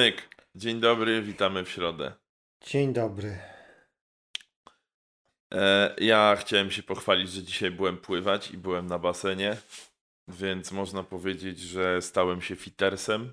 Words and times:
Myk, 0.00 0.28
dzień 0.54 0.80
dobry, 0.80 1.22
witamy 1.22 1.64
w 1.64 1.70
środę. 1.70 2.12
Dzień 2.66 2.92
dobry. 2.92 3.38
E, 5.54 5.94
ja 5.98 6.36
chciałem 6.40 6.70
się 6.70 6.82
pochwalić, 6.82 7.30
że 7.30 7.42
dzisiaj 7.42 7.70
byłem 7.70 7.96
pływać 7.96 8.50
i 8.50 8.58
byłem 8.58 8.86
na 8.86 8.98
basenie, 8.98 9.56
więc 10.28 10.72
można 10.72 11.02
powiedzieć, 11.02 11.58
że 11.58 12.02
stałem 12.02 12.40
się 12.40 12.56
fitersem. 12.56 13.32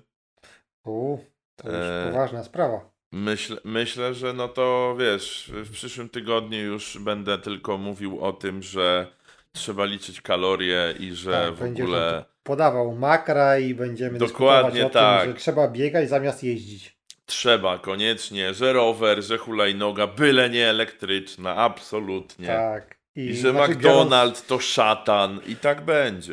U, 0.84 1.18
to 1.56 1.68
już 1.68 1.78
E, 1.78 2.10
poważna 2.12 2.44
sprawa. 2.44 2.90
Myśl, 3.12 3.60
myślę, 3.64 4.14
że 4.14 4.32
no 4.32 4.48
to 4.48 4.96
wiesz, 4.98 5.52
w 5.54 5.72
przyszłym 5.72 6.08
tygodniu 6.08 6.58
już 6.58 6.98
będę 6.98 7.38
tylko 7.38 7.78
mówił 7.78 8.24
o 8.24 8.32
tym, 8.32 8.62
że 8.62 9.12
trzeba 9.52 9.84
liczyć 9.84 10.20
kalorie 10.20 10.94
i 11.00 11.14
że 11.14 11.32
Tak, 11.32 11.54
w 11.54 11.62
ogóle 11.62 12.24
podawał 12.42 12.94
makra 12.94 13.58
i 13.58 13.74
będziemy 13.74 14.18
Dokładnie 14.18 14.86
o 14.86 14.90
tak. 14.90 15.22
tym, 15.22 15.32
że 15.32 15.38
trzeba 15.38 15.68
biegać 15.68 16.08
zamiast 16.08 16.42
jeździć. 16.44 16.98
trzeba 17.26 17.78
koniecznie, 17.78 18.54
że 18.54 18.72
rower, 18.72 19.22
że 19.22 19.38
hulajnoga, 19.38 20.06
byle 20.06 20.50
nie 20.50 20.68
elektryczna, 20.68 21.56
absolutnie. 21.56 22.46
Tak. 22.46 22.98
I 23.16 23.36
że 23.36 23.50
znaczy, 23.50 23.74
McDonald's 23.74 24.46
to 24.46 24.58
szatan 24.58 25.40
i 25.46 25.56
tak 25.56 25.84
będzie. 25.84 26.32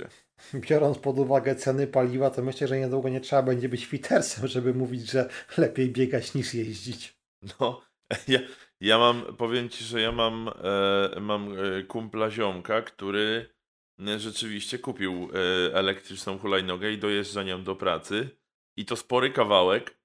Biorąc, 0.54 0.66
biorąc 0.70 0.98
pod 0.98 1.20
uwagę 1.20 1.56
ceny 1.56 1.88
paliwa, 1.88 2.30
to 2.30 2.42
myślę, 2.42 2.68
że 2.68 2.80
niedługo 2.80 3.10
nie 3.10 3.22
trzeba 3.22 3.42
będzie 3.44 3.70
być 3.70 3.86
fitersem, 3.86 4.48
żeby 4.48 4.74
mówić, 4.74 5.12
że 5.12 5.30
lepiej 5.58 5.90
biegać 5.90 6.34
niż 6.34 6.54
jeździć. 6.54 7.16
No, 7.60 7.82
ja, 8.28 8.40
ja 8.82 8.98
mam, 8.98 9.36
powiem 9.38 9.70
ci, 9.70 9.84
że 9.84 10.02
ja 10.02 10.12
mam, 10.12 10.50
e, 11.16 11.20
mam 11.20 11.54
e, 11.58 11.84
kumpla 11.84 12.32
ziomka, 12.32 12.82
który 12.82 13.50
e, 14.08 14.20
rzeczywiście 14.20 14.80
kupił 14.80 15.30
e, 15.34 15.76
elektryczną 15.76 16.40
hulajnogę 16.40 16.92
i 16.92 16.98
dojeżdża 16.98 17.44
nią 17.44 17.64
do 17.64 17.76
pracy. 17.76 18.30
I 18.78 18.86
to 18.86 18.96
spory 18.96 19.32
kawałek. 19.32 20.00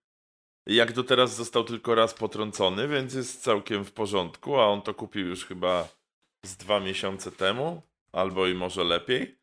Jak 0.67 0.93
do 0.93 1.05
teraz 1.05 1.37
został 1.37 1.65
tylko 1.65 1.95
raz 1.95 2.15
potrącony, 2.15 2.89
więc 2.89 3.15
jest 3.15 3.43
całkiem 3.43 3.85
w 3.85 3.93
porządku, 3.93 4.61
a 4.61 4.67
on 4.67 4.83
to 4.83 4.95
kupił 4.95 5.27
już 5.27 5.47
chyba 5.47 5.89
z 6.47 6.57
dwa 6.57 6.81
miesiące 6.81 7.33
temu, 7.33 7.83
albo 8.13 8.47
i 8.47 8.55
może 8.55 8.85
lepiej. 8.85 9.39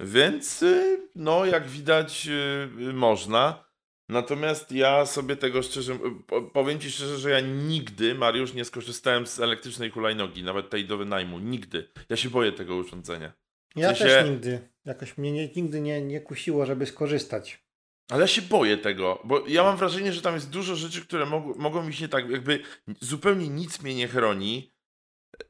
Więc, 0.00 0.62
y, 0.62 1.08
no, 1.14 1.44
jak 1.44 1.68
widać, 1.68 2.26
y, 2.26 2.68
y, 2.80 2.92
można. 2.92 3.63
Natomiast 4.08 4.72
ja 4.72 5.06
sobie 5.06 5.36
tego 5.36 5.62
szczerze, 5.62 5.98
po- 6.26 6.42
powiem 6.42 6.80
Ci 6.80 6.90
szczerze, 6.90 7.18
że 7.18 7.30
ja 7.30 7.40
nigdy, 7.40 8.14
Mariusz, 8.14 8.54
nie 8.54 8.64
skorzystałem 8.64 9.26
z 9.26 9.40
elektrycznej 9.40 9.90
hulajnogi, 9.90 10.42
nawet 10.42 10.70
tej 10.70 10.84
do 10.86 10.96
wynajmu. 10.98 11.38
Nigdy. 11.38 11.88
Ja 12.08 12.16
się 12.16 12.30
boję 12.30 12.52
tego 12.52 12.76
urządzenia. 12.76 13.32
Ja 13.76 13.88
sensie- 13.88 14.04
też 14.04 14.30
nigdy, 14.30 14.68
jakoś 14.84 15.18
mnie 15.18 15.32
nie, 15.32 15.48
nigdy 15.56 15.80
nie, 15.80 16.02
nie 16.02 16.20
kusiło, 16.20 16.66
żeby 16.66 16.86
skorzystać. 16.86 17.64
Ale 18.10 18.20
ja 18.20 18.26
się 18.26 18.42
boję 18.42 18.78
tego, 18.78 19.20
bo 19.24 19.44
ja 19.48 19.62
mam 19.62 19.76
wrażenie, 19.76 20.12
że 20.12 20.22
tam 20.22 20.34
jest 20.34 20.50
dużo 20.50 20.76
rzeczy, 20.76 21.00
które 21.02 21.26
mog 21.26 21.56
mogą 21.56 21.82
mi 21.86 21.92
się 21.94 22.08
tak, 22.08 22.30
jakby 22.30 22.60
zupełnie 23.00 23.48
nic 23.48 23.82
mnie 23.82 23.94
nie 23.94 24.08
chroni. 24.08 24.74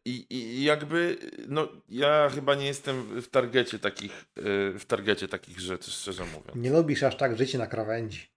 I, 0.05 0.27
I 0.30 0.64
jakby, 0.64 1.18
no, 1.48 1.68
ja 1.89 2.30
chyba 2.34 2.55
nie 2.55 2.66
jestem 2.66 3.20
w 3.22 3.28
targecie 3.28 3.78
takich, 3.78 4.24
y, 4.39 4.78
w 4.78 4.84
targecie 4.86 5.28
takich 5.28 5.61
rzeczy, 5.61 5.91
szczerze 5.91 6.24
mówiąc. 6.24 6.55
Nie 6.55 6.70
lubisz 6.70 7.02
aż 7.02 7.16
tak 7.16 7.39
żyć 7.39 7.55
na 7.55 7.66
krawędzi. 7.66 8.33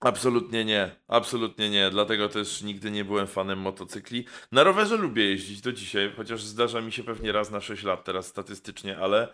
Absolutnie 0.00 0.64
nie, 0.64 0.90
absolutnie 1.08 1.70
nie. 1.70 1.90
Dlatego 1.90 2.28
też 2.28 2.62
nigdy 2.62 2.90
nie 2.90 3.04
byłem 3.04 3.26
fanem 3.26 3.58
motocykli. 3.58 4.24
Na 4.52 4.64
rowerze 4.64 4.96
lubię 4.96 5.24
jeździć 5.24 5.60
do 5.60 5.72
dzisiaj, 5.72 6.12
chociaż 6.16 6.42
zdarza 6.42 6.80
mi 6.80 6.92
się 6.92 7.04
pewnie 7.04 7.32
raz 7.32 7.50
na 7.50 7.60
6 7.60 7.82
lat 7.82 8.04
teraz 8.04 8.26
statystycznie, 8.26 8.98
ale, 8.98 9.28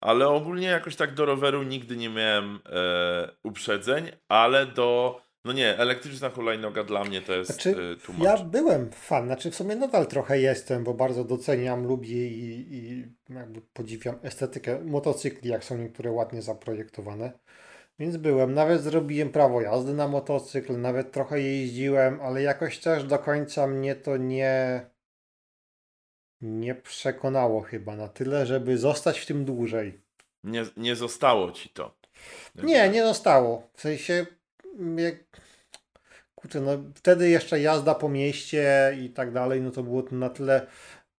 ale 0.00 0.28
ogólnie 0.28 0.66
jakoś 0.66 0.96
tak 0.96 1.14
do 1.14 1.24
roweru 1.24 1.62
nigdy 1.62 1.96
nie 1.96 2.08
miałem 2.08 2.58
e, 2.66 3.30
uprzedzeń, 3.42 4.10
ale 4.28 4.66
do. 4.66 5.20
No 5.44 5.52
nie, 5.52 5.78
elektryczna 5.78 6.30
hulajnoga 6.30 6.84
dla 6.84 7.04
mnie 7.04 7.22
to 7.22 7.32
jest 7.32 7.52
Znaczy, 7.52 7.96
e, 8.08 8.12
much. 8.12 8.22
Ja 8.22 8.36
byłem 8.36 8.90
fan, 8.90 9.26
znaczy 9.26 9.50
w 9.50 9.54
sumie 9.54 9.76
nadal 9.76 10.06
trochę 10.06 10.40
jestem, 10.40 10.84
bo 10.84 10.94
bardzo 10.94 11.24
doceniam, 11.24 11.86
lubię 11.86 12.28
i, 12.28 12.74
i 12.74 13.04
jakby 13.34 13.60
podziwiam 13.60 14.18
estetykę 14.22 14.84
motocykli, 14.84 15.50
jak 15.50 15.64
są 15.64 15.78
niektóre 15.78 16.10
ładnie 16.10 16.42
zaprojektowane. 16.42 17.32
Więc 17.98 18.16
byłem, 18.16 18.54
nawet 18.54 18.82
zrobiłem 18.82 19.30
prawo 19.30 19.60
jazdy 19.60 19.94
na 19.94 20.08
motocykl, 20.08 20.80
nawet 20.80 21.12
trochę 21.12 21.40
jeździłem, 21.40 22.20
ale 22.20 22.42
jakoś 22.42 22.78
też 22.78 23.04
do 23.04 23.18
końca 23.18 23.66
mnie 23.66 23.94
to 23.94 24.16
nie 24.16 24.86
nie 26.40 26.74
przekonało 26.74 27.62
chyba 27.62 27.96
na 27.96 28.08
tyle, 28.08 28.46
żeby 28.46 28.78
zostać 28.78 29.18
w 29.18 29.26
tym 29.26 29.44
dłużej. 29.44 30.00
Nie, 30.44 30.64
nie 30.76 30.96
zostało 30.96 31.52
ci 31.52 31.68
to. 31.68 31.98
Nie, 32.54 32.88
nie 32.88 33.04
zostało. 33.04 33.70
W 33.74 33.80
sensie, 33.80 34.26
mm, 34.78 34.98
jak... 34.98 35.14
kurczę, 36.34 36.60
no 36.60 36.70
wtedy 36.94 37.28
jeszcze 37.28 37.60
jazda 37.60 37.94
po 37.94 38.08
mieście 38.08 38.96
i 39.00 39.10
tak 39.10 39.32
dalej, 39.32 39.60
no 39.60 39.70
to 39.70 39.82
było 39.82 40.02
to 40.02 40.14
na 40.14 40.30
tyle 40.30 40.66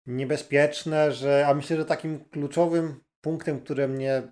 niebezpieczne, 0.07 1.13
że, 1.13 1.47
a 1.49 1.55
myślę, 1.55 1.77
że 1.77 1.85
takim 1.85 2.25
kluczowym 2.25 3.01
punktem, 3.21 3.61
które 3.61 3.89
mnie 3.89 4.23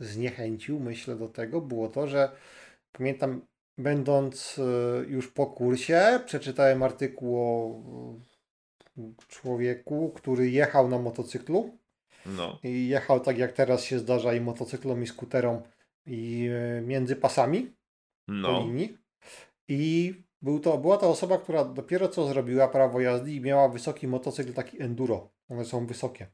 zniechęcił, 0.00 0.80
myślę 0.80 1.16
do 1.16 1.28
tego, 1.28 1.60
było 1.60 1.88
to, 1.88 2.06
że 2.06 2.30
pamiętam, 2.92 3.40
będąc 3.78 4.58
y, 4.58 4.62
już 5.08 5.28
po 5.28 5.46
kursie, 5.46 6.20
przeczytałem 6.26 6.82
artykuł 6.82 7.38
o 7.38 7.74
y, 8.98 9.26
człowieku, 9.28 10.12
który 10.16 10.50
jechał 10.50 10.88
na 10.88 10.98
motocyklu 10.98 11.78
No, 12.26 12.58
i 12.62 12.88
jechał 12.88 13.20
tak 13.20 13.38
jak 13.38 13.52
teraz 13.52 13.84
się 13.84 13.98
zdarza 13.98 14.34
i 14.34 14.40
motocyklom 14.40 15.02
i 15.02 15.06
skuterom 15.06 15.62
i 16.06 16.48
e, 16.52 16.80
między 16.80 17.16
pasami 17.16 17.66
po 18.26 18.32
no. 18.32 18.60
linii. 18.60 18.98
I 19.68 20.14
był 20.42 20.60
to, 20.60 20.78
była 20.78 20.96
to 20.96 21.10
osoba, 21.10 21.38
która 21.38 21.64
dopiero 21.64 22.08
co 22.08 22.28
zrobiła 22.28 22.68
prawo 22.68 23.00
jazdy 23.00 23.32
i 23.32 23.40
miała 23.40 23.68
wysoki 23.68 24.08
motocykl, 24.08 24.52
taki 24.52 24.82
enduro. 24.82 25.30
One 25.48 25.64
są 25.64 25.86
wysokie. 25.86 26.26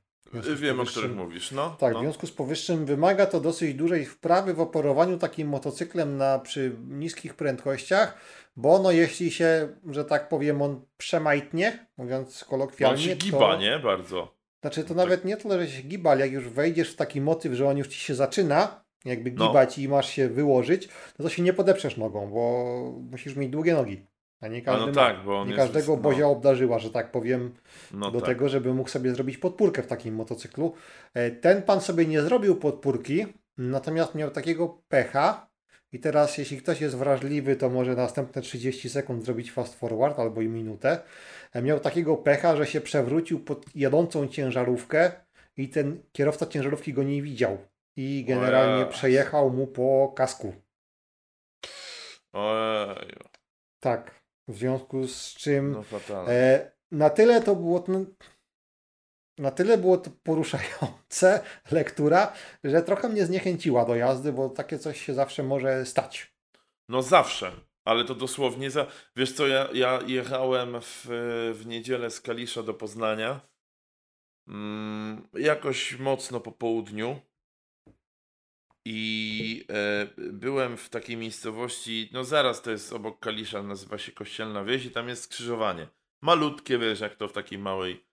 Wiem, 0.56 0.80
o 0.80 0.84
których 0.84 1.16
mówisz, 1.16 1.52
no. 1.52 1.76
Tak, 1.80 1.92
no. 1.92 1.98
w 1.98 2.02
związku 2.02 2.26
z 2.26 2.32
powyższym 2.32 2.86
wymaga 2.86 3.26
to 3.26 3.40
dosyć 3.40 3.74
dużej 3.74 4.04
wprawy 4.04 4.54
w 4.54 4.60
operowaniu 4.60 5.18
takim 5.18 5.48
motocyklem 5.48 6.16
na, 6.16 6.38
przy 6.38 6.76
niskich 6.88 7.34
prędkościach, 7.34 8.18
bo 8.56 8.78
no 8.78 8.90
jeśli 8.92 9.30
się, 9.30 9.68
że 9.90 10.04
tak 10.04 10.28
powiem, 10.28 10.62
on 10.62 10.80
przemajtnie, 10.98 11.86
mówiąc 11.96 12.38
Bo 12.40 12.44
On 12.46 12.50
kolokwialnie, 12.50 13.02
się 13.02 13.16
to... 13.16 13.24
giba, 13.24 13.56
nie? 13.56 13.78
Bardzo. 13.78 14.34
Znaczy 14.60 14.82
to 14.82 14.88
Tak. 14.88 14.96
nawet 14.96 15.24
nie 15.24 15.36
tyle, 15.36 15.66
że 15.66 15.68
się 15.68 15.82
giba, 15.82 16.10
ale 16.10 16.20
jak 16.20 16.32
już 16.32 16.48
wejdziesz 16.48 16.92
w 16.92 16.96
taki 16.96 17.20
motyw, 17.20 17.52
że 17.52 17.68
on 17.68 17.76
już 17.76 17.88
ci 17.88 17.98
się 18.00 18.14
zaczyna, 18.14 18.84
jakby 19.04 19.32
No. 19.32 19.46
gibać 19.48 19.78
i 19.78 19.88
masz 19.88 20.10
się 20.10 20.28
wyłożyć, 20.28 20.88
no 21.18 21.22
to 21.22 21.28
się 21.28 21.42
nie 21.42 21.52
podeprzesz 21.52 21.96
nogą, 21.96 22.30
bo 22.30 22.64
musisz 23.10 23.36
mieć 23.36 23.50
długie 23.50 23.74
nogi. 23.74 24.06
A 24.40 24.48
nie 24.48 24.68
A 24.68 24.76
no 24.76 24.92
tak, 24.92 25.24
bo 25.24 25.44
nie 25.44 25.50
jest... 25.50 25.62
każdego 25.62 25.96
no, 25.96 26.02
Bozia 26.02 26.26
obdarzyła, 26.26 26.78
że 26.78 26.90
tak 26.90 27.10
powiem, 27.10 27.54
no 27.92 28.10
do 28.10 28.20
tak. 28.20 28.28
tego, 28.28 28.48
żeby 28.48 28.74
mógł 28.74 28.88
sobie 28.88 29.14
zrobić 29.14 29.38
podpórkę 29.38 29.82
w 29.82 29.86
takim 29.86 30.14
motocyklu. 30.14 30.74
E, 31.14 31.30
Ten 31.30 31.62
pan 31.62 31.80
sobie 31.80 32.06
nie 32.06 32.22
zrobił 32.22 32.56
podpórki, 32.56 33.26
natomiast 33.58 34.14
miał 34.14 34.30
takiego 34.30 34.82
pecha. 34.88 35.48
I 35.92 36.00
teraz, 36.00 36.38
jeśli 36.38 36.58
ktoś 36.58 36.80
jest 36.80 36.96
wrażliwy, 36.96 37.56
to 37.56 37.70
może 37.70 37.94
następne 37.96 38.42
30 38.42 38.88
sekund 38.90 39.24
zrobić 39.24 39.52
fast 39.52 39.74
forward 39.78 40.18
albo 40.18 40.40
i 40.42 40.48
minutę. 40.48 41.00
E, 41.52 41.62
Miał 41.62 41.80
takiego 41.80 42.16
pecha, 42.16 42.56
że 42.56 42.66
się 42.66 42.80
przewrócił 42.80 43.40
pod 43.40 43.66
jadącą 43.74 44.28
ciężarówkę 44.28 45.12
i 45.56 45.68
ten 45.68 46.02
kierowca 46.12 46.46
ciężarówki 46.46 46.92
go 46.92 47.02
nie 47.02 47.22
widział. 47.22 47.58
I 47.96 48.24
generalnie 48.28 48.86
przejechał 48.86 49.50
mu 49.50 49.66
po 49.66 50.12
kasku. 50.16 50.52
Ojej, 52.32 53.16
Tak. 53.80 54.25
W 54.48 54.56
związku 54.56 55.06
z 55.06 55.34
czym 55.34 55.72
no. 55.72 56.30
E, 56.32 56.70
na 56.90 57.10
tyle 57.10 57.42
to 57.42 57.56
było 57.56 57.84
no, 57.88 58.04
na 59.38 59.50
tyle 59.50 59.78
było 59.78 59.96
to 59.96 60.10
poruszające 60.22 61.42
lektura, 61.70 62.32
że 62.64 62.82
trochę 62.82 63.08
mnie 63.08 63.26
zniechęciła 63.26 63.84
do 63.84 63.94
jazdy, 63.94 64.32
bo 64.32 64.48
takie 64.48 64.78
coś 64.78 65.00
się 65.00 65.14
zawsze 65.14 65.42
może 65.42 65.86
stać. 65.86 66.32
No 66.88 67.02
zawsze, 67.02 67.52
ale 67.84 68.04
to 68.04 68.14
dosłownie 68.14 68.70
za... 68.70 68.86
Wiesz 69.16 69.32
co, 69.32 69.46
ja, 69.46 69.68
ja 69.74 70.00
jechałem 70.06 70.80
w, 70.80 71.06
w 71.54 71.66
niedzielę 71.66 72.10
z 72.10 72.20
Kalisza 72.20 72.62
do 72.62 72.74
Poznania. 72.74 73.40
Mm, 74.48 75.28
jakoś 75.34 75.98
mocno 75.98 76.40
po 76.40 76.52
południu. 76.52 77.20
I 78.88 79.64
e, 79.70 80.06
byłem 80.16 80.76
w 80.76 80.88
takiej 80.88 81.16
miejscowości, 81.16 82.10
no 82.12 82.24
zaraz 82.24 82.62
to 82.62 82.70
jest 82.70 82.92
obok 82.92 83.20
Kalisza, 83.20 83.62
nazywa 83.62 83.98
się 83.98 84.12
Kościelna 84.12 84.64
Wieś 84.64 84.84
i 84.84 84.90
tam 84.90 85.08
jest 85.08 85.22
skrzyżowanie. 85.22 85.88
Malutkie, 86.22 86.78
wiesz, 86.78 87.00
jak 87.00 87.16
to 87.16 87.28
w 87.28 87.32
takiej 87.32 87.58
małej, 87.58 88.04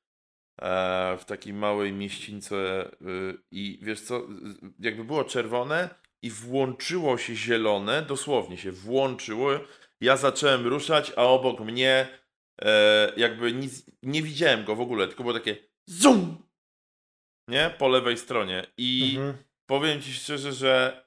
e, 0.61 1.17
w 1.17 1.25
takiej 1.25 1.53
małej 1.53 1.93
mieścińce 1.93 2.55
y, 3.01 3.37
i 3.51 3.79
wiesz 3.81 4.01
co, 4.01 4.27
jakby 4.79 5.03
było 5.03 5.23
czerwone 5.23 5.89
i 6.21 6.29
włączyło 6.29 7.17
się 7.17 7.35
zielone, 7.35 8.01
dosłownie 8.01 8.57
się 8.57 8.71
włączyło. 8.71 9.51
Ja 10.01 10.17
zacząłem 10.17 10.67
ruszać, 10.67 11.13
a 11.15 11.23
obok 11.23 11.59
mnie 11.59 12.07
e, 12.61 13.13
jakby 13.17 13.53
nic, 13.53 13.85
nie 14.03 14.21
widziałem 14.23 14.65
go 14.65 14.75
w 14.75 14.81
ogóle, 14.81 15.07
tylko 15.07 15.23
było 15.23 15.33
takie 15.33 15.57
zoom, 15.85 16.37
nie, 17.47 17.75
po 17.77 17.87
lewej 17.87 18.17
stronie 18.17 18.65
i 18.77 19.15
Mhm. 19.17 19.52
Powiem 19.65 20.01
ci 20.01 20.13
szczerze, 20.13 20.53
że 20.53 21.03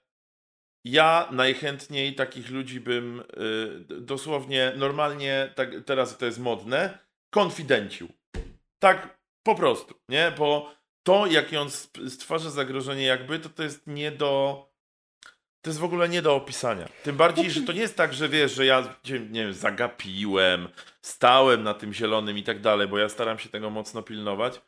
ja 0.85 1.29
najchętniej 1.33 2.15
takich 2.15 2.51
ludzi 2.51 2.81
bym 2.81 3.21
y, 3.21 4.01
dosłownie 4.01 4.73
normalnie, 4.77 5.53
tak, 5.55 5.71
teraz 5.87 6.19
to 6.19 6.27
jest 6.27 6.39
modne, 6.39 6.99
konfidencił. 7.31 8.09
Tak 8.79 9.19
po 9.43 9.55
prostu, 9.55 9.95
nie? 10.09 10.33
Bo 10.39 10.75
to, 11.03 11.27
jakie 11.27 11.61
on 11.61 11.71
stwarza 12.09 12.51
zagrożenie 12.51 13.05
jakby, 13.05 13.39
to 13.39 13.49
to 13.49 13.63
jest 13.63 13.87
nie 13.87 14.11
do... 14.11 14.63
To 15.63 15.71
jest 15.71 15.81
w 15.81 15.85
ogóle 15.85 16.09
nie 16.09 16.23
do 16.23 16.35
opisania. 16.35 16.89
Tym 17.03 17.17
bardziej, 17.17 17.51
że 17.51 17.61
to 17.61 17.73
nie 17.73 17.81
jest 17.81 17.97
tak, 17.97 18.15
że 18.15 18.29
wiesz, 18.29 18.55
że 18.55 18.67
ja 18.67 18.97
nie 19.05 19.43
wiem, 19.45 19.55
zagapiłem, 19.55 20.69
stałem 21.03 21.63
na 21.63 21.75
tym 21.75 21.95
zielonym 21.95 22.39
i 22.39 22.43
tak 22.43 22.61
dalej, 22.61 22.89
bo 22.89 22.99
ja 22.99 23.09
staram 23.09 23.39
się 23.39 23.49
tego 23.49 23.71
mocno 23.71 24.03
pilnować. 24.03 24.61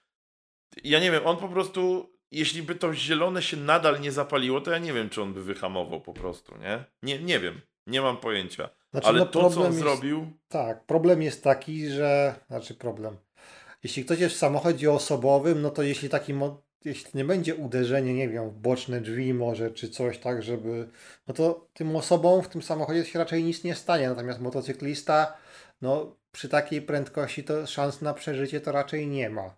Ja 0.84 1.00
nie 1.00 1.10
wiem, 1.10 1.26
on 1.26 1.36
po 1.36 1.48
prostu 1.48 2.12
jeśli 2.30 2.62
by 2.62 2.74
to 2.74 2.94
zielone 2.94 3.42
się 3.42 3.56
nadal 3.56 4.00
nie 4.00 4.12
zapaliło, 4.12 4.60
to 4.60 4.70
ja 4.70 4.78
nie 4.78 4.92
wiem, 4.92 5.10
czy 5.10 5.22
on 5.22 5.34
by 5.34 5.44
wyhamował 5.44 6.00
po 6.00 6.12
prostu, 6.12 6.58
nie? 6.58 6.84
Nie, 7.02 7.18
nie 7.18 7.40
wiem, 7.40 7.60
nie 7.86 8.00
mam 8.00 8.16
pojęcia. 8.16 8.68
Znaczy, 8.90 9.08
Ale 9.08 9.18
no, 9.18 9.26
to, 9.26 9.50
co 9.50 9.60
on 9.60 9.66
jest, 9.66 9.78
zrobił... 9.78 10.32
Tak, 10.48 10.84
problem 10.84 11.22
jest 11.22 11.44
taki, 11.44 11.88
że... 11.88 12.34
Znaczy 12.46 12.74
problem. 12.74 13.16
Jeśli 13.82 14.04
ktoś 14.04 14.20
jest 14.20 14.34
w 14.34 14.38
samochodzie 14.38 14.92
osobowym, 14.92 15.62
no 15.62 15.70
to 15.70 15.82
jeśli 15.82 16.08
taki... 16.08 16.34
Jeśli 16.84 17.10
nie 17.14 17.24
będzie 17.24 17.54
uderzenie, 17.54 18.14
nie 18.14 18.28
wiem, 18.28 18.50
w 18.50 18.54
boczne 18.54 19.00
drzwi 19.00 19.34
może, 19.34 19.70
czy 19.70 19.88
coś 19.88 20.18
tak, 20.18 20.42
żeby... 20.42 20.88
No 21.28 21.34
to 21.34 21.68
tym 21.72 21.96
osobom 21.96 22.42
w 22.42 22.48
tym 22.48 22.62
samochodzie 22.62 23.04
się 23.04 23.18
raczej 23.18 23.44
nic 23.44 23.64
nie 23.64 23.74
stanie. 23.74 24.08
Natomiast 24.08 24.40
motocyklista, 24.40 25.36
no 25.80 26.16
przy 26.32 26.48
takiej 26.48 26.82
prędkości 26.82 27.44
to 27.44 27.66
szans 27.66 28.02
na 28.02 28.14
przeżycie 28.14 28.60
to 28.60 28.72
raczej 28.72 29.06
nie 29.06 29.30
ma. 29.30 29.56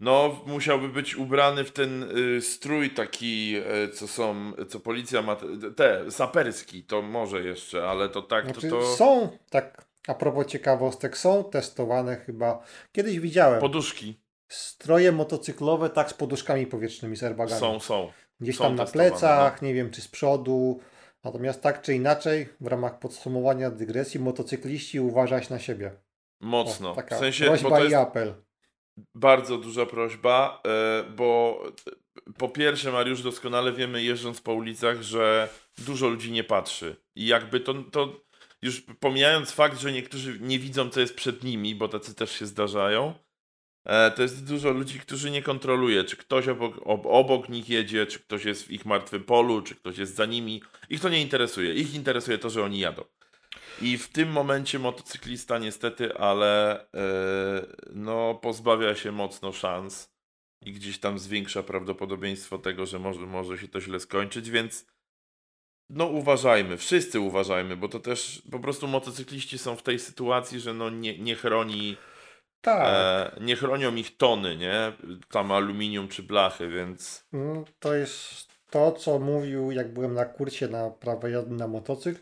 No, 0.00 0.40
musiałby 0.46 0.88
być 0.88 1.16
ubrany 1.16 1.64
w 1.64 1.72
ten 1.72 2.18
y, 2.18 2.42
strój 2.42 2.90
taki, 2.90 3.56
y, 3.84 3.88
co 3.88 4.08
są, 4.08 4.52
co 4.68 4.80
policja 4.80 5.22
ma, 5.22 5.36
te, 5.76 6.10
saperski, 6.10 6.84
to 6.84 7.02
może 7.02 7.42
jeszcze, 7.42 7.88
ale 7.88 8.08
to 8.08 8.22
tak, 8.22 8.44
znaczy, 8.44 8.70
to, 8.70 8.80
to... 8.80 8.96
Są, 8.96 9.28
tak, 9.50 9.84
a 10.08 10.14
propos 10.14 10.46
ciekawostek, 10.46 11.18
są 11.18 11.44
testowane 11.44 12.16
chyba, 12.16 12.62
kiedyś 12.92 13.18
widziałem. 13.18 13.60
Poduszki. 13.60 14.20
Stroje 14.48 15.12
motocyklowe 15.12 15.90
tak 15.90 16.10
z 16.10 16.14
poduszkami 16.14 16.66
powietrznymi, 16.66 17.16
z 17.16 17.22
airbagami. 17.22 17.60
Są, 17.60 17.80
są. 17.80 18.12
Gdzieś 18.40 18.56
są 18.56 18.64
tam 18.64 18.74
na 18.74 18.84
plecach, 18.86 19.62
no. 19.62 19.68
nie 19.68 19.74
wiem, 19.74 19.90
czy 19.90 20.00
z 20.00 20.08
przodu. 20.08 20.80
Natomiast 21.24 21.62
tak 21.62 21.82
czy 21.82 21.94
inaczej, 21.94 22.48
w 22.60 22.66
ramach 22.66 22.98
podsumowania 22.98 23.70
dygresji, 23.70 24.20
motocykliści 24.20 25.00
uważać 25.00 25.50
na 25.50 25.58
siebie. 25.58 25.92
Mocno. 26.40 26.92
O, 26.92 26.94
taka 26.94 27.16
w 27.16 27.18
sensie, 27.18 27.44
prośba 27.44 27.80
i 27.80 27.94
apel 27.94 28.34
bardzo 29.14 29.58
duża 29.58 29.86
prośba, 29.86 30.62
e, 30.66 31.04
bo 31.16 31.62
po 32.38 32.48
pierwsze, 32.48 32.92
Mariusz, 32.92 33.22
doskonale 33.22 33.72
wiemy, 33.72 34.02
jeżdżąc 34.02 34.40
po 34.40 34.54
ulicach, 34.54 35.02
że 35.02 35.48
dużo 35.78 36.08
ludzi 36.08 36.32
nie 36.32 36.44
patrzy. 36.44 36.96
I 37.16 37.26
jakby 37.26 37.60
to, 37.60 37.74
to 37.74 38.20
już 38.62 38.82
pomijając 39.00 39.52
fakt, 39.52 39.80
że 39.80 39.92
niektórzy 39.92 40.38
nie 40.40 40.58
widzą, 40.58 40.90
co 40.90 41.00
jest 41.00 41.16
przed 41.16 41.44
nimi, 41.44 41.74
bo 41.74 41.88
tacy 41.88 42.14
też 42.14 42.38
się 42.38 42.46
zdarzają, 42.46 43.14
e, 43.84 44.10
to 44.10 44.22
jest 44.22 44.46
dużo 44.46 44.70
ludzi, 44.70 45.00
którzy 45.00 45.30
nie 45.30 45.42
kontroluje, 45.42 46.04
czy 46.04 46.16
ktoś 46.16 46.48
obok, 46.48 46.80
obok 47.04 47.48
nich 47.48 47.68
jedzie, 47.68 48.06
czy 48.06 48.18
ktoś 48.18 48.44
jest 48.44 48.66
w 48.66 48.70
ich 48.70 48.86
martwym 48.86 49.24
polu, 49.24 49.62
czy 49.62 49.74
ktoś 49.74 49.98
jest 49.98 50.14
za 50.14 50.26
nimi. 50.26 50.62
Ich 50.90 51.00
to 51.00 51.08
nie 51.08 51.22
interesuje. 51.22 51.74
Ich 51.74 51.94
interesuje 51.94 52.38
to, 52.38 52.50
że 52.50 52.64
oni 52.64 52.78
jadą. 52.78 53.04
I 53.80 53.98
w 53.98 54.08
tym 54.08 54.30
momencie 54.30 54.78
motocyklista 54.78 55.58
niestety, 55.58 56.14
ale 56.14 56.80
yy, 56.92 57.92
no, 57.94 58.34
pozbawia 58.34 58.94
się 58.94 59.12
mocno 59.12 59.52
szans 59.52 60.10
i 60.64 60.72
gdzieś 60.72 60.98
tam 60.98 61.18
zwiększa 61.18 61.62
prawdopodobieństwo 61.62 62.58
tego, 62.58 62.86
że 62.86 62.98
może, 62.98 63.26
może 63.26 63.58
się 63.58 63.68
to 63.68 63.80
źle 63.80 64.00
skończyć, 64.00 64.50
więc 64.50 64.86
no 65.90 66.06
uważajmy, 66.06 66.76
wszyscy 66.76 67.20
uważajmy, 67.20 67.76
bo 67.76 67.88
to 67.88 68.00
też 68.00 68.42
po 68.50 68.58
prostu 68.58 68.88
motocykliści 68.88 69.58
są 69.58 69.76
w 69.76 69.82
tej 69.82 69.98
sytuacji, 69.98 70.60
że 70.60 70.74
no 70.74 70.90
nie, 70.90 71.18
nie 71.18 71.34
chroni 71.34 71.96
tak. 72.60 72.82
E, 72.86 73.40
nie 73.40 73.56
chronią 73.56 73.94
ich 73.94 74.16
tony, 74.16 74.56
nie? 74.56 74.92
Tam 75.30 75.52
aluminium 75.52 76.08
czy 76.08 76.22
blachy, 76.22 76.68
więc... 76.68 77.24
Mm, 77.32 77.64
to 77.78 77.94
jest 77.94 78.48
to, 78.70 78.92
co 78.92 79.18
mówił, 79.18 79.70
jak 79.70 79.92
byłem 79.92 80.14
na 80.14 80.24
kursie 80.24 80.68
na 80.68 80.90
prawo 80.90 81.28
jazdy 81.28 81.54
na 81.54 81.68
motocykl, 81.68 82.20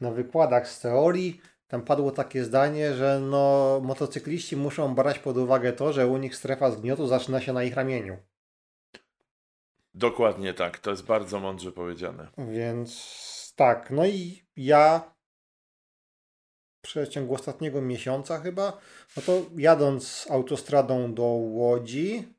na 0.00 0.10
wykładach 0.10 0.68
z 0.68 0.80
teorii 0.80 1.40
tam 1.68 1.82
padło 1.82 2.10
takie 2.10 2.44
zdanie, 2.44 2.94
że 2.94 3.20
no, 3.20 3.80
motocykliści 3.82 4.56
muszą 4.56 4.94
brać 4.94 5.18
pod 5.18 5.36
uwagę 5.36 5.72
to, 5.72 5.92
że 5.92 6.06
u 6.06 6.16
nich 6.16 6.36
strefa 6.36 6.70
zgniotu 6.70 7.06
zaczyna 7.06 7.40
się 7.40 7.52
na 7.52 7.62
ich 7.62 7.74
ramieniu. 7.74 8.16
Dokładnie 9.94 10.54
tak, 10.54 10.78
to 10.78 10.90
jest 10.90 11.04
bardzo 11.04 11.40
mądrze 11.40 11.72
powiedziane. 11.72 12.28
Więc 12.38 13.52
tak, 13.56 13.90
no 13.90 14.06
i 14.06 14.42
ja 14.56 15.14
w 16.78 16.82
przeciągu 16.82 17.34
ostatniego 17.34 17.82
miesiąca 17.82 18.40
chyba, 18.40 18.78
no 19.16 19.22
to 19.22 19.42
jadąc 19.56 20.26
autostradą 20.30 21.14
do 21.14 21.22
Łodzi 21.22 22.34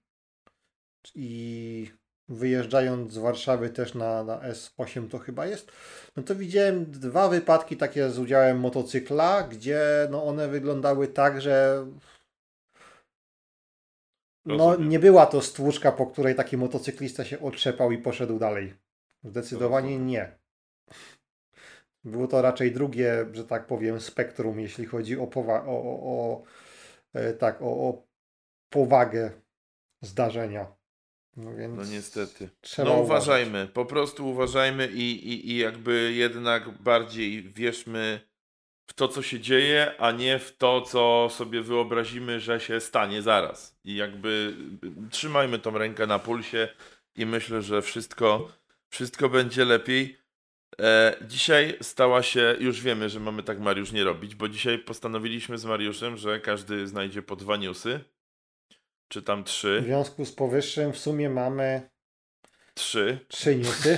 i 1.15 1.91
wyjeżdżając 2.29 3.13
z 3.13 3.17
Warszawy 3.17 3.69
też 3.69 3.93
na, 3.95 4.23
na 4.23 4.39
S8 4.39 5.07
to 5.09 5.19
chyba 5.19 5.45
jest, 5.45 5.71
no 6.15 6.23
to 6.23 6.35
widziałem 6.35 6.91
dwa 6.91 7.29
wypadki 7.29 7.77
takie 7.77 8.09
z 8.09 8.19
udziałem 8.19 8.59
motocykla, 8.59 9.43
gdzie 9.43 10.07
no 10.11 10.25
one 10.25 10.47
wyglądały 10.47 11.07
tak, 11.07 11.41
że 11.41 11.85
no 14.45 14.75
nie 14.75 14.99
była 14.99 15.25
to 15.25 15.41
stłuczka, 15.41 15.91
po 15.91 16.05
której 16.05 16.35
taki 16.35 16.57
motocyklista 16.57 17.25
się 17.25 17.39
otrzepał 17.41 17.91
i 17.91 17.97
poszedł 17.97 18.39
dalej. 18.39 18.73
Zdecydowanie 19.23 19.99
nie. 19.99 20.39
Było 22.03 22.27
to 22.27 22.41
raczej 22.41 22.71
drugie, 22.71 23.25
że 23.31 23.45
tak 23.45 23.67
powiem, 23.67 24.01
spektrum, 24.01 24.59
jeśli 24.59 24.85
chodzi 24.85 25.19
o, 25.19 25.27
powa- 25.27 25.67
o, 25.67 25.77
o, 25.83 25.99
o 26.03 26.43
e, 27.13 27.33
tak, 27.33 27.61
o, 27.61 27.65
o 27.65 28.03
powagę 28.69 29.31
zdarzenia. 30.01 30.78
No, 31.43 31.55
więc 31.55 31.77
no 31.77 31.83
niestety. 31.83 32.49
no 32.77 32.93
uważajmy, 32.93 33.49
uważać. 33.49 33.73
po 33.73 33.85
prostu 33.85 34.29
uważajmy 34.29 34.87
i, 34.87 35.33
i, 35.33 35.51
i 35.51 35.57
jakby 35.57 36.13
jednak 36.13 36.69
bardziej 36.69 37.43
wierzmy 37.43 38.19
w 38.87 38.93
to, 38.93 39.07
co 39.07 39.21
się 39.21 39.39
dzieje, 39.39 39.95
a 39.99 40.11
nie 40.11 40.39
w 40.39 40.57
to, 40.57 40.81
co 40.81 41.27
sobie 41.31 41.61
wyobrazimy, 41.61 42.39
że 42.39 42.59
się 42.59 42.79
stanie 42.79 43.21
zaraz. 43.21 43.79
I 43.83 43.95
jakby 43.95 44.55
trzymajmy 45.11 45.59
tą 45.59 45.77
rękę 45.77 46.07
na 46.07 46.19
pulsie 46.19 46.67
i 47.15 47.25
myślę, 47.25 47.61
że 47.61 47.81
wszystko, 47.81 48.51
wszystko 48.89 49.29
będzie 49.29 49.65
lepiej. 49.65 50.17
E, 50.81 51.15
dzisiaj 51.21 51.77
stała 51.81 52.23
się, 52.23 52.55
już 52.59 52.81
wiemy, 52.81 53.09
że 53.09 53.19
mamy 53.19 53.43
tak 53.43 53.59
Mariusz 53.59 53.91
nie 53.91 54.03
robić, 54.03 54.35
bo 54.35 54.49
dzisiaj 54.49 54.79
postanowiliśmy 54.79 55.57
z 55.57 55.65
Mariuszem, 55.65 56.17
że 56.17 56.39
każdy 56.39 56.87
znajdzie 56.87 57.21
po 57.21 57.35
dwa 57.35 57.57
newsy 57.57 57.99
czy 59.09 59.21
tam 59.21 59.43
trzy. 59.43 59.81
W 59.81 59.85
związku 59.85 60.25
z 60.25 60.31
powyższym 60.31 60.93
w 60.93 60.97
sumie 60.97 61.29
mamy 61.29 61.89
trzy. 62.73 63.19
Trzy 63.27 63.55
newsy. 63.55 63.97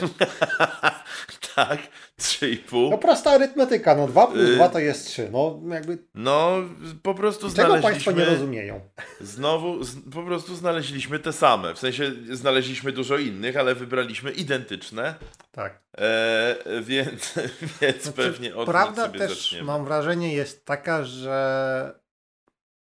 tak, 1.56 1.80
trzy 2.18 2.50
i 2.50 2.58
pół. 2.58 2.92
No 2.92 2.98
prosta 2.98 3.32
arytmetyka, 3.32 3.96
no 3.96 4.08
dwa 4.08 4.28
plus 4.28 4.50
y 4.50 4.56
dwa 4.56 4.70
to 4.70 4.80
jest 4.80 5.08
trzy. 5.08 5.30
No 5.32 5.62
jakby... 5.70 5.98
No 6.16 6.58
po 7.04 7.14
prostu 7.14 7.50
znaleźliśmy... 7.50 7.82
Tego 7.82 7.94
Państwo 7.94 8.12
nie 8.12 8.26
rozumieją. 8.26 8.82
Znowu, 9.22 9.84
z, 9.84 9.96
po 10.14 10.24
prostu 10.24 10.56
znaleźliśmy 10.56 11.20
te 11.20 11.34
same. 11.34 11.74
W 11.74 11.80
sensie 11.80 12.12
znaleźliśmy 12.32 12.92
dużo 12.92 13.18
innych, 13.18 13.58
ale 13.58 13.76
wybraliśmy 13.76 14.32
identyczne. 14.32 15.16
Tak. 15.52 15.82
E, 15.98 16.56
więc 16.82 17.34
więc 17.82 18.04
znaczy, 18.04 18.18
pewnie 18.18 18.56
od 18.56 18.66
Prawda 18.66 19.10
też 19.10 19.30
zaczniemy. 19.30 19.64
mam 19.64 19.86
wrażenie 19.86 20.34
jest 20.34 20.66
taka, 20.66 21.04
że 21.04 22.00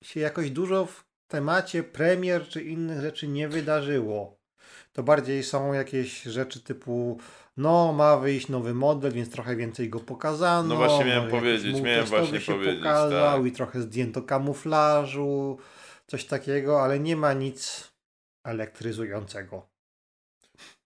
się 0.02 0.20
jakoś 0.20 0.50
dużo 0.50 0.86
w 0.86 1.07
temacie 1.28 1.82
premier 1.82 2.48
czy 2.48 2.62
innych 2.62 3.00
rzeczy 3.00 3.28
nie 3.28 3.48
wydarzyło. 3.48 4.38
To 4.92 5.02
bardziej 5.02 5.44
są 5.44 5.72
jakieś 5.72 6.22
rzeczy 6.22 6.60
typu 6.60 7.18
no 7.58 7.92
ma 7.92 8.16
wyjść 8.16 8.48
nowy 8.48 8.74
model, 8.74 9.12
więc 9.12 9.30
trochę 9.30 9.56
więcej 9.56 9.88
go 9.90 10.00
pokazano. 10.00 10.68
No 10.68 10.76
właśnie 10.76 11.04
miałem 11.04 11.30
powiedzieć, 11.30 11.80
miałem 11.80 12.06
właśnie 12.06 12.40
się 12.40 12.52
powiedzieć. 12.52 12.78
pokazał 12.78 13.38
tak. 13.38 13.46
i 13.46 13.52
trochę 13.52 13.80
zdjęto 13.80 14.22
kamuflażu, 14.22 15.58
coś 16.06 16.24
takiego, 16.24 16.82
ale 16.82 17.00
nie 17.00 17.16
ma 17.16 17.32
nic 17.32 17.92
elektryzującego. 18.44 19.68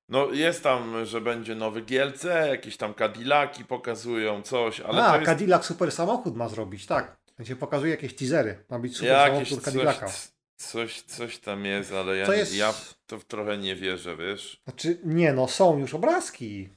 No 0.08 0.30
jest 0.30 0.62
tam, 0.62 1.04
że 1.04 1.20
będzie 1.20 1.54
nowy 1.54 1.82
GLC, 1.82 2.24
jakieś 2.48 2.76
tam 2.76 2.94
Cadillaki 2.94 3.64
pokazują 3.64 4.42
coś, 4.42 4.80
ale 4.80 5.04
A, 5.04 5.16
jest... 5.16 5.26
Cadillac 5.26 5.64
super 5.64 5.92
samochód 5.92 6.36
ma 6.36 6.48
zrobić, 6.48 6.86
tak. 6.86 7.16
Się 7.44 7.56
pokazuje 7.56 7.90
jakieś 7.90 8.16
teasery. 8.16 8.64
Ma 8.70 8.78
być 8.78 8.96
super 8.96 9.12
jakieś 9.12 9.48
samochód 9.48 9.64
Cadillaca. 9.64 10.06
Coś, 10.06 10.31
Coś, 10.62 11.00
coś 11.00 11.38
tam 11.38 11.64
jest, 11.64 11.92
ale 11.92 12.16
ja, 12.16 12.26
to 12.26 12.32
jest... 12.32 12.56
ja 12.56 12.74
to 13.06 13.18
trochę 13.18 13.58
nie 13.58 13.76
wierzę, 13.76 14.16
wiesz? 14.16 14.60
Znaczy, 14.64 14.98
nie 15.04 15.32
no, 15.32 15.48
są 15.48 15.78
już 15.78 15.94
obrazki. 15.94 16.68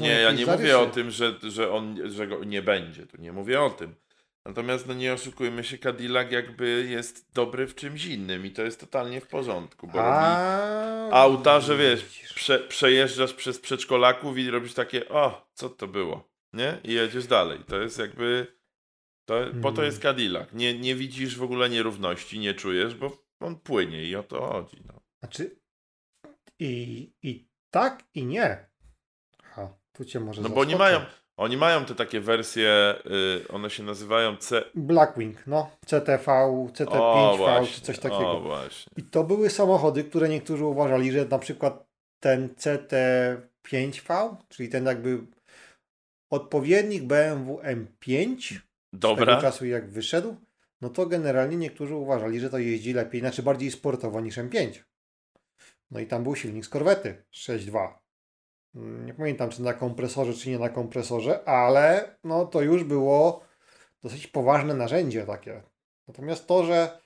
Nie, 0.00 0.20
ja 0.20 0.32
nie 0.32 0.46
mówię 0.46 0.78
o 0.78 0.86
tym, 0.86 1.10
że, 1.10 1.34
że, 1.42 1.72
on, 1.72 2.10
że 2.10 2.26
go 2.26 2.44
nie 2.44 2.62
będzie. 2.62 3.06
Tu 3.06 3.20
nie 3.20 3.32
mówię 3.32 3.62
o 3.62 3.70
tym. 3.70 3.94
Natomiast 4.44 4.86
no 4.86 4.94
nie 4.94 5.12
oszukujmy 5.12 5.64
się, 5.64 5.78
Cadillac 5.78 6.32
jakby 6.32 6.86
jest 6.90 7.32
dobry 7.32 7.66
w 7.66 7.74
czymś 7.74 8.04
innym 8.04 8.46
i 8.46 8.50
to 8.50 8.62
jest 8.62 8.80
totalnie 8.80 9.20
w 9.20 9.26
porządku, 9.26 9.86
bo 9.86 9.98
A... 10.02 11.10
auta, 11.10 11.60
że 11.60 11.76
wiesz, 11.76 12.04
prze, 12.34 12.58
przejeżdżasz 12.58 13.34
przez 13.34 13.60
przedszkolaków 13.60 14.38
i 14.38 14.50
robisz 14.50 14.74
takie, 14.74 15.08
o, 15.08 15.48
co 15.54 15.68
to 15.68 15.88
było, 15.88 16.28
nie? 16.52 16.78
I 16.84 16.92
jedziesz 16.92 17.26
dalej. 17.26 17.58
To 17.66 17.80
jest 17.80 17.98
jakby, 17.98 18.55
to, 19.26 19.34
po 19.62 19.72
to 19.72 19.82
Mm. 19.82 19.84
jest 19.84 20.02
Cadillac. 20.02 20.48
Nie, 20.52 20.78
nie 20.78 20.94
widzisz 20.94 21.36
w 21.38 21.42
ogóle 21.42 21.70
nierówności, 21.70 22.38
nie 22.38 22.54
czujesz, 22.54 22.94
bo 22.94 23.18
on 23.40 23.56
płynie 23.60 24.04
i 24.04 24.16
o 24.16 24.22
to 24.22 24.46
chodzi. 24.46 24.76
No. 24.86 25.00
Znaczy 25.22 25.56
i, 26.58 27.12
i 27.22 27.48
tak 27.70 28.04
i 28.14 28.24
nie. 28.26 28.68
Ha, 29.42 29.68
tu 29.92 30.04
cię 30.04 30.20
może 30.20 30.42
No 30.42 30.48
bo 30.48 30.60
oni 30.60 30.76
mają, 30.76 31.00
oni 31.36 31.56
mają 31.56 31.84
te 31.84 31.94
takie 31.94 32.20
wersje, 32.20 32.94
y, 33.44 33.48
one 33.48 33.70
się 33.70 33.82
nazywają 33.82 34.36
C... 34.36 34.64
Blackwing, 34.74 35.46
no. 35.46 35.70
CTV, 35.86 36.24
CT5V 36.72 37.62
O, 37.62 37.66
czy 37.66 37.80
coś 37.80 37.98
takiego. 37.98 38.30
O, 38.30 38.40
właśnie. 38.40 38.92
I 38.96 39.02
to 39.02 39.24
były 39.24 39.50
samochody, 39.50 40.04
które 40.04 40.28
niektórzy 40.28 40.64
uważali, 40.64 41.12
że 41.12 41.24
na 41.24 41.38
przykład 41.38 41.86
ten 42.20 42.48
CT5V, 42.48 44.36
czyli 44.48 44.68
ten 44.68 44.86
jakby 44.86 45.26
odpowiednik 46.30 47.02
BMW 47.02 47.56
M5 47.62 48.58
z 48.92 49.00
tego 49.00 49.14
Dobra. 49.16 49.40
czasu 49.40 49.66
jak 49.66 49.90
wyszedł, 49.90 50.36
no 50.80 50.90
to 50.90 51.06
generalnie 51.06 51.56
niektórzy 51.56 51.94
uważali, 51.94 52.40
że 52.40 52.50
to 52.50 52.58
jeździ 52.58 52.92
lepiej, 52.92 53.20
znaczy 53.20 53.42
bardziej 53.42 53.70
sportowo 53.70 54.20
niż 54.20 54.38
M5. 54.38 54.82
No 55.90 56.00
i 56.00 56.06
tam 56.06 56.22
był 56.22 56.36
silnik 56.36 56.64
z 56.64 56.68
korwety 56.68 57.24
6.2. 57.32 57.92
Mm, 58.74 59.06
Nie 59.06 59.14
pamiętam 59.14 59.50
czy 59.50 59.62
na 59.62 59.74
kompresorze, 59.74 60.34
czy 60.34 60.50
nie 60.50 60.58
na 60.58 60.68
kompresorze, 60.68 61.44
ale 61.48 62.16
no 62.24 62.46
to 62.46 62.62
już 62.62 62.84
było 62.84 63.44
dosyć 64.02 64.26
poważne 64.26 64.74
narzędzie 64.74 65.26
takie. 65.26 65.62
Natomiast 66.08 66.46
to, 66.46 66.64
że 66.64 67.00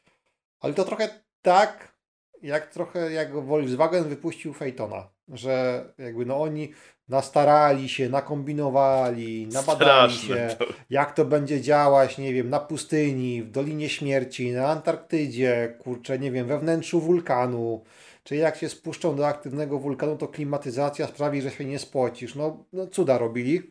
ale 0.61 0.75
to 0.75 0.85
trochę 0.85 1.23
tak, 1.43 1.99
jak 2.43 2.67
trochę 2.67 3.13
jak 3.13 3.33
Volkswagen 3.33 4.05
wypuścił 4.05 4.53
Phaetona, 4.53 5.11
że 5.33 5.85
jakby 5.99 6.27
no 6.27 6.43
oni 6.43 6.73
nastarali 7.09 7.89
się, 7.89 8.09
nakombinowali, 8.09 9.47
nabadali 9.47 10.15
Straszne 10.15 10.51
się, 10.51 10.57
to. 10.57 10.65
jak 10.91 11.15
to 11.15 11.25
będzie 11.25 11.61
działać, 11.61 12.19
nie 12.19 12.35
wiem, 12.35 12.51
na 12.51 12.61
pustyni, 12.61 13.43
w 13.43 13.51
Dolinie 13.51 13.89
Śmierci, 13.89 14.53
na 14.53 14.67
Antarktydzie, 14.67 15.77
kurczę, 15.79 16.19
nie 16.19 16.31
wiem, 16.31 16.47
we 16.47 16.59
wnętrzu 16.59 17.01
wulkanu, 17.01 17.85
czy 18.25 18.37
jak 18.37 18.57
się 18.57 18.69
spuszczą 18.69 19.17
do 19.17 19.27
aktywnego 19.27 19.79
wulkanu, 19.79 20.17
to 20.17 20.29
klimatyzacja 20.29 21.07
sprawi, 21.07 21.43
że 21.43 21.51
się 21.51 21.65
nie 21.65 21.79
spocisz. 21.79 22.35
No, 22.35 22.65
no 22.73 22.87
cuda 22.87 23.19
robili, 23.19 23.63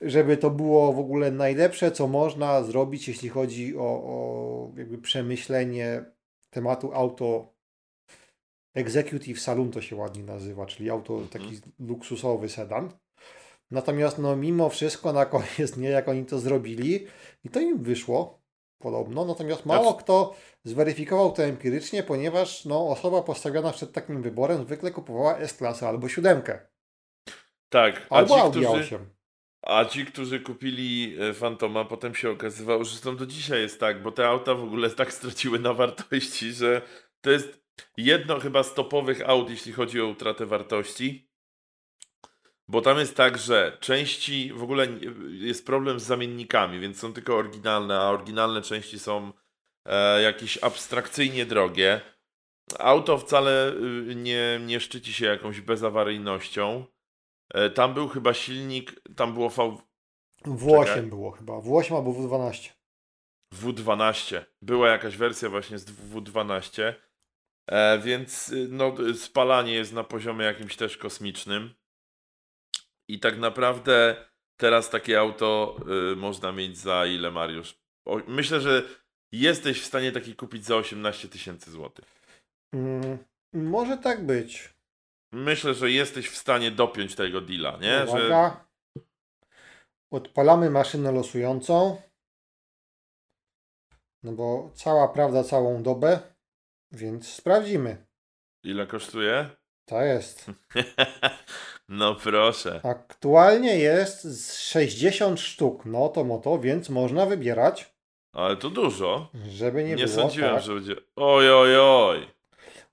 żeby 0.00 0.36
to 0.36 0.50
było 0.50 0.92
w 0.92 0.98
ogóle 0.98 1.30
najlepsze, 1.30 1.92
co 1.92 2.08
można 2.08 2.62
zrobić, 2.62 3.08
jeśli 3.08 3.28
chodzi 3.28 3.76
o, 3.76 3.82
o 3.82 4.72
jakby 4.76 4.98
przemyślenie 4.98 6.04
tematu 6.50 6.94
auto 6.94 7.59
Executive 8.74 9.40
Saloon 9.40 9.70
to 9.70 9.80
się 9.82 9.96
ładnie 9.96 10.22
nazywa, 10.22 10.66
czyli 10.66 10.90
auto 10.90 11.20
taki 11.32 11.60
luksusowy 11.78 12.48
sedan. 12.48 12.90
Natomiast 13.70 14.18
no 14.18 14.36
mimo 14.36 14.68
wszystko 14.70 15.12
na 15.12 15.26
koniec 15.26 15.76
nie, 15.76 15.88
jak 15.88 16.08
oni 16.08 16.26
to 16.26 16.38
zrobili 16.38 17.06
i 17.44 17.48
to 17.48 17.60
im 17.60 17.82
wyszło 17.82 18.40
podobno, 18.78 19.24
natomiast 19.24 19.66
mało 19.66 19.84
Znaczy- 19.90 20.04
kto 20.04 20.34
zweryfikował 20.64 21.32
to 21.32 21.42
empirycznie, 21.44 22.02
ponieważ 22.02 22.64
no, 22.64 22.88
osoba 22.88 23.22
postawiona 23.22 23.72
przed 23.72 23.92
takim 23.92 24.22
wyborem 24.22 24.64
zwykle 24.64 24.90
kupowała 24.90 25.38
S-klasę 25.38 25.88
albo 25.88 26.08
siódemkę, 26.08 26.58
Tak, 27.68 28.06
a 28.10 28.16
albo 28.16 28.34
ci, 28.34 28.40
Audi 28.40 28.60
którzy, 28.60 28.96
A8. 28.96 28.98
a 29.62 29.84
ci, 29.84 30.04
którzy 30.06 30.40
kupili 30.40 31.16
e, 31.20 31.34
Fantoma, 31.34 31.84
potem 31.84 32.14
się 32.14 32.30
okazywało, 32.30 32.84
że 32.84 32.90
zresztą 32.90 33.16
do 33.16 33.26
dzisiaj 33.26 33.60
jest 33.60 33.80
tak, 33.80 34.02
bo 34.02 34.12
te 34.12 34.28
auta 34.28 34.54
w 34.54 34.64
ogóle 34.64 34.90
tak 34.90 35.12
straciły 35.12 35.58
na 35.58 35.74
wartości, 35.74 36.52
że 36.52 36.82
to 37.20 37.30
jest 37.30 37.60
jedno 37.96 38.40
chyba 38.40 38.62
z 38.62 38.74
topowych 38.74 39.28
aut, 39.28 39.50
jeśli 39.50 39.72
chodzi 39.72 40.00
o 40.00 40.06
utratę 40.06 40.46
wartości. 40.46 41.30
Bo 42.68 42.80
tam 42.82 42.98
jest 42.98 43.16
tak, 43.16 43.38
że 43.38 43.76
części 43.80 44.52
w 44.52 44.62
ogóle 44.62 44.86
jest 45.30 45.66
problem 45.66 46.00
z 46.00 46.02
zamiennikami, 46.02 46.80
więc 46.80 46.98
są 46.98 47.12
tylko 47.12 47.36
oryginalne, 47.36 48.00
a 48.00 48.10
oryginalne 48.10 48.62
części 48.62 48.98
są 48.98 49.32
e, 49.86 50.22
jakieś 50.22 50.58
abstrakcyjnie 50.62 51.46
drogie. 51.46 52.00
Auto 52.78 53.18
wcale 53.18 53.72
y, 54.10 54.14
nie, 54.14 54.60
nie 54.66 54.80
szczyci 54.80 55.12
się 55.12 55.26
jakąś 55.26 55.60
bezawaryjnością. 55.60 56.84
E, 57.54 57.70
Tam 57.70 57.94
był 57.94 58.08
chyba 58.08 58.34
silnik, 58.34 59.00
tam 59.16 59.32
było 59.34 59.48
V, 59.48 59.76
W8 60.46 60.84
Czekaj. 60.86 61.02
było 61.02 61.30
chyba, 61.30 61.52
W8 61.52 61.96
albo 61.96 62.10
W12. 62.10 62.70
W12. 63.54 64.44
Była 64.62 64.88
jakaś 64.88 65.16
wersja 65.16 65.48
właśnie 65.48 65.78
z 65.78 65.84
W12. 65.90 66.94
E, 67.70 67.98
więc 67.98 68.48
y, 68.48 68.68
no, 68.70 68.94
spalanie 69.14 69.74
jest 69.74 69.92
na 69.92 70.04
poziomie 70.04 70.44
jakimś 70.44 70.76
też 70.76 70.96
kosmicznym. 70.96 71.74
I 73.08 73.20
tak 73.20 73.38
naprawdę 73.38 74.26
teraz 74.60 74.90
takie 74.90 75.20
auto 75.20 75.76
y, 76.12 76.16
można 76.16 76.52
mieć 76.52 76.78
za 76.78 77.06
ile, 77.06 77.30
Mariusz? 77.30 77.78
O, 78.06 78.20
myślę, 78.28 78.60
że 78.60 78.82
jesteś 79.32 79.82
w 79.82 79.86
stanie 79.86 80.12
taki 80.12 80.36
kupić 80.36 80.64
za 80.64 80.76
18 80.76 81.28
tysięcy 81.28 81.70
złotych. 81.70 82.04
Mm, 82.74 83.18
może 83.52 83.98
tak 83.98 84.26
być. 84.26 84.74
Myślę, 85.32 85.74
że 85.74 85.90
jesteś 85.90 86.30
w 86.30 86.36
stanie 86.36 86.70
dopiąć 86.70 87.14
tego 87.14 87.40
deala, 87.40 87.76
nie? 87.76 88.06
Że. 88.06 88.50
Odpalamy 90.12 90.70
maszynę 90.70 91.12
losującą. 91.12 92.02
No 94.22 94.32
bo 94.32 94.70
cała 94.74 95.08
prawda 95.08 95.44
całą 95.44 95.82
dobę, 95.82 96.29
więc 96.92 97.28
sprawdzimy. 97.28 98.06
ile 98.64 98.86
kosztuje? 98.86 99.48
To 99.84 100.02
jest. 100.02 100.50
no 101.88 102.14
proszę. 102.14 102.80
Aktualnie 102.84 103.76
jest 103.78 104.24
z 104.24 104.56
60 104.58 105.40
sztuk. 105.40 105.84
No 105.86 106.08
to 106.08 106.24
moto, 106.24 106.58
więc 106.58 106.88
można 106.88 107.26
wybierać, 107.26 107.94
Ale 108.32 108.56
to 108.56 108.70
dużo. 108.70 109.30
żeby 109.50 109.84
nie, 109.84 109.94
Nie, 109.94 110.04
było. 110.04 110.16
sądziłem, 110.16 110.54
tak. 110.54 110.62
że 110.64 110.74
będzie. 110.74 110.96
Oj, 111.16 111.52
oj, 111.52 111.76
oj. 111.78 112.26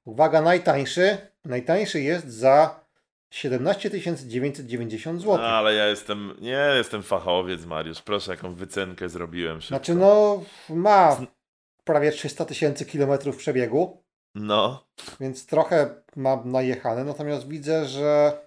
Uwaga, 0.05 0.41
najtańszy. 0.41 1.17
Najtańszy 1.45 2.01
jest 2.01 2.27
za 2.33 2.85
17 3.29 3.91
990 4.27 5.21
zł. 5.21 5.33
Ale 5.45 5.73
ja 5.75 5.87
jestem. 5.87 6.33
Nie 6.41 6.71
jestem 6.77 7.03
fachowiec, 7.03 7.65
Mariusz. 7.65 8.01
Proszę, 8.01 8.31
jaką 8.31 8.53
wycenkę 8.53 9.09
zrobiłem 9.09 9.61
szybko. 9.61 9.75
Znaczy, 9.77 9.95
no, 9.95 10.43
ma 10.69 11.17
prawie 11.87 12.11
300 12.11 12.45
tysięcy 12.45 12.85
kilometrów 12.85 13.37
przebiegu. 13.37 14.03
No. 14.35 14.87
więc 15.19 15.45
trochę 15.45 16.03
mam 16.15 16.51
najechane, 16.51 17.03
natomiast 17.03 17.47
widzę, 17.47 17.85
że 17.85 18.37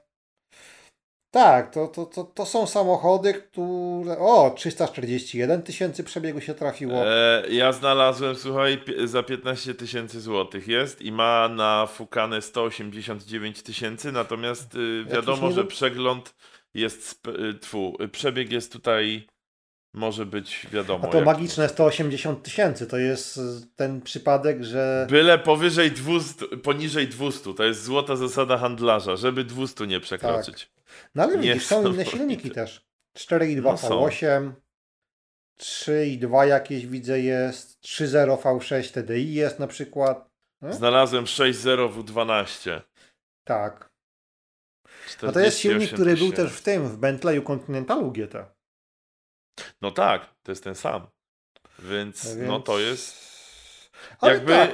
tak, 1.31 1.75
to, 1.75 1.89
to, 1.89 2.07
to, 2.07 2.25
to 2.25 2.47
są 2.47 2.67
samochody, 2.67 3.35
które. 3.35 4.19
O, 4.19 4.51
341 4.51 5.63
tysięcy 5.63 6.05
przebiegu 6.05 6.41
się 6.41 6.55
trafiło. 6.55 7.07
E, 7.07 7.43
ja 7.51 7.73
znalazłem, 7.73 8.37
słuchaj, 8.37 8.81
za 9.05 9.23
15 9.23 9.75
tysięcy 9.75 10.21
złotych 10.21 10.69
jest 10.69 11.03
i 11.03 11.13
ma 11.13 11.49
na 11.49 11.87
fukane 11.87 12.43
189 12.43 13.63
tysięcy, 13.63 14.13
natomiast 14.13 14.75
y, 14.75 15.05
wiadomo, 15.05 15.53
że 15.53 15.65
przegląd 15.65 16.35
jest. 16.75 17.29
Y, 17.29 17.55
tfu, 17.55 17.97
y, 18.03 18.09
przebieg 18.09 18.53
jest 18.53 18.73
tutaj. 18.73 19.27
Może 19.93 20.27
być 20.27 20.67
wiadomo. 20.73 21.09
A 21.09 21.11
to 21.13 21.21
magiczne 21.21 21.69
180 21.69 22.43
tysięcy. 22.43 22.87
To 22.87 22.99
jest 22.99 23.37
y, 23.37 23.41
ten 23.77 24.01
przypadek, 24.01 24.65
że. 24.65 25.07
Byle 25.11 25.39
powyżej 25.39 25.91
200, 25.91 26.47
poniżej 26.47 27.09
200. 27.09 27.55
To 27.55 27.65
jest 27.65 27.83
złota 27.83 28.17
zasada 28.17 28.59
handlarza, 28.59 29.17
żeby 29.17 29.45
200 29.45 29.87
nie 29.87 30.01
przekroczyć. 30.01 30.73
No 31.15 31.23
ale 31.23 31.39
widzisz, 31.39 31.67
są 31.67 31.93
inne 31.93 32.07
silniki 32.07 32.51
też. 32.51 32.87
4,2 33.19 33.63
No 33.63 33.77
są. 33.77 33.89
V8, 33.89 34.53
3,2 35.61 36.43
jakieś 36.43 36.87
widzę 36.87 37.21
jest, 37.21 37.81
3,0 37.83 38.37
V6 38.37 38.93
TDI 38.93 39.35
jest 39.35 39.59
na 39.59 39.67
przykład. 39.67 40.31
No? 40.63 40.73
Znalazłem 40.73 41.25
6.0 41.25 41.93
W12. 41.93 42.81
Tak. 43.45 43.91
A 45.29 45.33
to 45.33 45.41
jest 45.41 45.59
silnik, 45.59 45.89
48 45.89 45.95
który 45.95 46.17
był 46.17 46.33
też 46.33 46.53
w 46.53 46.63
tym, 46.63 46.89
w 46.89 46.97
Bentleyu 46.97 47.43
Continentalu 47.43 48.13
GT. 48.13 48.60
No 49.81 49.91
tak, 49.91 50.35
to 50.43 50.53
jest 50.53 50.65
ten 50.65 50.75
sam. 50.75 51.07
Więc, 51.79 52.37
no 52.37 52.53
Więc- 52.53 52.65
to 52.65 52.79
jest 52.79 53.31
Ale 54.21 54.33
jakby, 54.35 54.53
tak. 54.53 54.71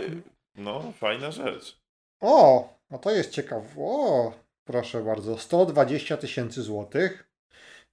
no 0.54 0.92
fajna 0.98 1.30
rzecz. 1.30 1.80
O, 2.20 2.68
a 2.90 2.98
to 2.98 3.10
jest 3.10 3.30
ciekawe. 3.30 3.66
O, 3.78 4.32
proszę 4.64 5.02
bardzo. 5.02 5.38
120 5.38 6.16
tysięcy 6.16 6.62
złotych. 6.62 7.30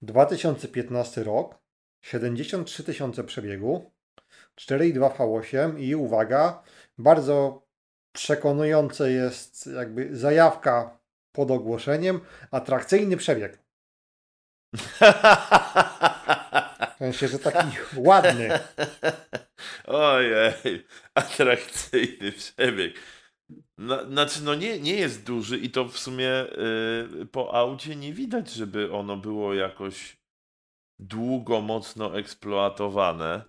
2015 0.01 1.23
rok. 1.23 1.55
73 2.01 2.83
tysiące 2.83 3.23
przebiegu. 3.23 3.91
4,2 4.61 5.09
V8 5.17 5.79
i 5.79 5.95
uwaga, 5.95 6.63
bardzo 6.97 7.63
przekonujące 8.11 9.11
jest 9.11 9.67
jakby 9.67 10.17
zajawka 10.17 10.97
pod 11.31 11.51
ogłoszeniem. 11.51 12.21
Atrakcyjny 12.51 13.17
przebieg. 13.17 13.59
sensie, 17.03 17.27
że 17.27 17.39
taki 17.39 17.77
ładny. 17.95 18.59
Ojej, 19.85 20.85
atrakcyjny 21.15 22.31
przebieg. 22.31 22.93
No, 23.77 24.05
znaczy, 24.05 24.43
no 24.43 24.55
nie, 24.55 24.79
nie 24.79 24.95
jest 24.95 25.23
duży 25.23 25.57
i 25.57 25.69
to 25.69 25.85
w 25.85 25.99
sumie 25.99 26.29
y, 27.21 27.25
po 27.25 27.53
aucie 27.53 27.95
nie 27.95 28.13
widać, 28.13 28.51
żeby 28.51 28.91
ono 28.91 29.17
było 29.17 29.53
jakoś 29.53 30.17
długo, 30.99 31.61
mocno 31.61 32.17
eksploatowane. 32.19 33.41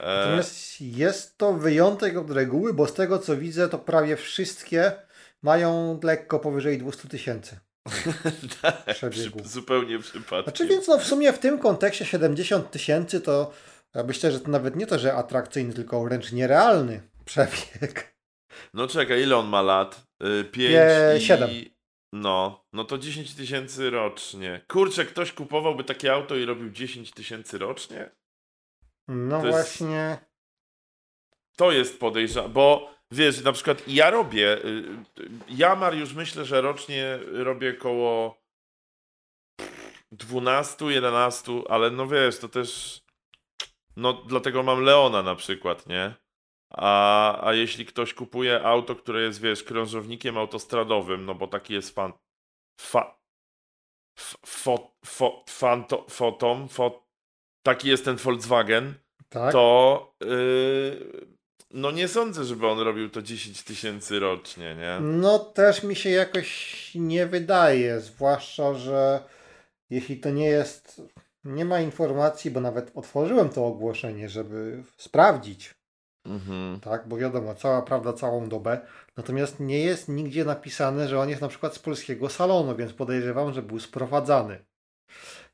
E, 0.00 0.16
Natomiast 0.16 0.80
jest 0.80 1.38
to 1.38 1.52
wyjątek 1.52 2.16
od 2.16 2.30
reguły, 2.30 2.74
bo 2.74 2.86
z 2.86 2.94
tego 2.94 3.18
co 3.18 3.36
widzę, 3.36 3.68
to 3.68 3.78
prawie 3.78 4.16
wszystkie 4.16 4.92
mają 5.42 6.00
lekko 6.02 6.38
powyżej 6.38 6.78
200 6.78 7.08
tysięcy. 7.08 7.60
tak, 8.62 8.84
przy, 9.10 9.32
zupełnie 9.44 9.98
przypadkiem. 9.98 10.44
Znaczy, 10.44 10.66
więc 10.66 10.88
no 10.88 10.98
w 10.98 11.04
sumie 11.04 11.32
w 11.32 11.38
tym 11.38 11.58
kontekście 11.58 12.04
70 12.04 12.70
tysięcy 12.70 13.20
to 13.20 13.52
ja 13.94 14.02
myślę, 14.02 14.32
że 14.32 14.40
to 14.40 14.50
nawet 14.50 14.76
nie 14.76 14.86
to, 14.86 14.98
że 14.98 15.14
atrakcyjny, 15.14 15.74
tylko 15.74 16.04
wręcz 16.04 16.32
nierealny 16.32 17.02
przebieg. 17.24 18.16
No 18.74 18.86
czekaj, 18.86 19.22
ile 19.22 19.36
on 19.36 19.48
ma 19.48 19.62
lat? 19.62 20.06
5 20.52 20.56
yy, 20.56 21.18
i... 21.18 21.20
7. 21.20 21.50
No, 22.12 22.64
no 22.72 22.84
to 22.84 22.98
10 22.98 23.34
tysięcy 23.34 23.90
rocznie. 23.90 24.64
Kurczę, 24.68 25.04
ktoś 25.04 25.32
kupowałby 25.32 25.84
takie 25.84 26.12
auto 26.12 26.36
i 26.36 26.44
robił 26.44 26.70
10 26.70 27.10
tysięcy 27.10 27.58
rocznie? 27.58 28.10
No 29.08 29.42
to 29.42 29.48
właśnie. 29.48 29.96
Jest, 29.96 30.20
to 31.56 31.72
jest 31.72 32.00
podejrzane, 32.00 32.48
bo 32.48 32.94
wiesz, 33.12 33.44
na 33.44 33.52
przykład 33.52 33.88
ja 33.88 34.10
robię, 34.10 34.64
y, 34.64 34.84
ja 35.48 35.76
Mariusz 35.76 36.14
myślę, 36.14 36.44
że 36.44 36.60
rocznie 36.60 37.18
robię 37.32 37.72
koło 37.72 38.42
12, 40.12 40.84
11, 40.84 41.52
ale 41.68 41.90
no 41.90 42.06
wiesz, 42.06 42.38
to 42.38 42.48
też, 42.48 43.00
no 43.96 44.12
dlatego 44.12 44.62
mam 44.62 44.82
Leona 44.82 45.22
na 45.22 45.34
przykład, 45.34 45.86
nie? 45.86 46.14
A, 46.70 47.46
a 47.46 47.54
jeśli 47.54 47.86
ktoś 47.86 48.14
kupuje 48.14 48.62
auto, 48.62 48.96
które 48.96 49.22
jest, 49.22 49.40
wiesz, 49.40 49.62
krążownikiem 49.62 50.38
autostradowym, 50.38 51.24
no 51.24 51.34
bo 51.34 51.46
taki 51.46 51.74
jest 51.74 51.94
fan, 51.94 52.12
fa, 52.80 53.18
fo, 54.46 54.92
fo, 55.04 55.44
fanto, 55.48 56.06
fotom, 56.08 56.68
fo, 56.68 57.06
taki 57.62 57.88
jest 57.88 58.04
ten 58.04 58.16
Volkswagen, 58.16 58.94
tak? 59.28 59.52
to 59.52 60.14
yy, 60.20 61.31
no 61.72 61.90
nie 61.90 62.08
sądzę, 62.08 62.44
żeby 62.44 62.66
on 62.66 62.78
robił 62.78 63.10
to 63.10 63.22
10 63.22 63.62
tysięcy 63.62 64.20
rocznie, 64.20 64.74
nie? 64.74 64.98
No 65.00 65.38
też 65.38 65.82
mi 65.82 65.96
się 65.96 66.10
jakoś 66.10 66.90
nie 66.94 67.26
wydaje, 67.26 68.00
zwłaszcza, 68.00 68.74
że 68.74 69.22
jeśli 69.90 70.16
to 70.16 70.30
nie 70.30 70.46
jest, 70.46 71.02
nie 71.44 71.64
ma 71.64 71.80
informacji, 71.80 72.50
bo 72.50 72.60
nawet 72.60 72.90
otworzyłem 72.94 73.48
to 73.48 73.66
ogłoszenie, 73.66 74.28
żeby 74.28 74.82
sprawdzić, 74.96 75.74
Mhm. 76.26 76.80
Tak, 76.80 77.08
bo 77.08 77.16
wiadomo, 77.16 77.54
cała 77.54 77.82
prawda 77.82 78.12
całą 78.12 78.48
dobę. 78.48 78.80
Natomiast 79.16 79.60
nie 79.60 79.78
jest 79.78 80.08
nigdzie 80.08 80.44
napisane, 80.44 81.08
że 81.08 81.20
on 81.20 81.28
jest 81.28 81.42
na 81.42 81.48
przykład 81.48 81.74
z 81.74 81.78
polskiego 81.78 82.28
salonu, 82.28 82.76
więc 82.76 82.92
podejrzewam, 82.92 83.52
że 83.52 83.62
był 83.62 83.80
sprowadzany. 83.80 84.64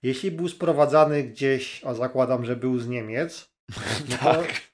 Jeśli 0.03 0.31
był 0.31 0.49
sprowadzany 0.49 1.23
gdzieś, 1.23 1.85
a 1.85 1.95
zakładam, 1.95 2.45
że 2.45 2.57
był 2.57 2.79
z 2.79 2.89
Niemiec, 2.89 3.51
no 4.11 4.17
tak. 4.17 4.68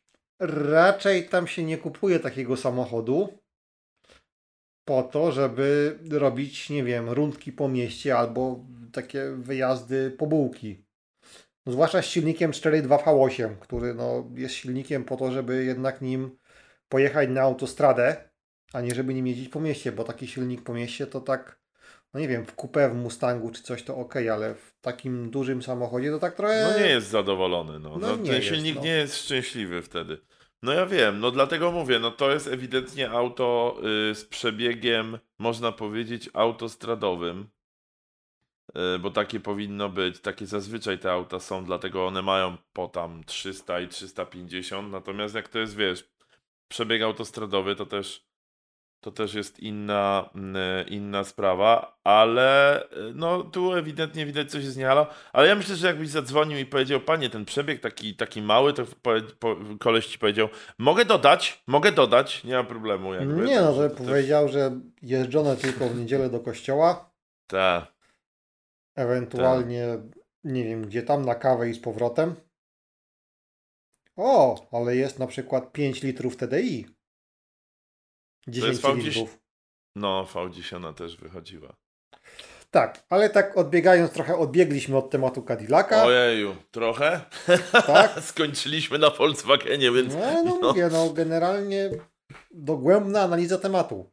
Raczej 0.46 1.28
tam 1.28 1.46
się 1.46 1.64
nie 1.64 1.78
kupuje 1.78 2.20
takiego 2.20 2.56
samochodu 2.56 3.38
po 4.84 5.02
to, 5.02 5.32
żeby 5.32 5.98
robić, 6.10 6.70
nie 6.70 6.84
wiem, 6.84 7.10
rundki 7.10 7.52
po 7.52 7.68
mieście 7.68 8.16
albo 8.16 8.64
takie 8.92 9.30
wyjazdy 9.30 10.10
po 10.10 10.26
bułki. 10.26 10.84
No, 11.66 11.72
zwłaszcza 11.72 12.02
z 12.02 12.06
silnikiem 12.06 12.50
4.2 12.50 12.98
V8, 12.98 13.56
który 13.56 13.94
no, 13.94 14.30
jest 14.34 14.54
silnikiem 14.54 15.04
po 15.04 15.16
to, 15.16 15.32
żeby 15.32 15.64
jednak 15.64 16.00
nim 16.00 16.38
pojechać 16.88 17.28
na 17.28 17.42
autostradę, 17.42 18.30
a 18.72 18.80
nie 18.80 18.94
żeby 18.94 19.14
nim 19.14 19.26
jeździć 19.26 19.48
po 19.48 19.60
mieście, 19.60 19.92
bo 19.92 20.04
taki 20.04 20.26
silnik 20.26 20.62
po 20.62 20.74
mieście 20.74 21.06
to 21.06 21.20
tak, 21.20 21.60
no 22.14 22.20
nie 22.20 22.28
wiem, 22.28 22.46
w 22.46 22.54
kupę, 22.54 22.90
w 22.90 22.94
Mustangu 22.94 23.50
czy 23.50 23.62
coś 23.62 23.82
to 23.82 23.96
ok, 23.96 24.14
ale 24.16 24.54
w 24.54 24.74
takim 24.80 25.30
dużym 25.30 25.62
samochodzie 25.62 26.10
to 26.10 26.18
tak 26.18 26.34
trochę... 26.34 26.70
No 26.72 26.78
nie 26.78 26.90
jest 26.90 27.08
zadowolony, 27.08 27.78
no. 27.78 27.98
no, 27.98 28.16
no 28.16 28.16
ten 28.16 28.42
silnik 28.42 28.76
no. 28.76 28.82
nie 28.82 28.90
jest 28.90 29.16
szczęśliwy 29.16 29.82
wtedy. 29.82 30.18
No 30.62 30.72
ja 30.72 30.86
wiem, 30.86 31.20
no 31.20 31.30
dlatego 31.30 31.72
mówię, 31.72 31.98
no 31.98 32.10
to 32.10 32.30
jest 32.30 32.46
ewidentnie 32.46 33.10
auto 33.10 33.76
y, 34.10 34.14
z 34.14 34.24
przebiegiem, 34.24 35.18
można 35.38 35.72
powiedzieć, 35.72 36.30
autostradowym. 36.32 37.48
E, 38.74 38.98
bo 38.98 39.10
takie 39.10 39.40
powinno 39.40 39.88
być, 39.88 40.20
takie 40.20 40.46
zazwyczaj 40.46 40.98
te 40.98 41.12
auta 41.12 41.40
są, 41.40 41.64
dlatego 41.64 42.06
one 42.06 42.22
mają 42.22 42.56
po 42.72 42.88
tam 42.88 43.24
300 43.24 43.80
i 43.80 43.88
350, 43.88 44.92
natomiast 44.92 45.34
jak 45.34 45.48
to 45.48 45.58
jest, 45.58 45.76
wiesz, 45.76 46.10
przebieg 46.68 47.02
autostradowy, 47.02 47.76
to 47.76 47.86
też 47.86 48.26
to 49.04 49.12
też 49.12 49.34
jest 49.34 49.60
inna, 49.60 50.30
mm, 50.34 50.88
inna 50.88 51.24
sprawa, 51.24 51.98
ale 52.04 52.80
e, 52.82 52.88
no 53.14 53.42
tu 53.42 53.72
ewidentnie 53.72 54.26
widać 54.26 54.50
coś 54.50 54.76
nie 54.76 54.84
halo, 54.84 55.06
ale 55.32 55.48
ja 55.48 55.54
myślę, 55.54 55.76
że 55.76 55.86
jakbyś 55.86 56.08
zadzwonił 56.08 56.58
i 56.58 56.66
powiedział, 56.66 57.00
panie, 57.00 57.30
ten 57.30 57.44
przebieg 57.44 57.80
taki, 57.80 58.16
taki 58.16 58.42
mały, 58.42 58.72
to 58.72 58.84
po, 59.02 59.10
po, 59.38 59.56
koleś 59.80 60.06
ci 60.06 60.18
powiedział, 60.18 60.48
mogę 60.78 61.04
dodać, 61.04 61.62
mogę 61.66 61.92
dodać, 61.92 62.44
nie 62.44 62.54
ma 62.54 62.64
problemu. 62.64 63.14
Jakby, 63.14 63.44
nie, 63.44 63.60
no, 63.60 63.74
że 63.74 63.90
powiedział, 63.90 64.48
że 64.48 64.80
jeżdżone 65.02 65.56
tylko 65.56 65.88
w 65.88 65.96
niedzielę 65.96 66.30
do 66.30 66.40
kościoła. 66.40 67.10
Tak. 67.46 67.94
Ewentualnie, 68.94 69.86
tak. 69.86 70.20
nie 70.44 70.64
wiem, 70.64 70.86
gdzie 70.86 71.02
tam 71.02 71.24
na 71.24 71.34
kawę 71.34 71.68
i 71.68 71.74
z 71.74 71.80
powrotem. 71.80 72.34
O, 74.16 74.66
ale 74.72 74.96
jest 74.96 75.18
na 75.18 75.26
przykład 75.26 75.72
5 75.72 76.02
litrów 76.02 76.36
TDI. 76.36 76.86
10 78.48 78.78
V10... 78.78 78.96
litrów. 78.96 79.38
No, 79.96 80.28
V10 80.34 80.94
też 80.94 81.16
wychodziła. 81.16 81.76
Tak, 82.70 83.04
ale 83.10 83.30
tak 83.30 83.56
odbiegając 83.56 84.12
trochę, 84.12 84.36
odbiegliśmy 84.36 84.96
od 84.96 85.10
tematu 85.10 85.42
Cadillaca. 85.42 86.04
Ojeju, 86.04 86.56
trochę? 86.70 87.20
Tak. 87.86 88.20
Skończyliśmy 88.30 88.98
na 88.98 89.10
Volkswagenie, 89.10 89.90
więc... 89.92 90.14
No, 90.14 90.42
no, 90.44 90.58
no. 90.62 90.68
mówię, 90.68 90.88
no 90.92 91.10
generalnie 91.10 91.90
dogłębna 92.50 93.20
analiza 93.20 93.58
tematu. 93.58 94.10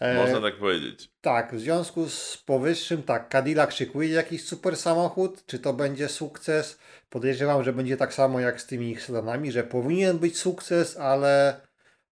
E, 0.00 0.14
Można 0.14 0.40
tak 0.40 0.58
powiedzieć. 0.58 1.10
Tak, 1.20 1.54
w 1.54 1.60
związku 1.60 2.08
z 2.08 2.36
powyższym, 2.46 3.02
tak, 3.02 3.28
Cadillac 3.32 3.74
szykuje 3.74 4.08
jakiś 4.08 4.44
super 4.44 4.76
samochód. 4.76 5.46
Czy 5.46 5.58
to 5.58 5.72
będzie 5.72 6.08
sukces? 6.08 6.78
Podejrzewam, 7.10 7.64
że 7.64 7.72
będzie 7.72 7.96
tak 7.96 8.14
samo 8.14 8.40
jak 8.40 8.60
z 8.60 8.66
tymi 8.66 8.90
ich 8.90 9.02
sedanami, 9.02 9.52
że 9.52 9.62
powinien 9.62 10.18
być 10.18 10.38
sukces, 10.38 10.96
ale 10.96 11.60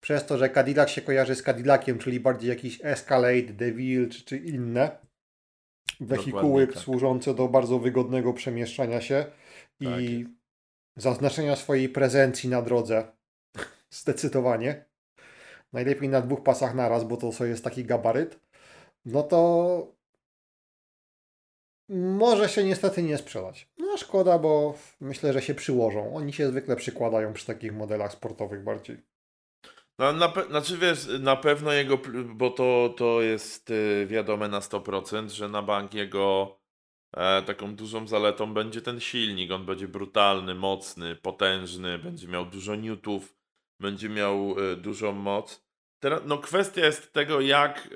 przez 0.03 0.27
to, 0.27 0.39
że 0.39 0.51
Cadillac 0.51 0.91
się 0.91 1.03
kojarzy 1.03 1.35
z 1.35 1.43
Cadillaciem, 1.43 1.99
czyli 1.99 2.21
bardziej 2.21 2.49
jakiś 2.49 2.81
Escalade, 2.85 3.53
DeVille 3.53 4.09
czy, 4.09 4.25
czy 4.25 4.37
inne 4.37 4.99
wehikuły 6.01 6.67
tak. 6.67 6.77
służące 6.77 7.35
do 7.35 7.49
bardzo 7.49 7.79
wygodnego 7.79 8.33
przemieszczania 8.33 9.01
się 9.01 9.25
tak. 9.85 10.01
i 10.01 10.27
zaznaczenia 10.97 11.57
swojej 11.57 11.89
prezencji 11.89 12.49
na 12.49 12.63
drodze. 12.63 13.13
Zdecydowanie 13.91 14.85
najlepiej 15.73 16.09
na 16.09 16.21
dwóch 16.21 16.43
pasach 16.43 16.75
naraz, 16.75 17.05
bo 17.05 17.17
to 17.17 17.45
jest 17.45 17.65
taki 17.65 17.85
gabaryt, 17.85 18.41
no 19.05 19.23
to 19.23 19.93
może 21.89 22.49
się 22.49 22.65
niestety 22.65 23.03
nie 23.03 23.19
sprzedać. 23.19 23.69
No 23.79 23.97
szkoda, 23.97 24.39
bo 24.39 24.75
myślę, 25.01 25.33
że 25.33 25.43
się 25.43 25.55
przyłożą. 25.55 26.17
Oni 26.17 26.33
się 26.33 26.49
zwykle 26.49 26.77
przykładają 26.77 27.33
przy 27.33 27.47
takich 27.47 27.75
modelach 27.75 28.13
sportowych 28.13 28.65
bardziej. 28.65 29.12
No, 29.99 30.13
na 30.13 30.33
znaczy 30.49 30.79
wiesz, 30.79 31.09
na 31.21 31.37
pewno 31.37 31.73
jego, 31.73 31.99
bo 32.25 32.51
to, 32.51 32.95
to 32.97 33.23
jest 33.23 33.71
y, 33.71 34.07
wiadome 34.07 34.49
na 34.49 34.61
100%, 34.61 35.29
że 35.29 35.49
na 35.49 35.63
bank 35.63 35.95
jego 35.95 36.59
e, 37.17 37.43
taką 37.43 37.77
dużą 37.77 38.07
zaletą 38.07 38.55
będzie 38.55 38.83
ten 38.83 39.01
silnik. 39.01 39.51
On 39.51 39.67
będzie 39.67 39.89
brutalny, 39.89 40.55
mocny, 40.55 41.17
potężny, 41.17 41.99
będzie 41.99 42.29
miał 42.29 42.47
dużo 42.47 42.75
newtów, 42.75 43.37
będzie 43.81 44.09
miał 44.09 44.59
y, 44.59 44.77
dużą 44.77 45.13
moc. 45.13 45.65
Teraz, 46.03 46.21
no 46.25 46.39
kwestia 46.39 46.81
jest 46.81 47.13
tego, 47.13 47.41
jak 47.41 47.89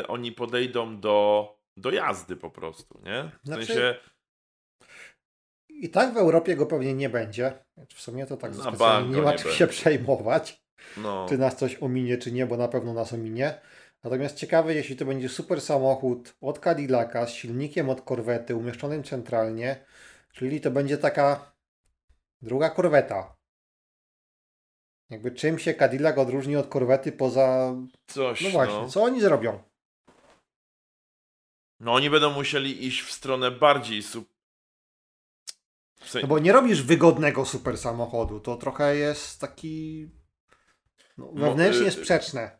y, 0.00 0.06
oni 0.06 0.32
podejdą 0.32 1.00
do, 1.00 1.48
do 1.76 1.90
jazdy 1.90 2.36
po 2.36 2.50
prostu, 2.50 3.00
nie? 3.04 3.30
W 3.44 3.46
znaczy, 3.46 3.66
sensie... 3.66 3.94
I 5.68 5.90
tak 5.90 6.14
w 6.14 6.16
Europie 6.16 6.56
go 6.56 6.66
pewnie 6.66 6.94
nie 6.94 7.08
będzie. 7.08 7.64
W 7.94 8.00
sumie 8.00 8.26
to 8.26 8.36
tak 8.36 8.54
specjalnie 8.54 9.16
nie 9.16 9.22
ma 9.22 9.32
czym 9.32 9.50
się 9.50 9.66
przejmować. 9.66 10.67
No. 10.96 11.26
Czy 11.28 11.38
nas 11.38 11.56
coś 11.56 11.82
ominie, 11.82 12.18
czy 12.18 12.32
nie, 12.32 12.46
bo 12.46 12.56
na 12.56 12.68
pewno 12.68 12.94
nas 12.94 13.12
ominie. 13.12 13.60
Natomiast 14.04 14.36
ciekawe, 14.36 14.74
jeśli 14.74 14.96
to 14.96 15.04
będzie 15.04 15.28
super 15.28 15.60
samochód 15.60 16.34
od 16.40 16.58
Cadillaca 16.58 17.26
z 17.26 17.30
silnikiem 17.30 17.90
od 17.90 18.00
korwety 18.00 18.56
umieszczonym 18.56 19.04
centralnie, 19.04 19.84
czyli 20.32 20.60
to 20.60 20.70
będzie 20.70 20.98
taka 20.98 21.52
druga 22.42 22.70
korweta, 22.70 23.36
jakby 25.10 25.30
czym 25.30 25.58
się 25.58 25.74
Cadillac 25.74 26.18
odróżni 26.18 26.56
od 26.56 26.66
korwety 26.66 27.12
poza... 27.12 27.74
Coś, 28.06 28.40
No 28.40 28.50
właśnie, 28.50 28.74
no. 28.74 28.88
co 28.88 29.02
oni 29.02 29.20
zrobią? 29.20 29.62
No 31.80 31.92
oni 31.94 32.10
będą 32.10 32.30
musieli 32.30 32.86
iść 32.86 33.02
w 33.02 33.12
stronę 33.12 33.50
bardziej 33.50 34.02
sub... 34.02 34.28
W 36.00 36.10
sensie, 36.10 36.26
No 36.26 36.28
bo 36.28 36.38
nie 36.38 36.52
robisz 36.52 36.82
wygodnego 36.82 37.44
super 37.44 37.78
samochodu, 37.78 38.40
to 38.40 38.56
trochę 38.56 38.96
jest 38.96 39.40
taki 39.40 40.08
no, 41.18 41.32
wewnętrznie 41.32 41.86
y- 41.86 41.92
sprzeczne. 41.92 42.58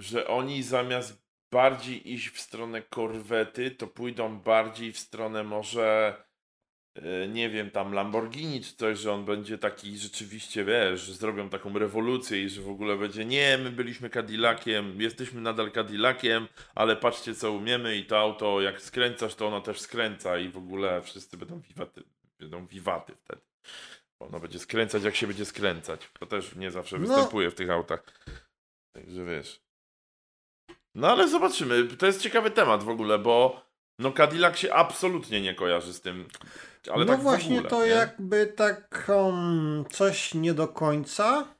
że 0.00 0.26
oni 0.26 0.62
zamiast 0.62 1.26
bardziej 1.52 2.12
iść 2.12 2.28
w 2.30 2.40
stronę 2.40 2.82
korwety, 2.82 3.70
to 3.70 3.86
pójdą 3.86 4.40
bardziej 4.40 4.92
w 4.92 4.98
stronę 4.98 5.44
może 5.44 6.16
e, 6.94 7.28
nie 7.28 7.50
wiem, 7.50 7.70
tam 7.70 7.92
Lamborghini 7.92 8.60
czy 8.60 8.76
coś, 8.76 8.98
że 8.98 9.12
on 9.12 9.24
będzie 9.24 9.58
taki 9.58 9.98
rzeczywiście, 9.98 10.64
wiesz, 10.64 11.00
że 11.00 11.14
zrobią 11.14 11.48
taką 11.48 11.78
rewolucję 11.78 12.42
i 12.42 12.48
że 12.48 12.62
w 12.62 12.68
ogóle 12.68 12.96
będzie, 12.96 13.24
nie, 13.24 13.58
my 13.58 13.70
byliśmy 13.70 14.10
Cadillaciem, 14.10 15.00
jesteśmy 15.00 15.40
nadal 15.40 15.70
Cadillaciem, 15.72 16.48
ale 16.74 16.96
patrzcie 16.96 17.34
co 17.34 17.52
umiemy 17.52 17.96
i 17.96 18.04
to 18.06 18.18
auto 18.18 18.60
jak 18.60 18.82
skręcasz, 18.82 19.34
to 19.34 19.46
ono 19.46 19.60
też 19.60 19.80
skręca 19.80 20.38
i 20.38 20.48
w 20.48 20.56
ogóle 20.56 21.02
wszyscy 21.02 21.36
będą 21.36 21.60
wiwaty, 21.60 22.02
będą 22.38 22.66
wiwaty 22.66 23.14
wtedy. 23.24 23.42
Ono 24.20 24.40
będzie 24.40 24.58
skręcać 24.58 25.02
jak 25.02 25.16
się 25.16 25.26
będzie 25.26 25.44
skręcać. 25.44 26.10
To 26.20 26.26
też 26.26 26.56
nie 26.56 26.70
zawsze 26.70 26.98
No. 26.98 27.06
występuje 27.06 27.50
w 27.50 27.54
tych 27.54 27.70
autach. 27.70 28.04
Także 28.92 29.24
wiesz. 29.24 29.60
No 30.94 31.08
ale 31.08 31.28
zobaczymy. 31.28 31.84
To 31.96 32.06
jest 32.06 32.20
ciekawy 32.20 32.50
temat 32.50 32.82
w 32.82 32.88
ogóle, 32.88 33.18
bo 33.18 33.62
no 33.98 34.12
Cadillac 34.12 34.58
się 34.58 34.72
absolutnie 34.74 35.40
nie 35.40 35.54
kojarzy 35.54 35.92
z 35.92 36.00
tym. 36.00 36.28
Ale 36.92 37.04
no 37.04 37.12
tak 37.12 37.22
właśnie 37.22 37.56
ogóle, 37.56 37.70
to 37.70 37.84
nie? 37.84 37.90
jakby 37.90 38.46
tak 38.46 39.06
um, 39.08 39.84
coś 39.90 40.34
nie 40.34 40.54
do 40.54 40.68
końca. 40.68 41.54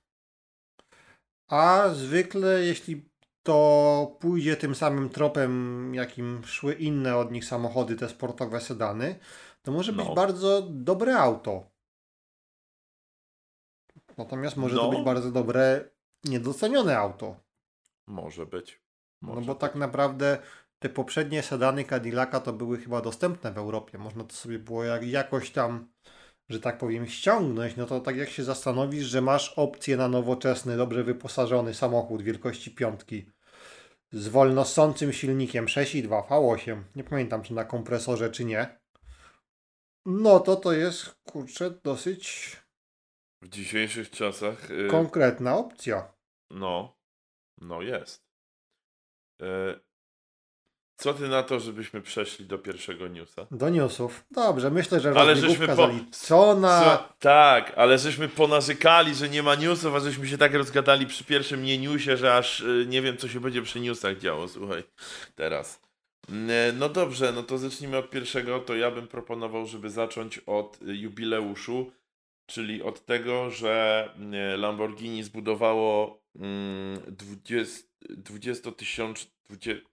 A 1.51 1.89
zwykle 1.93 2.61
jeśli 2.65 3.09
to 3.43 4.17
pójdzie 4.21 4.57
tym 4.57 4.75
samym 4.75 5.09
tropem, 5.11 5.93
jakim 5.95 6.45
szły 6.45 6.75
inne 6.75 7.17
od 7.17 7.33
nich 7.33 7.45
samochody, 7.45 7.97
te 7.97 8.09
sportowe 8.09 8.61
sedany, 8.61 9.19
to 9.63 9.73
może 9.73 9.93
być 9.93 10.07
No. 10.07 10.15
bardzo 10.15 10.63
dobre 10.71 11.19
auto. 11.19 11.71
Natomiast 14.17 14.57
może 14.57 14.77
to 14.77 14.83
No. 14.83 14.91
być 14.91 15.01
bardzo 15.05 15.31
dobre, 15.31 15.91
niedocenione 16.25 16.99
auto. 16.99 17.37
Może 18.07 18.47
być. 18.47 18.81
No 19.23 19.35
Może 19.35 19.47
bo 19.47 19.55
tak 19.55 19.75
naprawdę 19.75 20.39
te 20.79 20.89
poprzednie 20.89 21.43
sedany 21.43 21.85
Cadillaca 21.85 22.41
to 22.41 22.53
były 22.53 22.79
chyba 22.79 23.01
dostępne 23.01 23.53
w 23.53 23.59
Europie. 23.59 23.99
Można 23.99 24.25
to 24.25 24.35
sobie 24.35 24.59
było 24.59 24.85
jak, 24.85 25.07
jakoś 25.07 25.51
tam, 25.51 25.89
że 26.49 26.61
tak 26.61 26.79
powiem, 26.79 27.07
ściągnąć. 27.07 27.77
No 27.77 27.87
to 27.87 28.01
tak 28.01 28.17
jak 28.17 28.29
się 28.29 28.45
zastanowisz, 28.45 29.05
że 29.07 29.21
masz 29.21 29.53
opcję 29.57 29.97
na 29.97 30.09
nowoczesny, 30.09 30.77
dobrze 30.77 31.05
wyposażony 31.05 31.75
samochód 31.75 32.23
wielkości 32.23 32.71
piątki 32.71 33.27
z 34.13 34.29
wolnosącym 34.29 35.13
silnikiem 35.13 35.67
6,2 35.67 36.29
V8. 36.29 36.83
Nie 36.97 37.05
pamiętam 37.05 37.43
czy 37.43 37.55
na 37.55 37.65
kompresorze 37.65 38.31
czy 38.31 38.45
nie. 38.45 38.79
No 40.07 40.41
to 40.41 40.57
to 40.57 40.73
jest 40.73 41.17
kurczę 41.25 41.71
dosyć 41.85 42.57
W 43.47 43.49
dzisiejszych 43.49 44.11
czasach. 44.11 44.71
y, 44.71 44.89
konkretna 44.91 45.57
opcja. 45.57 46.13
no. 46.51 46.97
No 47.61 47.83
jest. 47.83 48.25
E, 49.43 49.47
co 50.97 51.15
ty 51.15 51.29
na 51.29 51.43
to, 51.43 51.61
żebyśmy 51.61 52.03
przeszli 52.03 52.47
do 52.47 52.59
pierwszego 52.59 53.09
newsa? 53.09 53.47
Do 53.51 53.69
newsów. 53.69 54.25
Dobrze, 54.31 54.71
myślę, 54.71 55.01
że 55.01 55.11
Ale 55.17 55.37
żeśmy 55.37 55.67
po- 55.67 55.75
zaliczona. 55.77 56.81
Co? 56.85 57.13
Tak, 57.19 57.73
ale 57.77 57.99
żeśmy 57.99 58.29
ponarzekali, 58.29 59.15
że 59.15 59.29
nie 59.29 59.43
ma 59.43 59.55
newsów, 59.55 59.95
a 59.95 60.01
żeśmy 60.01 60.29
się 60.29 60.39
tak 60.39 60.55
rozgadali 60.55 61.07
przy 61.07 61.25
pierwszym 61.25 61.63
nie 61.63 61.79
newsie, 61.79 62.17
że 62.17 62.37
aż 62.37 62.61
y, 62.61 62.85
nie 62.89 63.03
wiem, 63.03 63.17
co 63.17 63.29
się 63.29 63.41
będzie 63.41 63.63
przy 63.63 63.81
newsach 63.81 64.19
działo, 64.19 64.49
słuchaj, 64.49 64.83
teraz. 65.35 65.81
Mm, 66.29 66.79
No 66.79 66.89
dobrze, 66.89 67.33
no 67.33 67.43
to 67.43 67.59
zacznijmy 67.59 67.97
od 67.99 68.11
pierwszego. 68.11 68.61
To 68.61 68.75
ja 68.77 68.91
bym 68.91 69.09
proponował, 69.09 69.67
żeby 69.67 69.91
zacząć 69.91 70.39
od 70.39 70.83
y, 70.83 70.97
jubileuszu, 70.97 71.93
czyli 72.47 72.83
od 72.83 73.07
tego, 73.07 73.51
że 73.51 74.09
y, 74.55 74.57
Lamborghini 74.57 75.23
zbudowało 75.23 76.23
mm, 76.37 77.01
20 77.09 77.87
20-tysiąc, 78.11 79.27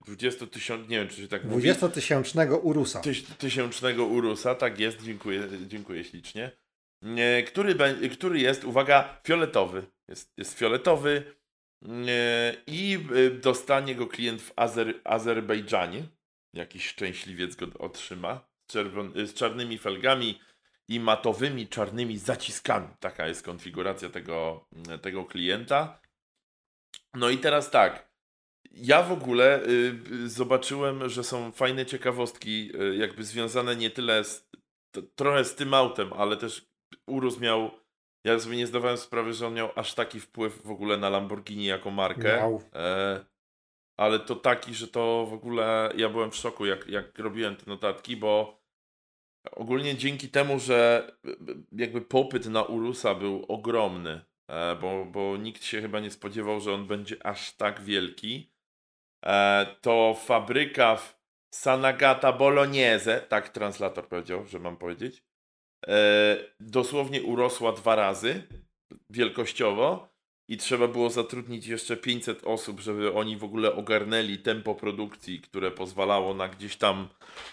20 0.06 0.48
tysiąc, 0.48 0.90
nie 0.90 0.98
wiem, 0.98 1.08
czy 1.08 1.22
się 1.22 1.28
tak 1.28 1.46
mówi. 1.46 1.70
20-tysięcznego 1.70 2.60
Urusa. 2.62 3.00
Tyś, 3.00 3.24
tysiącznego 3.24 4.06
Urusa, 4.06 4.56
tak 4.56 4.80
jest, 4.80 5.04
dziękuję, 5.04 5.48
dziękuję 5.68 6.04
ślicznie. 6.04 6.52
E, 7.18 7.44
Który, 7.44 7.76
który 8.12 8.40
jest, 8.40 8.64
uwaga, 8.64 9.22
fioletowy. 9.28 9.86
Jest, 10.08 10.34
jest 10.38 10.58
fioletowy 10.60 11.24
e, 12.08 12.56
i 12.68 12.98
e, 13.16 13.30
dostanie 13.30 13.96
go 13.96 14.08
klient 14.08 14.42
w 14.42 14.54
Azer, 14.56 14.94
Azerbejdżanie. 15.04 16.04
Jakiś 16.54 16.88
szczęśliwiec 16.88 17.56
go 17.56 17.68
otrzyma. 17.80 18.48
Z, 18.70 18.74
czerwon, 18.74 19.14
z 19.16 19.34
czarnymi 19.34 19.78
felgami 19.78 20.40
i 20.88 21.00
matowymi 21.00 21.68
czarnymi 21.68 22.18
zaciskami. 22.18 22.88
Taka 23.00 23.28
jest 23.28 23.44
konfiguracja 23.44 24.10
tego, 24.10 24.66
tego 25.02 25.26
klienta. 25.26 26.00
No 27.14 27.30
i 27.30 27.38
teraz 27.38 27.72
tak. 27.72 28.14
Ja 28.72 29.04
w 29.04 29.12
ogóle 29.12 29.64
y, 29.64 29.96
y, 30.12 30.30
zobaczyłem, 30.30 31.10
że 31.10 31.24
są 31.24 31.52
fajne 31.52 31.86
ciekawostki, 31.86 32.72
y, 32.82 32.96
jakby 32.96 33.24
związane 33.24 33.76
nie 33.76 33.90
tyle 33.90 34.24
z, 34.24 34.50
t, 34.92 35.02
trochę 35.16 35.46
z 35.46 35.56
tym 35.56 35.74
autem, 35.74 36.14
ale 36.14 36.38
też 36.38 36.66
Urus 37.08 37.40
miał. 37.40 37.72
Ja 38.26 38.40
sobie 38.40 38.58
nie 38.58 38.68
zdawałem 38.68 38.98
sprawy, 38.98 39.34
że 39.34 39.48
on 39.48 39.54
miał 39.54 39.70
aż 39.76 39.94
taki 39.94 40.20
wpływ 40.20 40.62
w 40.62 40.72
ogóle 40.72 40.98
na 40.98 41.10
Lamborghini 41.10 41.66
jako 41.66 41.92
markę. 41.92 42.38
Miał. 42.38 42.62
E, 42.74 43.26
ale 44.00 44.20
to 44.20 44.36
taki, 44.36 44.74
że 44.74 44.88
to 44.88 45.26
w 45.30 45.34
ogóle 45.34 45.94
ja 45.98 46.10
byłem 46.10 46.32
w 46.32 46.36
szoku, 46.36 46.66
jak, 46.66 46.88
jak 46.88 47.20
robiłem 47.20 47.56
te 47.56 47.64
notatki, 47.68 48.18
bo 48.18 48.63
ogólnie 49.52 49.96
dzięki 49.98 50.30
temu, 50.30 50.60
że 50.60 51.12
y, 51.26 51.36
jakby 51.72 52.02
popyt 52.02 52.46
na 52.46 52.64
Urusa 52.64 53.16
był 53.16 53.46
ogromny, 53.48 54.22
e, 54.48 54.76
bo, 54.76 55.06
bo 55.06 55.38
nikt 55.38 55.64
się 55.64 55.82
chyba 55.82 56.00
nie 56.00 56.12
spodziewał, 56.12 56.60
że 56.60 56.74
on 56.74 56.88
będzie 56.88 57.26
aż 57.26 57.56
tak 57.56 57.82
wielki, 57.82 58.54
e, 59.26 59.66
to 59.82 60.16
fabryka 60.26 60.96
w 60.96 61.24
Sanagata 61.54 62.32
Bolognese, 62.32 63.22
tak 63.22 63.50
translator 63.50 64.08
powiedział, 64.08 64.46
że 64.46 64.60
mam 64.60 64.78
powiedzieć, 64.78 65.24
e, 65.88 66.38
dosłownie 66.60 67.24
urosła 67.24 67.72
dwa 67.72 67.96
razy 67.96 68.44
wielkościowo 69.10 70.14
i 70.48 70.58
trzeba 70.58 70.88
było 70.88 71.10
zatrudnić 71.10 71.68
jeszcze 71.68 71.98
500 71.98 72.44
osób, 72.44 72.80
żeby 72.80 73.14
oni 73.14 73.38
w 73.38 73.44
ogóle 73.44 73.76
ogarnęli 73.76 74.38
tempo 74.38 74.76
produkcji, 74.76 75.42
które 75.42 75.72
pozwalało 75.72 76.34
na 76.34 76.48
gdzieś 76.48 76.76
tam 76.76 77.08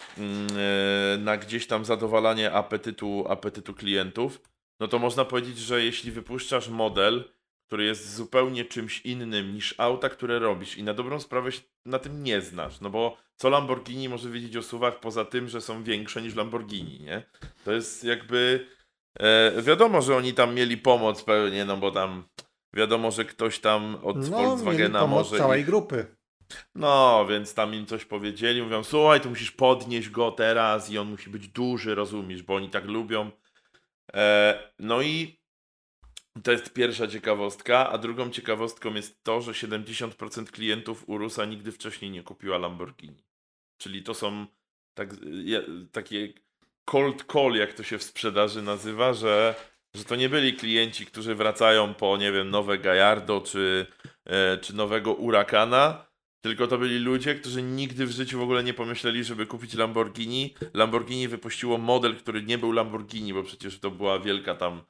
na 1.19 1.37
gdzieś 1.37 1.67
tam 1.67 1.85
zadowalanie 1.85 2.51
apetytu, 2.51 3.25
apetytu 3.29 3.73
klientów, 3.73 4.41
no 4.79 4.87
to 4.87 4.99
można 4.99 5.25
powiedzieć, 5.25 5.57
że 5.57 5.83
jeśli 5.83 6.11
wypuszczasz 6.11 6.69
model, 6.69 7.23
który 7.67 7.83
jest 7.85 8.15
zupełnie 8.15 8.65
czymś 8.65 9.01
innym 9.01 9.53
niż 9.53 9.75
auta, 9.77 10.09
które 10.09 10.39
robisz 10.39 10.77
i 10.77 10.83
na 10.83 10.93
dobrą 10.93 11.19
sprawę 11.19 11.51
się 11.51 11.61
na 11.85 11.99
tym 11.99 12.23
nie 12.23 12.41
znasz, 12.41 12.81
no 12.81 12.89
bo 12.89 13.17
co 13.35 13.49
Lamborghini 13.49 14.09
może 14.09 14.29
wiedzieć 14.29 14.57
o 14.57 14.63
suwach 14.63 14.99
poza 14.99 15.25
tym, 15.25 15.47
że 15.49 15.61
są 15.61 15.83
większe 15.83 16.21
niż 16.21 16.35
Lamborghini, 16.35 16.99
nie? 16.99 17.23
To 17.65 17.71
jest 17.71 18.03
jakby 18.03 18.67
e, 19.19 19.61
wiadomo, 19.61 20.01
że 20.01 20.15
oni 20.15 20.33
tam 20.33 20.55
mieli 20.55 20.77
pomoc 20.77 21.23
pewnie, 21.23 21.65
no 21.65 21.77
bo 21.77 21.91
tam 21.91 22.23
wiadomo, 22.75 23.11
że 23.11 23.25
ktoś 23.25 23.59
tam 23.59 23.97
od 24.03 24.15
No, 24.29 24.37
mieli 24.37 24.47
Volkswagena 24.47 24.99
pomoc 24.99 25.17
może 25.31 25.37
całej 25.37 25.59
ich- 25.59 25.65
grupy. 25.65 26.15
No, 26.75 27.25
więc 27.29 27.53
tam 27.53 27.73
im 27.73 27.85
coś 27.85 28.05
powiedzieli, 28.05 28.61
mówią, 28.61 28.83
słuchaj, 28.83 29.21
tu 29.21 29.29
musisz 29.29 29.51
podnieść 29.51 30.09
go 30.09 30.31
teraz 30.31 30.89
i 30.89 30.97
on 30.97 31.09
musi 31.09 31.29
być 31.29 31.47
duży, 31.47 31.95
rozumiesz, 31.95 32.43
bo 32.43 32.55
oni 32.55 32.69
tak 32.69 32.85
lubią. 32.85 33.31
E, 34.13 34.71
no 34.79 35.01
i 35.01 35.41
to 36.43 36.51
jest 36.51 36.73
pierwsza 36.73 37.07
ciekawostka, 37.07 37.89
a 37.89 37.97
drugą 37.97 38.29
ciekawostką 38.29 38.93
jest 38.93 39.23
to, 39.23 39.41
że 39.41 39.51
70% 39.51 40.45
klientów 40.45 41.09
Urusa 41.09 41.45
nigdy 41.45 41.71
wcześniej 41.71 42.11
nie 42.11 42.23
kupiła 42.23 42.57
Lamborghini. 42.57 43.23
Czyli 43.77 44.03
to 44.03 44.13
są 44.13 44.45
tak, 44.93 45.09
takie 45.91 46.33
cold 46.85 47.23
call, 47.33 47.53
jak 47.53 47.73
to 47.73 47.83
się 47.83 47.97
w 47.97 48.03
sprzedaży 48.03 48.61
nazywa, 48.61 49.13
że, 49.13 49.55
że 49.95 50.03
to 50.03 50.15
nie 50.15 50.29
byli 50.29 50.53
klienci, 50.53 51.05
którzy 51.05 51.35
wracają 51.35 51.93
po, 51.93 52.17
nie 52.17 52.31
wiem, 52.31 52.49
nowe 52.49 52.77
Gallardo 52.77 53.41
czy, 53.41 53.87
e, 54.25 54.57
czy 54.57 54.75
nowego 54.75 55.13
Urakana, 55.13 56.10
tylko 56.41 56.67
to 56.67 56.77
byli 56.77 56.99
ludzie, 56.99 57.35
którzy 57.35 57.63
nigdy 57.63 58.05
w 58.05 58.11
życiu 58.11 58.39
w 58.39 58.41
ogóle 58.41 58.63
nie 58.63 58.73
pomyśleli, 58.73 59.23
żeby 59.23 59.45
kupić 59.45 59.73
Lamborghini. 59.73 60.55
Lamborghini 60.73 61.27
wypuściło 61.27 61.77
model, 61.77 62.15
który 62.15 62.43
nie 62.43 62.57
był 62.57 62.71
Lamborghini, 62.71 63.33
bo 63.33 63.43
przecież 63.43 63.79
to 63.79 63.91
była 63.91 64.19
wielka 64.19 64.55
tam 64.55 64.81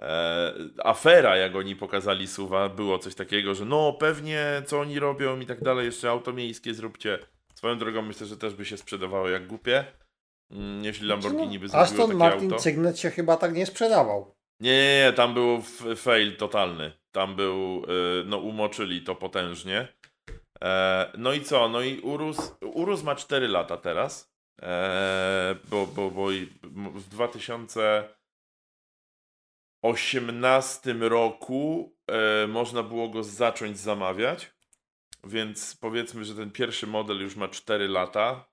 e, 0.00 0.54
afera, 0.84 1.36
jak 1.36 1.56
oni 1.56 1.76
pokazali 1.76 2.26
suwa. 2.26 2.68
Było 2.68 2.98
coś 2.98 3.14
takiego, 3.14 3.54
że 3.54 3.64
no 3.64 3.92
pewnie 3.92 4.62
co 4.66 4.80
oni 4.80 4.98
robią 4.98 5.40
i 5.40 5.46
tak 5.46 5.62
dalej, 5.62 5.86
jeszcze 5.86 6.10
auto 6.10 6.32
miejskie 6.32 6.74
zróbcie. 6.74 7.18
Swoją 7.54 7.78
drogą 7.78 8.02
myślę, 8.02 8.26
że 8.26 8.36
też 8.36 8.54
by 8.54 8.64
się 8.64 8.76
sprzedawało 8.76 9.28
jak 9.28 9.46
głupie. 9.46 9.84
Mm, 10.50 10.84
Jeśli 10.84 11.06
Lamborghini 11.06 11.58
by 11.58 11.68
zrobiło 11.68 11.84
Aston 11.84 12.06
takie 12.06 12.18
Martin 12.18 12.52
auto. 12.52 12.62
Cygnet 12.62 12.98
się 12.98 13.10
chyba 13.10 13.36
tak 13.36 13.54
nie 13.54 13.66
sprzedawał. 13.66 14.34
Nie, 14.60 14.70
nie, 14.72 15.04
nie, 15.06 15.12
tam 15.12 15.34
był 15.34 15.62
fail 15.96 16.36
totalny. 16.36 16.92
Tam 17.12 17.36
był, 17.36 17.84
y, 17.84 18.24
no 18.26 18.38
umoczyli 18.38 19.02
to 19.02 19.14
potężnie. 19.14 19.88
E, 20.64 21.12
no 21.18 21.32
i 21.32 21.44
co? 21.44 21.68
No 21.68 21.80
i 21.80 22.00
Urus, 22.00 22.54
Urus 22.60 23.02
ma 23.02 23.14
4 23.14 23.48
lata 23.48 23.76
teraz. 23.76 24.32
E, 24.62 25.56
bo, 25.68 25.86
bo, 25.86 26.10
bo 26.10 26.26
w 26.94 27.08
2000, 27.08 28.08
2018 29.82 30.94
roku 30.94 31.92
e, 32.06 32.46
można 32.46 32.82
było 32.82 33.08
go 33.08 33.24
zacząć 33.24 33.78
zamawiać. 33.78 34.50
Więc 35.24 35.76
powiedzmy, 35.76 36.24
że 36.24 36.34
ten 36.34 36.50
pierwszy 36.50 36.86
model 36.86 37.20
już 37.20 37.36
ma 37.36 37.48
4 37.48 37.88
lata. 37.88 38.50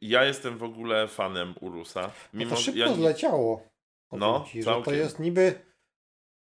Ja 0.00 0.24
jestem 0.24 0.58
w 0.58 0.62
ogóle 0.62 1.08
fanem 1.08 1.54
Urusa. 1.60 2.10
Mimo, 2.34 2.50
no 2.50 2.56
to 2.56 2.62
szybko 2.62 2.80
ja... 2.80 2.94
zleciało. 2.94 3.68
No, 4.12 4.46
ci, 4.52 4.64
to 4.84 4.92
jest 4.92 5.18
niby, 5.18 5.65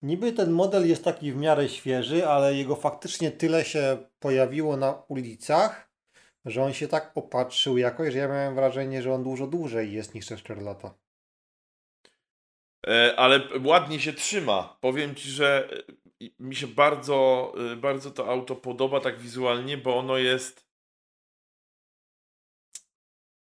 niby 0.01 0.33
ten 0.33 0.51
model 0.51 0.89
jest 0.89 1.03
taki 1.03 1.31
w 1.31 1.37
miarę 1.37 1.69
świeży, 1.69 2.27
ale 2.27 2.55
jego 2.55 2.75
faktycznie 2.75 3.31
tyle 3.31 3.65
się 3.65 3.97
pojawiło 4.19 4.77
na 4.77 5.03
ulicach, 5.07 5.91
że 6.45 6.63
on 6.63 6.73
się 6.73 6.87
tak 6.87 7.11
opatrzył 7.15 7.77
jakoś, 7.77 8.13
że 8.13 8.19
ja 8.19 8.27
miałem 8.27 8.55
wrażenie, 8.55 9.01
że 9.01 9.13
on 9.13 9.23
dużo 9.23 9.47
dłużej 9.47 9.93
jest 9.93 10.15
niż 10.15 10.27
te 10.27 10.37
4 10.37 10.61
lata. 10.61 10.93
E, 12.87 13.15
ale 13.17 13.41
ładnie 13.65 13.99
się 13.99 14.13
trzyma. 14.13 14.77
Powiem 14.81 15.15
ci, 15.15 15.29
że 15.29 15.69
e, 16.21 16.25
mi 16.39 16.55
się 16.55 16.67
bardzo, 16.67 17.53
e, 17.71 17.75
bardzo 17.75 18.11
to 18.11 18.27
auto 18.27 18.55
podoba 18.55 18.99
tak 18.99 19.19
wizualnie, 19.19 19.77
bo 19.77 19.97
ono 19.97 20.17
jest. 20.17 20.66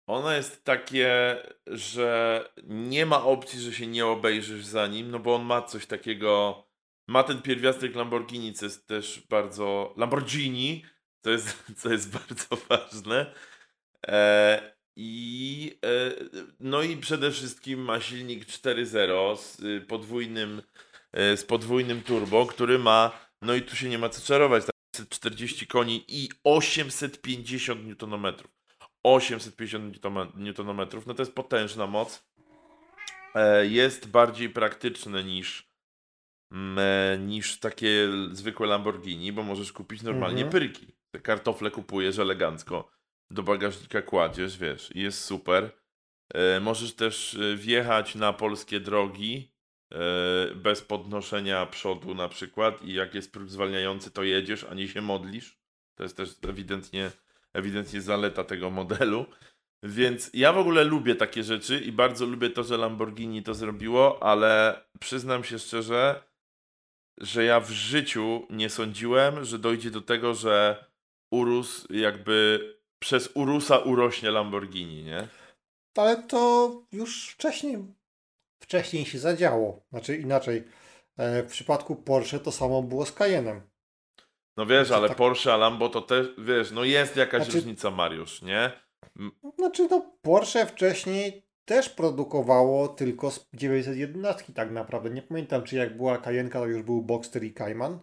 Ono 0.06 0.32
jest 0.32 0.64
takie, 0.64 1.36
że 1.66 2.44
nie 2.64 3.06
ma 3.06 3.24
opcji, 3.24 3.60
że 3.60 3.72
się 3.72 3.86
nie 3.86 4.06
obejrzysz 4.06 4.64
za 4.64 4.86
nim, 4.86 5.10
no 5.10 5.18
bo 5.18 5.34
on 5.34 5.44
ma 5.44 5.62
coś 5.62 5.86
takiego. 5.86 6.62
Ma 7.08 7.22
ten 7.22 7.42
pierwiastek 7.42 7.94
Lamborghini, 7.94 8.52
co 8.52 8.64
jest 8.64 8.86
też 8.86 9.26
bardzo. 9.30 9.94
Lamborghini, 9.96 10.84
to 11.20 11.30
jest, 11.30 11.64
co 11.78 11.92
jest 11.92 12.12
bardzo 12.12 12.56
ważne. 12.68 13.34
E, 14.06 14.76
i, 14.96 15.78
e, 15.84 16.12
no 16.60 16.82
i 16.82 16.96
przede 16.96 17.30
wszystkim 17.30 17.80
ma 17.80 18.00
silnik 18.00 18.46
4.0 18.46 19.36
z 19.36 19.60
y, 19.60 19.80
podwójnym, 19.80 20.62
e, 21.12 21.36
z 21.36 21.44
podwójnym 21.44 22.02
turbo, 22.02 22.46
który 22.46 22.78
ma, 22.78 23.28
no 23.42 23.54
i 23.54 23.62
tu 23.62 23.76
się 23.76 23.88
nie 23.88 23.98
ma 23.98 24.08
co 24.08 24.26
czarować, 24.26 24.64
40 25.08 25.66
koni 25.66 26.04
i 26.08 26.28
850 26.44 28.02
Nm. 28.02 28.34
850 29.06 30.04
Nm, 30.34 30.86
no 31.06 31.14
to 31.14 31.22
jest 31.22 31.34
potężna 31.34 31.86
moc. 31.86 32.26
E, 33.34 33.66
jest 33.66 34.08
bardziej 34.08 34.50
praktyczne 34.50 35.24
niż, 35.24 35.70
mm, 36.52 37.28
niż 37.28 37.60
takie 37.60 38.08
zwykłe 38.32 38.66
Lamborghini, 38.66 39.32
bo 39.32 39.42
możesz 39.42 39.72
kupić 39.72 40.02
normalnie 40.02 40.44
mhm. 40.44 40.52
pyrki. 40.52 40.86
Te 41.10 41.20
kartofle 41.20 41.70
kupujesz 41.70 42.18
elegancko 42.18 42.90
do 43.30 43.42
bagażnika 43.42 44.02
kładziesz, 44.02 44.58
wiesz, 44.58 44.96
i 44.96 45.00
jest 45.00 45.24
super. 45.24 45.70
E, 46.34 46.60
możesz 46.60 46.94
też 46.94 47.34
e, 47.34 47.56
wjechać 47.56 48.14
na 48.14 48.32
polskie 48.32 48.80
drogi 48.80 49.52
e, 49.92 50.54
bez 50.54 50.82
podnoszenia 50.82 51.66
przodu 51.66 52.14
na 52.14 52.28
przykład 52.28 52.82
i 52.82 52.92
jak 52.92 53.14
jest 53.14 53.32
próg 53.32 53.48
zwalniający, 53.48 54.10
to 54.10 54.22
jedziesz, 54.22 54.64
a 54.64 54.74
nie 54.74 54.88
się 54.88 55.02
modlisz. 55.02 55.58
To 55.94 56.02
jest 56.02 56.16
też 56.16 56.30
ewidentnie, 56.48 57.10
ewidentnie 57.56 58.00
zaleta 58.00 58.44
tego 58.44 58.70
modelu. 58.70 59.26
Więc 59.82 60.30
ja 60.34 60.52
w 60.52 60.58
ogóle 60.58 60.84
lubię 60.84 61.14
takie 61.14 61.42
rzeczy 61.42 61.80
i 61.80 61.92
bardzo 61.92 62.26
lubię 62.26 62.50
to, 62.50 62.64
że 62.64 62.76
Lamborghini 62.76 63.42
to 63.42 63.54
zrobiło, 63.54 64.22
ale 64.22 64.80
przyznam 65.00 65.44
się 65.44 65.58
szczerze, 65.58 66.22
że 67.20 67.44
ja 67.44 67.60
w 67.60 67.70
życiu 67.70 68.46
nie 68.50 68.70
sądziłem, 68.70 69.44
że 69.44 69.58
dojdzie 69.58 69.90
do 69.90 70.00
tego, 70.00 70.34
że 70.34 70.84
Urus 71.30 71.86
jakby 71.90 72.60
przez 72.98 73.30
Urusa 73.34 73.78
urośnie 73.78 74.30
Lamborghini, 74.30 75.04
nie? 75.04 75.28
Ale 75.96 76.22
to 76.22 76.72
już 76.92 77.28
wcześniej, 77.28 77.78
wcześniej 78.62 79.04
się 79.04 79.18
zadziało. 79.18 79.86
Znaczy 79.90 80.16
inaczej, 80.16 80.64
e, 81.16 81.42
w 81.42 81.50
przypadku 81.50 81.96
Porsche 81.96 82.38
to 82.38 82.52
samo 82.52 82.82
było 82.82 83.06
z 83.06 83.12
Cayenne'em. 83.12 83.60
No 84.56 84.66
wiesz, 84.66 84.90
ale 84.90 85.08
tak... 85.08 85.16
Porsche, 85.16 85.54
a 85.54 85.56
Lambo 85.56 85.88
to 85.88 86.02
też, 86.02 86.26
wiesz, 86.38 86.70
no 86.70 86.84
jest 86.84 87.16
jakaś 87.16 87.42
znaczy... 87.42 87.58
różnica, 87.58 87.90
Mariusz, 87.90 88.42
nie? 88.42 88.72
Znaczy, 89.58 89.88
no 89.90 90.12
Porsche 90.22 90.66
wcześniej 90.66 91.46
też 91.64 91.88
produkowało 91.88 92.88
tylko 92.88 93.30
z 93.30 93.46
911 93.54 94.52
tak 94.52 94.70
naprawdę. 94.70 95.10
Nie 95.10 95.22
pamiętam, 95.22 95.62
czy 95.62 95.76
jak 95.76 95.96
była 95.96 96.18
Cayenne'ka, 96.18 96.52
to 96.52 96.66
już 96.66 96.82
był 96.82 97.02
Boxster 97.02 97.44
i 97.44 97.52
Cayman 97.52 97.98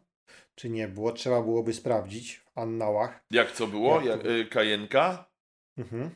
czy 0.56 0.70
nie 0.70 0.88
było. 0.88 1.12
Trzeba 1.12 1.42
byłoby 1.42 1.74
sprawdzić 1.74 2.38
w 2.38 2.58
annałach. 2.58 3.26
Jak 3.32 3.52
co 3.52 3.68
było? 3.68 4.02
Jak 4.02 4.24
to... 4.24 4.30
Y, 4.30 4.46
kajenka? 4.46 5.30
Mhm. 5.78 6.10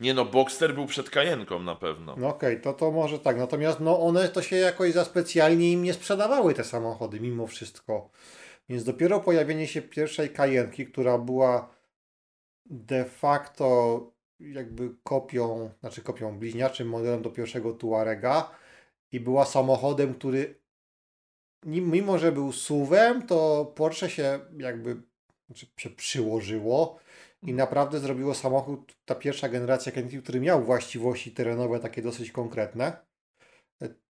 Nie 0.00 0.14
no, 0.14 0.24
Boxster 0.24 0.74
był 0.74 0.86
przed 0.86 1.10
Kajenką 1.10 1.62
na 1.62 1.74
pewno. 1.74 2.16
No 2.18 2.28
okej, 2.28 2.52
okay, 2.52 2.62
to, 2.62 2.72
to 2.72 2.90
może 2.90 3.18
tak. 3.18 3.36
Natomiast 3.36 3.80
no 3.80 4.00
one 4.00 4.28
to 4.28 4.42
się 4.42 4.56
jakoś 4.56 4.92
za 4.92 5.04
specjalnie 5.04 5.72
im 5.72 5.82
nie 5.82 5.94
sprzedawały 5.94 6.54
te 6.54 6.64
samochody 6.64 7.20
mimo 7.20 7.46
wszystko. 7.46 8.10
Więc 8.68 8.84
dopiero 8.84 9.20
pojawienie 9.20 9.66
się 9.66 9.82
pierwszej 9.82 10.30
Kajenki, 10.30 10.86
która 10.86 11.18
była 11.18 11.74
de 12.66 13.04
facto 13.04 14.00
jakby 14.40 14.90
kopią, 15.02 15.70
znaczy 15.80 16.02
kopią 16.02 16.38
bliźniaczym 16.38 16.88
modelem 16.88 17.22
do 17.22 17.30
pierwszego 17.30 17.72
Tuarega 17.72 18.50
i 19.12 19.20
była 19.20 19.44
samochodem, 19.44 20.14
który 20.14 20.60
mimo 21.64 22.18
że 22.18 22.32
był 22.32 22.52
suwem, 22.52 23.26
to 23.26 23.64
Porsche 23.76 24.10
się 24.10 24.40
jakby 24.58 25.02
znaczy 25.46 25.66
się 25.76 25.90
przyłożyło 25.90 26.98
i 27.42 27.54
naprawdę 27.54 27.98
zrobiło 27.98 28.34
samochód, 28.34 28.96
ta 29.04 29.14
pierwsza 29.14 29.48
generacja 29.48 29.92
Kentucky, 29.92 30.22
który 30.22 30.40
miał 30.40 30.64
właściwości 30.64 31.32
terenowe 31.32 31.80
takie 31.80 32.02
dosyć 32.02 32.32
konkretne, 32.32 33.06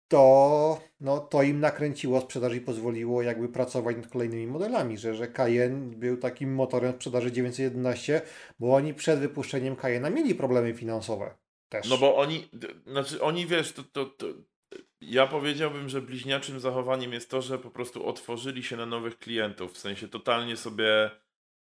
to, 0.08 0.80
no, 1.00 1.20
to 1.20 1.42
im 1.42 1.60
nakręciło 1.60 2.20
sprzedaż 2.20 2.54
i 2.54 2.60
pozwoliło 2.60 3.22
jakby 3.22 3.48
pracować 3.48 3.96
nad 3.96 4.08
kolejnymi 4.08 4.46
modelami, 4.46 4.98
że, 4.98 5.14
że 5.14 5.28
Cayenne 5.28 5.96
był 5.96 6.16
takim 6.16 6.54
motorem 6.54 6.92
sprzedaży 6.92 7.32
911, 7.32 8.22
bo 8.58 8.74
oni 8.74 8.94
przed 8.94 9.20
wypuszczeniem 9.20 9.76
Cayenne'a 9.76 10.12
mieli 10.12 10.34
problemy 10.34 10.74
finansowe 10.74 11.34
też. 11.68 11.88
No 11.90 11.98
bo 11.98 12.16
oni, 12.16 12.48
znaczy 12.86 13.22
oni 13.22 13.46
wiesz, 13.46 13.72
to, 13.72 13.82
to, 13.82 14.06
to 14.06 14.26
ja 15.00 15.26
powiedziałbym, 15.26 15.88
że 15.88 16.02
bliźniaczym 16.02 16.60
zachowaniem 16.60 17.12
jest 17.12 17.30
to, 17.30 17.42
że 17.42 17.58
po 17.58 17.70
prostu 17.70 18.06
otworzyli 18.06 18.62
się 18.62 18.76
na 18.76 18.86
nowych 18.86 19.18
klientów. 19.18 19.72
W 19.72 19.78
sensie 19.78 20.08
totalnie 20.08 20.56
sobie 20.56 21.10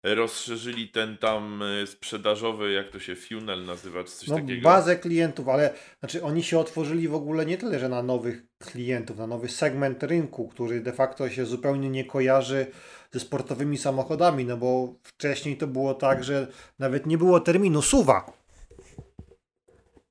rozszerzyli 0.03 0.89
ten 0.89 1.17
tam 1.17 1.61
y, 1.61 1.87
sprzedażowy, 1.87 2.71
jak 2.71 2.89
to 2.89 2.99
się 2.99 3.15
funnel 3.15 3.65
nazywa, 3.65 4.03
czy 4.03 4.11
coś 4.11 4.27
no, 4.27 4.35
takiego. 4.35 4.61
Bazę 4.61 4.95
klientów, 4.95 5.47
ale 5.49 5.73
znaczy 5.99 6.23
oni 6.23 6.43
się 6.43 6.59
otworzyli 6.59 7.07
w 7.07 7.15
ogóle 7.15 7.45
nie 7.45 7.57
tyle, 7.57 7.79
że 7.79 7.89
na 7.89 8.03
nowych 8.03 8.43
klientów, 8.59 9.17
na 9.17 9.27
nowy 9.27 9.49
segment 9.49 10.03
rynku, 10.03 10.47
który 10.47 10.81
de 10.81 10.93
facto 10.93 11.29
się 11.29 11.45
zupełnie 11.45 11.89
nie 11.89 12.05
kojarzy 12.05 12.67
ze 13.11 13.19
sportowymi 13.19 13.77
samochodami, 13.77 14.45
no 14.45 14.57
bo 14.57 14.95
wcześniej 15.03 15.57
to 15.57 15.67
było 15.67 15.93
tak, 15.93 16.23
że 16.23 16.47
nawet 16.79 17.05
nie 17.05 17.17
było 17.17 17.39
terminu 17.39 17.81
suwa. 17.81 18.33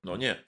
No 0.04 0.16
nie 0.16 0.46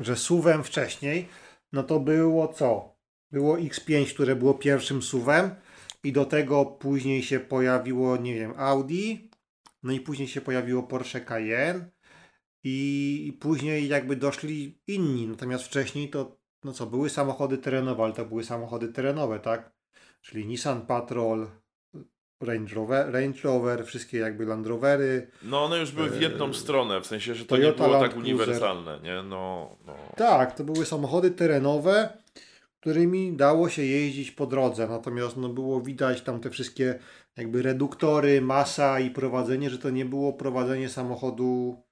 że 0.00 0.16
suwem 0.16 0.64
wcześniej, 0.64 1.28
no 1.72 1.82
to 1.82 2.00
było 2.00 2.48
co? 2.48 2.96
Było 3.32 3.56
X5, 3.56 4.14
które 4.14 4.36
było 4.36 4.54
pierwszym 4.54 5.02
suwem 5.02 5.54
i 6.04 6.12
do 6.12 6.24
tego 6.24 6.64
później 6.64 7.22
się 7.22 7.40
pojawiło, 7.40 8.16
nie 8.16 8.34
wiem, 8.34 8.54
Audi, 8.56 9.30
no 9.82 9.92
i 9.92 10.00
później 10.00 10.28
się 10.28 10.40
pojawiło 10.40 10.82
Porsche 10.82 11.20
Cayenne 11.20 11.90
i, 12.64 13.38
później 13.40 13.88
jakby 13.88 14.16
doszli 14.16 14.80
inni, 14.86 15.26
natomiast 15.26 15.64
wcześniej 15.64 16.10
to, 16.10 16.36
no 16.64 16.72
co, 16.72 16.86
były 16.86 17.10
samochody 17.10 17.58
terenowe, 17.58 18.04
ale 18.04 18.12
to 18.12 18.24
były 18.24 18.44
samochody 18.44 18.88
terenowe, 18.88 19.40
tak? 19.40 19.72
Czyli 20.22 20.46
Nissan 20.46 20.86
Patrol, 20.86 21.46
Range 22.40 22.74
Rover, 22.74 23.12
Range 23.12 23.40
Rover, 23.44 23.86
wszystkie 23.86 24.18
jakby 24.18 24.46
Land 24.46 24.66
Rovery. 24.66 25.30
No 25.42 25.64
one 25.64 25.78
już 25.78 25.92
były 25.92 26.10
w 26.10 26.22
jedną 26.22 26.48
e, 26.48 26.54
stronę, 26.54 27.00
w 27.00 27.06
sensie, 27.06 27.34
że 27.34 27.44
to 27.44 27.56
Toyota 27.56 27.70
nie 27.70 27.76
było 27.76 27.88
Land 27.88 28.12
tak 28.12 28.16
uniwersalne, 28.16 29.00
nie? 29.02 29.22
No, 29.22 29.76
no. 29.86 29.94
Tak, 30.16 30.56
to 30.56 30.64
były 30.64 30.86
samochody 30.86 31.30
terenowe, 31.30 32.19
którymi 32.80 33.36
dało 33.36 33.68
się 33.68 33.82
jeździć 33.82 34.30
po 34.30 34.46
drodze, 34.46 34.88
natomiast 34.88 35.36
no 35.36 35.48
było 35.48 35.80
widać 35.80 36.22
tam 36.22 36.40
te 36.40 36.50
wszystkie 36.50 36.98
jakby 37.36 37.62
reduktory, 37.62 38.40
masa 38.40 39.00
i 39.00 39.10
prowadzenie, 39.10 39.70
że 39.70 39.78
to 39.78 39.90
nie 39.90 40.04
było 40.04 40.32
prowadzenie 40.32 40.88
samochodu 40.88 41.82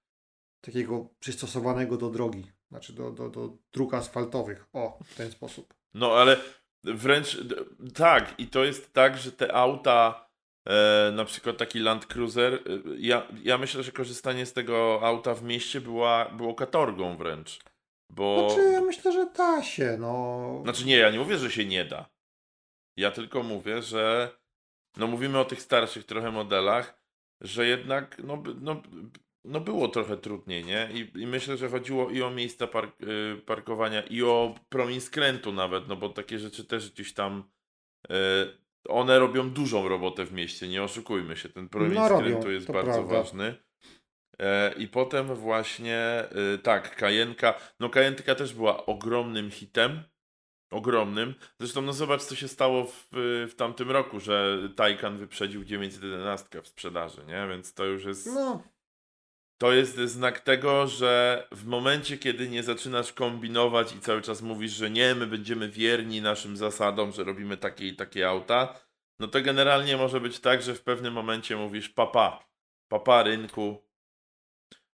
takiego 0.61 1.09
przystosowanego 1.21 1.97
do 1.97 2.11
drogi, 2.11 2.53
znaczy 2.71 2.93
do, 2.93 3.11
do, 3.11 3.29
do 3.29 3.57
dróg 3.73 3.95
asfaltowych, 3.95 4.67
o, 4.73 4.99
w 5.05 5.15
ten 5.15 5.31
sposób. 5.31 5.75
No 5.95 6.13
ale 6.13 6.37
wręcz 6.85 7.39
tak 7.95 8.35
i 8.39 8.47
to 8.47 8.65
jest 8.65 8.93
tak, 8.93 9.19
że 9.19 9.33
te 9.33 9.55
auta 9.55 10.29
e, 10.69 11.13
na 11.15 11.25
przykład 11.25 11.57
taki 11.57 11.79
Land 11.79 12.07
Cruiser, 12.07 12.55
e, 12.55 12.59
ja, 12.99 13.27
ja 13.43 13.59
myślę, 13.59 13.83
że 13.83 13.93
korzystanie 13.93 14.47
z 14.47 14.53
tego 14.53 15.01
auta 15.03 15.35
w 15.35 15.43
mieście 15.43 15.81
była, 15.81 16.31
było 16.31 16.55
katorgą 16.55 17.17
wręcz. 17.17 17.59
Bo... 18.11 18.51
Znaczy, 18.51 18.73
ja 18.73 18.81
myślę, 18.81 19.13
że 19.13 19.27
da 19.27 19.63
się, 19.63 19.97
no. 20.01 20.61
Znaczy 20.63 20.87
nie, 20.87 20.97
ja 20.97 21.11
nie 21.11 21.19
mówię, 21.19 21.39
że 21.39 21.51
się 21.51 21.67
nie 21.67 21.85
da. 21.85 22.11
Ja 22.97 23.11
tylko 23.11 23.43
mówię, 23.43 23.83
że 23.83 24.31
no 24.97 25.07
mówimy 25.07 25.39
o 25.39 25.45
tych 25.45 25.63
starszych 25.63 26.05
trochę 26.05 26.31
modelach, 26.31 27.03
że 27.41 27.67
jednak 27.67 28.21
no, 28.25 28.43
no 28.61 28.83
no 29.45 29.61
było 29.61 29.89
trochę 29.89 30.17
trudniej, 30.17 30.65
nie? 30.65 30.89
I, 30.95 31.21
I, 31.23 31.27
myślę, 31.27 31.57
że 31.57 31.69
chodziło 31.69 32.11
i 32.11 32.23
o 32.23 32.31
miejsca 32.31 32.67
park, 32.67 33.03
y, 33.03 33.41
parkowania, 33.47 34.03
i 34.03 34.23
o 34.23 34.55
promień 34.69 35.01
skrętu 35.01 35.53
nawet, 35.53 35.89
no 35.89 35.97
bo 35.97 36.09
takie 36.09 36.39
rzeczy 36.39 36.65
też 36.65 36.91
gdzieś 36.91 37.15
tam 37.15 37.45
y, 38.11 38.15
one 38.89 39.19
robią 39.19 39.51
dużą 39.51 39.89
robotę 39.89 40.25
w 40.25 40.33
mieście, 40.33 40.69
nie 40.69 40.83
oszukujmy 40.83 41.37
się. 41.37 41.49
Ten 41.49 41.69
promień 41.69 41.95
no, 41.95 42.07
skrętu 42.07 42.35
robią, 42.35 42.51
jest 42.51 42.73
bardzo 42.73 42.93
prawda. 42.93 43.15
ważny. 43.15 43.55
E, 44.41 44.73
I 44.73 44.89
potem 44.89 45.35
właśnie, 45.35 46.25
y, 46.55 46.59
tak, 46.59 46.97
Kajenka. 46.97 47.55
No 47.81 47.91
Kajenka 47.91 48.35
też 48.35 48.55
była 48.55 48.87
ogromnym 48.87 49.51
hitem. 49.51 50.03
Ogromnym. 50.71 51.35
Zresztą 51.61 51.83
no 51.83 51.93
zobacz, 51.93 52.23
co 52.23 52.37
się 52.37 52.49
stało 52.49 52.85
w, 52.85 53.09
w 53.51 53.55
tamtym 53.57 53.91
roku, 53.91 54.21
że 54.21 54.59
Taycan 54.77 55.17
wyprzedził 55.17 55.65
911 55.65 56.63
w 56.63 56.69
sprzedaży, 56.69 57.25
nie? 57.27 57.47
Więc 57.49 57.75
to 57.75 57.85
już 57.85 58.05
jest... 58.05 58.27
No. 58.27 58.63
To 59.61 59.73
jest 59.73 59.97
znak 59.97 60.41
tego, 60.41 60.87
że 60.87 61.47
w 61.53 61.67
momencie, 61.67 62.19
kiedy 62.19 62.49
nie 62.49 62.63
zaczynasz 62.63 63.13
kombinować 63.13 63.93
i 63.93 64.01
cały 64.01 64.23
czas 64.23 64.43
mówisz, 64.43 64.73
że 64.73 64.91
nie, 64.91 65.15
my 65.15 65.27
będziemy 65.27 65.69
wierni 65.69 66.23
naszym 66.23 66.57
zasadom, 66.57 67.13
że 67.13 67.25
robimy 67.25 67.57
takie 67.57 67.89
i 67.89 67.97
takie 67.97 68.29
auta, 68.29 68.75
no 69.21 69.29
to 69.29 69.41
generalnie 69.41 69.97
może 69.97 70.21
być 70.21 70.41
tak, 70.41 70.63
że 70.63 70.75
w 70.75 70.83
pewnym 70.83 71.15
momencie 71.15 71.57
mówisz 71.57 71.89
papa, 71.89 72.49
papa 72.89 73.23
rynku, 73.23 73.88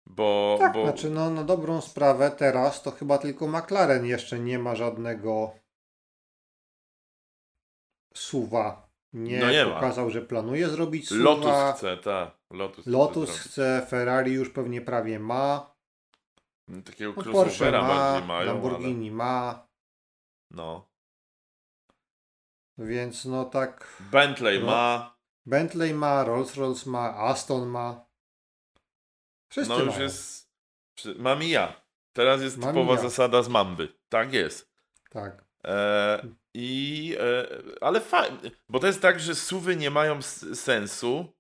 bo, 0.07 0.57
tak, 0.59 0.73
bo... 0.73 0.83
znaczy 0.85 1.11
no, 1.11 1.31
na 1.31 1.45
dobrą 1.45 1.81
sprawę 1.81 2.31
teraz 2.31 2.83
to 2.83 2.91
chyba 2.91 3.19
tylko 3.19 3.49
McLaren 3.49 4.07
jeszcze 4.07 4.41
nie 4.41 4.59
ma 4.59 4.75
żadnego 4.75 5.55
suwa. 8.15 8.93
Nie, 9.13 9.41
no 9.41 9.51
nie 9.51 9.65
pokazał, 9.65 10.05
ma. 10.05 10.11
że 10.11 10.23
planuje 10.23 10.69
zrobić 10.69 11.09
suwa. 11.09 11.25
Lotus 11.25 11.77
chce, 11.77 11.97
tak. 11.97 12.31
Lotus, 12.51 12.87
Lotus 12.87 13.39
chce, 13.39 13.87
Ferrari 13.89 14.33
już 14.33 14.51
pewnie 14.51 14.81
prawie 14.81 15.19
ma. 15.19 15.75
No, 16.69 16.83
takiego 16.83 17.23
no, 17.27 17.33
Porsche 17.33 17.71
ma, 17.71 18.21
mają, 18.21 18.47
Lamborghini 18.47 19.09
ale... 19.09 19.17
ma. 19.17 19.67
No. 20.51 20.89
Więc 22.79 23.25
no 23.25 23.45
tak. 23.45 23.97
Bentley 24.01 24.61
no, 24.61 24.67
ma. 24.67 25.17
Bentley 25.47 25.95
ma, 25.95 26.25
Rolls-Royce 26.25 26.87
ma, 26.87 27.17
Aston 27.17 27.69
ma. 27.69 28.12
Wszyscy 29.53 29.69
no 29.69 29.79
już 29.79 29.89
mają. 29.89 30.03
jest. 30.03 30.49
Mam 31.17 31.43
i 31.43 31.49
ja. 31.49 31.83
Teraz 32.13 32.43
jest 32.43 32.59
mam 32.59 32.69
typowa 32.75 32.95
ja. 32.95 33.01
zasada 33.01 33.43
z 33.43 33.49
mamby. 33.49 33.89
Tak 34.09 34.33
jest. 34.33 34.73
Tak. 35.11 35.45
E, 35.65 36.23
I. 36.55 37.17
E, 37.21 37.47
ale 37.81 38.01
fajnie. 38.01 38.51
Bo 38.69 38.79
to 38.79 38.87
jest 38.87 39.03
tak, 39.03 39.21
że 39.21 39.35
suwy 39.35 39.77
nie 39.77 39.91
mają 39.91 40.23
sensu. 40.55 41.33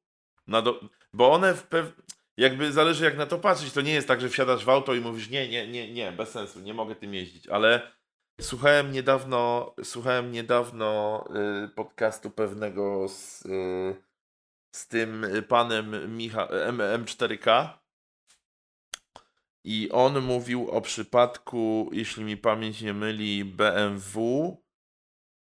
Na 0.46 0.62
do, 0.62 0.80
bo 1.12 1.32
one 1.32 1.54
w 1.54 1.62
pew... 1.62 1.92
jakby 2.36 2.72
zależy 2.72 3.04
jak 3.04 3.16
na 3.16 3.26
to 3.26 3.38
patrzeć. 3.38 3.72
To 3.72 3.80
nie 3.80 3.92
jest 3.92 4.08
tak, 4.08 4.20
że 4.20 4.28
wsiadasz 4.28 4.64
w 4.64 4.68
auto 4.68 4.94
i 4.94 5.00
mówisz 5.00 5.30
nie, 5.30 5.48
nie, 5.48 5.68
nie, 5.68 5.92
nie, 5.92 6.12
bez 6.12 6.30
sensu, 6.30 6.60
nie 6.60 6.74
mogę 6.74 6.94
tym 6.94 7.14
jeździć. 7.14 7.48
Ale 7.48 7.92
słuchałem 8.40 8.92
niedawno, 8.92 9.74
słuchałem 9.84 10.32
niedawno 10.32 11.24
y, 11.64 11.68
podcastu 11.68 12.30
pewnego 12.30 13.08
z, 13.08 13.46
y, 13.46 14.02
z 14.74 14.88
tym 14.88 15.26
panem 15.48 16.16
Micha 16.16 16.46
M, 16.46 16.78
M4K 16.78 17.68
i 19.64 19.90
on 19.92 20.20
mówił 20.20 20.70
o 20.70 20.80
przypadku, 20.80 21.90
jeśli 21.92 22.24
mi 22.24 22.36
pamięć 22.36 22.80
nie 22.80 22.94
myli, 22.94 23.44
BMW 23.44 24.56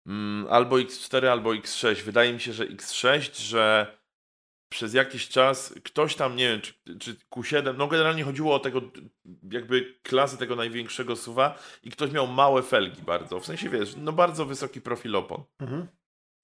mm, 0.07 0.47
albo 0.49 0.75
X4, 0.75 1.25
albo 1.25 1.49
X6. 1.49 2.03
Wydaje 2.03 2.33
mi 2.33 2.39
się, 2.39 2.53
że 2.53 2.67
X6, 2.67 3.41
że 3.41 3.97
przez 4.71 4.93
jakiś 4.93 5.29
czas 5.29 5.73
ktoś 5.83 6.15
tam, 6.15 6.35
nie 6.35 6.47
wiem, 6.47 6.61
czy, 6.61 6.73
czy 6.99 7.15
Q7, 7.31 7.77
no 7.77 7.87
generalnie 7.87 8.23
chodziło 8.23 8.55
o 8.55 8.59
tego, 8.59 8.81
jakby 9.51 9.99
klasę 10.03 10.37
tego 10.37 10.55
największego 10.55 11.15
suwa 11.15 11.59
i 11.83 11.91
ktoś 11.91 12.11
miał 12.11 12.27
małe 12.27 12.63
felgi 12.63 13.01
bardzo, 13.01 13.39
w 13.39 13.45
sensie 13.45 13.69
wiesz, 13.69 13.95
no 13.97 14.11
bardzo 14.11 14.45
wysoki 14.45 14.81
profil 14.81 15.15
opon. 15.15 15.43
Mhm. 15.59 15.87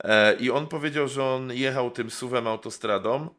E, 0.04 0.34
I 0.34 0.52
on 0.52 0.68
powiedział, 0.68 1.08
że 1.08 1.24
on 1.24 1.54
jechał 1.54 1.92
tym 1.92 2.12
suwem 2.12 2.48
autostradą 2.48 3.30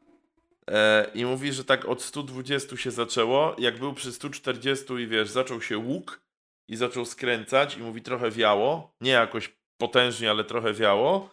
i 1.14 1.24
mówi, 1.24 1.52
że 1.52 1.64
tak 1.64 1.84
od 1.84 2.02
120 2.02 2.76
się 2.76 2.90
zaczęło, 2.90 3.56
jak 3.58 3.78
był 3.78 3.94
przy 3.94 4.12
140 4.12 4.94
i 4.94 5.06
wiesz, 5.06 5.28
zaczął 5.28 5.62
się 5.62 5.78
łuk 5.78 6.20
i 6.68 6.76
zaczął 6.76 7.04
skręcać 7.04 7.76
i 7.76 7.80
mówi 7.80 8.02
trochę 8.02 8.30
wiało, 8.30 8.94
nie 9.00 9.10
jakoś 9.10 9.52
potężnie, 9.80 10.30
ale 10.30 10.44
trochę 10.44 10.72
wiało, 10.72 11.30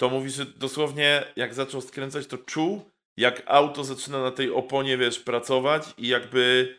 to 0.00 0.08
mówi, 0.08 0.30
że 0.30 0.46
dosłownie 0.46 1.24
jak 1.36 1.54
zaczął 1.54 1.80
skręcać, 1.80 2.26
to 2.26 2.38
czuł, 2.38 2.90
jak 3.16 3.42
auto 3.46 3.84
zaczyna 3.84 4.22
na 4.22 4.30
tej 4.30 4.50
oponie, 4.50 4.98
wiesz, 4.98 5.20
pracować 5.20 5.94
i 5.98 6.08
jakby 6.08 6.76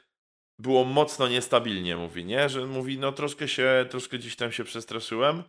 było 0.60 0.86
mocno 0.86 1.28
niestabilnie, 1.28 1.98
mówi, 1.98 2.26
nie? 2.26 2.50
Że 2.50 2.66
mówi, 2.66 3.00
no 3.00 3.12
troszkę 3.12 3.48
się, 3.48 3.86
troszkę 3.90 4.18
gdzieś 4.18 4.36
tam 4.36 4.52
się 4.52 4.64
przestraszyłem. 4.64 5.44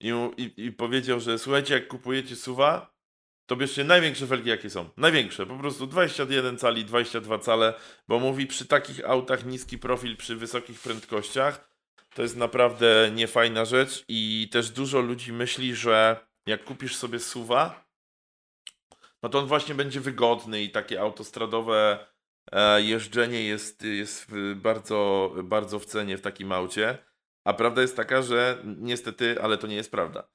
I, 0.00 0.12
i, 0.36 0.64
i 0.64 0.72
powiedział, 0.72 1.20
że 1.20 1.38
słuchajcie, 1.38 1.74
jak 1.74 1.88
kupujecie 1.88 2.36
suwa, 2.36 2.94
to 3.50 3.56
bierzcie 3.56 3.84
największe 3.84 4.26
felgi, 4.26 4.50
jakie 4.50 4.70
są. 4.70 4.88
Największe, 4.96 5.46
po 5.46 5.56
prostu 5.56 5.86
21 5.86 6.58
cali, 6.58 6.84
22 6.84 7.38
cale, 7.38 7.74
bo 8.08 8.18
mówi, 8.18 8.46
przy 8.46 8.66
takich 8.66 9.10
autach 9.10 9.44
niski 9.44 9.78
profil, 9.78 10.16
przy 10.16 10.36
wysokich 10.36 10.80
prędkościach, 10.80 11.70
to 12.14 12.22
jest 12.22 12.36
naprawdę 12.36 13.10
niefajna 13.14 13.64
rzecz 13.64 14.04
i 14.08 14.48
też 14.52 14.70
dużo 14.70 15.00
ludzi 15.00 15.32
myśli, 15.32 15.74
że 15.74 16.26
jak 16.46 16.64
kupisz 16.64 16.96
sobie 16.96 17.18
suwa, 17.18 17.84
no 19.22 19.28
to 19.28 19.38
on 19.38 19.46
właśnie 19.46 19.74
będzie 19.74 20.00
wygodny 20.00 20.62
i 20.62 20.70
takie 20.70 21.00
autostradowe 21.00 22.06
e, 22.52 22.82
jeżdżenie 22.82 23.44
jest, 23.44 23.82
jest 23.82 24.26
bardzo, 24.56 25.32
bardzo 25.44 25.78
w 25.78 25.86
cenie 25.86 26.18
w 26.18 26.20
takim 26.20 26.52
aucie. 26.52 26.98
A 27.44 27.52
prawda 27.52 27.82
jest 27.82 27.96
taka, 27.96 28.22
że 28.22 28.62
niestety, 28.64 29.42
ale 29.42 29.58
to 29.58 29.66
nie 29.66 29.76
jest 29.76 29.90
prawda. 29.90 30.28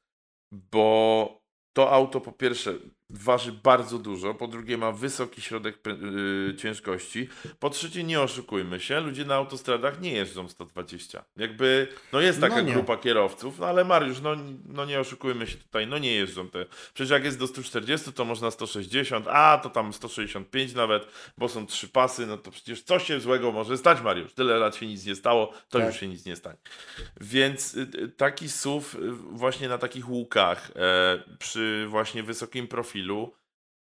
Bo 0.52 1.46
to 1.76 1.92
auto 1.92 2.22
po 2.22 2.32
pierwsze 2.32 2.74
waży 3.10 3.52
bardzo 3.52 4.00
dużo, 4.00 4.34
po 4.34 4.48
drugie 4.48 4.78
ma 4.78 4.92
wysoki 4.92 5.42
środek 5.42 5.80
yy, 5.86 6.56
ciężkości, 6.56 7.30
po 7.60 7.70
trzecie 7.70 8.04
nie 8.04 8.22
oszukujmy 8.22 8.80
się, 8.80 9.00
ludzie 9.00 9.26
na 9.26 9.36
autostradach 9.36 10.02
nie 10.02 10.12
jeżdżą 10.12 10.50
120. 10.50 11.24
Jakby, 11.38 11.88
no 12.14 12.22
jest 12.22 12.42
taka 12.42 12.62
no 12.62 12.72
grupa 12.72 12.98
kierowców, 12.98 13.60
no 13.60 13.68
ale 13.68 13.84
Mariusz, 13.84 14.22
no, 14.22 14.36
no 14.66 14.86
nie 14.86 15.00
oszukujmy 15.00 15.48
się 15.48 15.58
tutaj, 15.58 15.88
no 15.88 15.98
nie 15.98 16.12
jeżdżą 16.12 16.50
te. 16.50 16.66
Przecież 16.94 17.12
jak 17.12 17.24
jest 17.24 17.40
do 17.40 17.48
140, 17.48 18.14
to 18.14 18.26
można 18.26 18.52
160, 18.52 19.28
a 19.28 19.60
to 19.64 19.70
tam 19.70 19.94
165 19.94 20.74
nawet, 20.74 21.08
bo 21.38 21.50
są 21.50 21.66
trzy 21.66 21.88
pasy, 21.88 22.28
no 22.28 22.38
to 22.38 22.52
przecież 22.52 22.84
coś 22.84 23.04
się 23.04 23.20
złego 23.20 23.52
może 23.52 23.78
stać, 23.78 24.02
Mariusz. 24.02 24.34
Tyle 24.34 24.58
lat 24.58 24.76
się 24.76 24.88
nic 24.88 25.06
nie 25.06 25.16
stało, 25.16 25.54
to 25.70 25.80
tak. 25.80 25.88
już 25.88 26.00
się 26.00 26.08
nic 26.08 26.26
nie 26.26 26.36
stanie. 26.36 26.58
Więc 27.22 27.76
y, 27.76 27.88
y, 27.96 28.10
taki 28.10 28.50
SUV 28.50 29.00
y, 29.00 29.12
właśnie 29.12 29.70
na 29.70 29.78
takich 29.78 30.10
łukach, 30.10 30.72
e, 30.76 31.24
przy 31.40 31.86
właśnie 31.90 32.24
wysokim 32.24 32.68
profilu, 32.68 32.95
profilu 32.96 33.34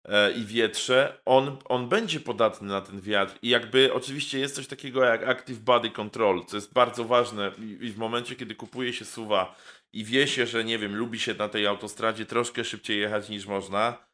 e, 0.05 0.33
i 0.33 0.45
wietrze, 0.45 1.21
on, 1.25 1.57
on 1.65 1.89
będzie 1.89 2.21
podatny 2.21 2.69
na 2.69 2.81
ten 2.81 3.01
wiatr. 3.01 3.39
I 3.43 3.49
jakby 3.49 3.93
oczywiście 3.93 4.39
jest 4.39 4.55
coś 4.55 4.67
takiego 4.67 5.05
jak 5.05 5.29
Active 5.29 5.59
Body 5.59 5.91
Control, 5.91 6.45
co 6.47 6.57
jest 6.57 6.73
bardzo 6.73 7.05
ważne. 7.05 7.53
I, 7.81 7.91
w 7.91 7.99
momencie, 7.99 8.37
kiedy 8.37 8.55
kupuje 8.55 8.93
się 8.93 9.05
suwa 9.05 9.55
i 9.93 10.05
wie 10.05 10.27
się, 10.27 10.47
że 10.47 10.65
nie 10.65 10.79
wiem, 10.79 10.97
lubi 10.97 11.19
się 11.19 11.35
na 11.35 11.49
tej 11.49 11.67
autostradzie 11.67 12.27
troszkę 12.27 12.65
szybciej 12.65 13.01
jechać 13.01 13.29
niż 13.29 13.47
można. 13.47 14.07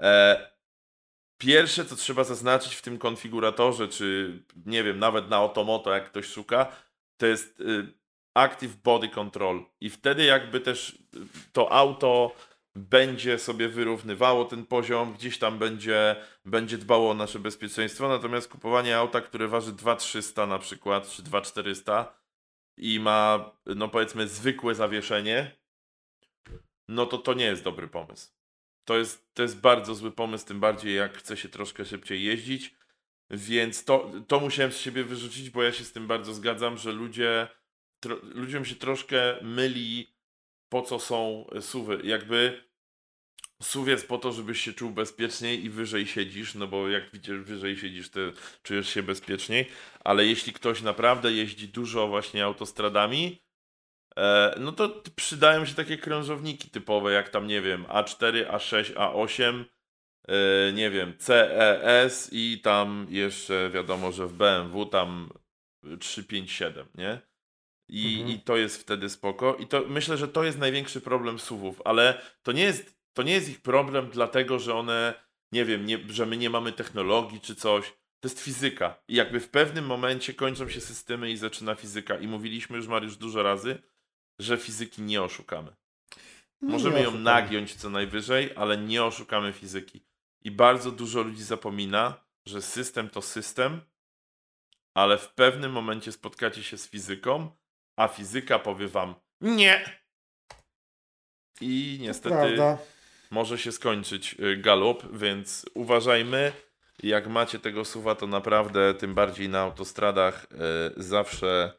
E, 0.00 0.50
pierwsze, 1.38 1.84
co 1.84 1.96
trzeba 1.96 2.24
zaznaczyć 2.24 2.74
w 2.74 2.82
tym 2.82 2.98
konfiguratorze, 2.98 3.88
czy 3.88 4.38
nie 4.66 4.84
wiem, 4.84 4.98
nawet 4.98 5.30
na 5.30 5.42
Otomoto, 5.42 5.92
jak 5.92 6.10
ktoś 6.10 6.26
szuka, 6.26 6.72
to 7.16 7.26
jest 7.26 7.60
y, 7.60 7.92
Active 8.34 8.76
Body 8.82 9.08
Control. 9.08 9.64
I 9.80 9.90
wtedy 9.90 10.24
jakby 10.24 10.60
też 10.60 10.98
to 11.52 11.72
auto 11.72 12.34
będzie 12.76 13.38
sobie 13.38 13.68
wyrównywało 13.68 14.44
ten 14.44 14.66
poziom, 14.66 15.14
gdzieś 15.14 15.38
tam 15.38 15.58
będzie, 15.58 16.16
będzie 16.44 16.78
dbało 16.78 17.10
o 17.10 17.14
nasze 17.14 17.38
bezpieczeństwo, 17.38 18.08
natomiast 18.08 18.48
kupowanie 18.48 18.96
auta, 18.96 19.20
które 19.20 19.48
waży 19.48 19.72
2300 19.72 20.46
na 20.46 20.58
przykład, 20.58 21.10
czy 21.10 21.22
2400 21.22 22.18
i 22.76 23.00
ma, 23.00 23.50
no 23.66 23.88
powiedzmy, 23.88 24.28
zwykłe 24.28 24.74
zawieszenie, 24.74 25.56
no 26.88 27.06
to 27.06 27.18
to 27.18 27.34
nie 27.34 27.44
jest 27.44 27.62
dobry 27.62 27.88
pomysł. 27.88 28.32
To 28.84 28.98
jest, 28.98 29.34
to 29.34 29.42
jest 29.42 29.60
bardzo 29.60 29.94
zły 29.94 30.12
pomysł, 30.12 30.46
tym 30.46 30.60
bardziej 30.60 30.96
jak 30.96 31.18
chce 31.18 31.36
się 31.36 31.48
troszkę 31.48 31.84
szybciej 31.84 32.24
jeździć, 32.24 32.74
więc 33.30 33.84
to, 33.84 34.12
to 34.28 34.40
musiałem 34.40 34.72
z 34.72 34.78
siebie 34.78 35.04
wyrzucić, 35.04 35.50
bo 35.50 35.62
ja 35.62 35.72
się 35.72 35.84
z 35.84 35.92
tym 35.92 36.06
bardzo 36.06 36.34
zgadzam, 36.34 36.78
że 36.78 36.92
ludzie, 36.92 37.48
tro, 38.00 38.16
ludziom 38.22 38.64
się 38.64 38.74
troszkę 38.74 39.36
myli 39.42 40.16
po 40.68 40.82
co 40.82 40.98
są 40.98 41.46
suwy. 41.60 42.00
Jakby 42.04 42.66
SUV 43.62 43.90
jest 43.90 44.08
po 44.08 44.18
to, 44.18 44.32
żebyś 44.32 44.60
się 44.60 44.72
czuł 44.72 44.90
bezpieczniej 44.90 45.64
i 45.64 45.70
wyżej 45.70 46.06
siedzisz, 46.06 46.54
no 46.54 46.66
bo 46.66 46.88
jak 46.88 47.10
widzisz, 47.12 47.38
wyżej 47.38 47.76
siedzisz, 47.76 48.10
to 48.10 48.20
czujesz 48.62 48.88
się 48.88 49.02
bezpieczniej, 49.02 49.66
ale 50.04 50.26
jeśli 50.26 50.52
ktoś 50.52 50.82
naprawdę 50.82 51.32
jeździ 51.32 51.68
dużo 51.68 52.08
właśnie 52.08 52.44
autostradami, 52.44 53.42
e, 54.16 54.54
no 54.60 54.72
to 54.72 55.02
przydają 55.16 55.66
się 55.66 55.74
takie 55.74 55.98
krążowniki 55.98 56.70
typowe, 56.70 57.12
jak 57.12 57.28
tam, 57.28 57.46
nie 57.46 57.60
wiem, 57.60 57.84
A4, 57.84 58.50
A6, 58.50 58.94
A8, 58.94 59.64
e, 60.28 60.72
nie 60.72 60.90
wiem, 60.90 61.18
CES 61.18 62.28
i 62.32 62.60
tam 62.62 63.06
jeszcze 63.10 63.70
wiadomo, 63.70 64.12
że 64.12 64.26
w 64.26 64.32
BMW 64.32 64.86
tam 64.86 65.30
357, 66.00 66.86
nie? 66.94 67.20
I, 67.88 68.14
Mhm. 68.14 68.30
I 68.36 68.40
to 68.40 68.56
jest 68.56 68.80
wtedy 68.82 69.08
spoko. 69.08 69.56
I 69.56 69.66
to 69.66 69.82
myślę, 69.88 70.16
że 70.16 70.28
to 70.28 70.44
jest 70.44 70.58
największy 70.58 71.00
problem 71.00 71.38
SUVów, 71.38 71.82
ale 71.84 72.20
to 72.42 72.52
nie 72.52 72.62
jest, 72.62 72.95
to 73.16 73.22
nie 73.22 73.32
jest 73.32 73.48
ich 73.48 73.60
problem 73.60 74.10
dlatego, 74.10 74.58
że 74.58 74.74
one, 74.74 75.14
nie 75.52 75.64
wiem, 75.64 75.86
nie, 75.86 75.98
że 76.08 76.26
my 76.26 76.36
nie 76.36 76.50
mamy 76.50 76.72
technologii 76.72 77.40
czy 77.40 77.54
coś. 77.54 77.90
To 78.20 78.28
jest 78.28 78.40
fizyka. 78.40 79.02
I 79.08 79.14
jakby 79.14 79.40
w 79.40 79.48
pewnym 79.48 79.86
momencie 79.86 80.34
kończą 80.34 80.68
się 80.68 80.80
systemy 80.80 81.30
i 81.30 81.36
zaczyna 81.36 81.74
fizyka. 81.74 82.18
I 82.18 82.28
mówiliśmy 82.28 82.76
już, 82.76 82.86
Mariusz, 82.86 83.16
dużo 83.16 83.42
razy, 83.42 83.82
że 84.40 84.56
fizyki 84.56 85.02
nie 85.02 85.22
oszukamy. 85.22 85.76
No, 86.60 86.70
Możemy 86.72 86.96
nie 86.96 87.02
ją 87.02 87.10
nagiąć 87.10 87.74
co 87.74 87.90
najwyżej, 87.90 88.52
ale 88.56 88.76
nie 88.76 89.04
oszukamy 89.04 89.52
fizyki. 89.52 90.00
I 90.44 90.50
bardzo 90.50 90.90
dużo 90.90 91.22
ludzi 91.22 91.42
zapomina, 91.42 92.24
że 92.46 92.62
system 92.62 93.10
to 93.10 93.22
system, 93.22 93.80
ale 94.94 95.18
w 95.18 95.28
pewnym 95.28 95.72
momencie 95.72 96.12
spotkacie 96.12 96.62
się 96.62 96.78
z 96.78 96.88
fizyką, 96.88 97.50
a 97.98 98.08
fizyka 98.08 98.58
powie 98.58 98.88
wam 98.88 99.14
nie. 99.40 100.00
I 101.60 101.98
niestety 102.00 102.36
Prawda. 102.36 102.78
Może 103.30 103.58
się 103.58 103.72
skończyć 103.72 104.36
y, 104.40 104.56
galop, 104.56 105.16
więc 105.16 105.66
uważajmy. 105.74 106.52
Jak 107.02 107.26
macie 107.26 107.58
tego 107.58 107.84
suwa, 107.84 108.14
to 108.14 108.26
naprawdę, 108.26 108.94
tym 108.94 109.14
bardziej 109.14 109.48
na 109.48 109.60
autostradach, 109.60 110.44
y, 110.44 111.02
zawsze 111.02 111.72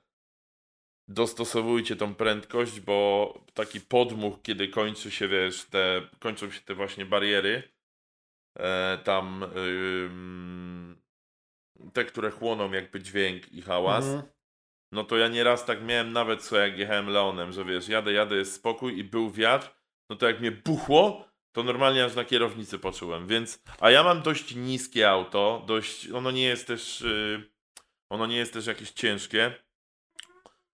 dostosowujcie 1.08 1.96
tą 1.96 2.16
prędkość, 2.16 2.80
bo 2.80 3.34
taki 3.54 3.82
podmuch, 3.82 4.42
kiedy 4.42 4.68
kończy 4.68 5.12
się, 5.12 5.28
wiesz, 5.28 5.66
te, 5.66 6.02
kończą 6.20 6.52
się 6.52 6.62
te 6.62 6.76
właśnie 6.76 7.06
bariery, 7.06 7.64
e, 8.60 8.98
tam 9.04 9.46
te, 11.94 12.06
które 12.06 12.32
chłoną 12.32 12.72
jakby 12.72 13.00
dźwięk 13.00 13.54
i 13.54 13.62
hałas, 13.62 14.06
Mhm. 14.06 14.24
no 14.92 15.04
to 15.04 15.18
ja 15.18 15.28
nieraz 15.28 15.66
tak 15.66 15.84
miałem 15.84 16.12
nawet 16.14 16.42
co 16.42 16.58
jak 16.58 16.78
jechałem 16.78 17.08
Leonem, 17.10 17.52
że 17.52 17.66
wiesz, 17.66 17.88
jadę, 17.90 18.14
jadę, 18.14 18.36
jest 18.36 18.54
spokój 18.54 18.98
i 19.00 19.04
był 19.04 19.32
wiatr, 19.32 19.70
no 20.10 20.16
to 20.16 20.28
jak 20.28 20.40
mnie 20.40 20.52
buchło, 20.52 21.28
to 21.52 21.64
normalnie 21.64 22.06
aż 22.06 22.16
na 22.16 22.26
kierownicy 22.26 22.80
poczułem, 22.80 23.28
więc, 23.28 23.64
a 23.80 23.92
ja 23.92 24.04
mam 24.04 24.22
dość 24.22 24.56
niskie 24.56 25.10
auto, 25.10 25.64
dość, 25.68 26.12
ono 26.12 26.32
nie 26.32 26.44
jest 26.44 26.68
też, 26.68 27.02
y, 27.02 27.52
ono 28.10 28.28
nie 28.28 28.38
jest 28.38 28.54
też 28.54 28.66
jakieś 28.66 28.92
ciężkie, 28.92 29.54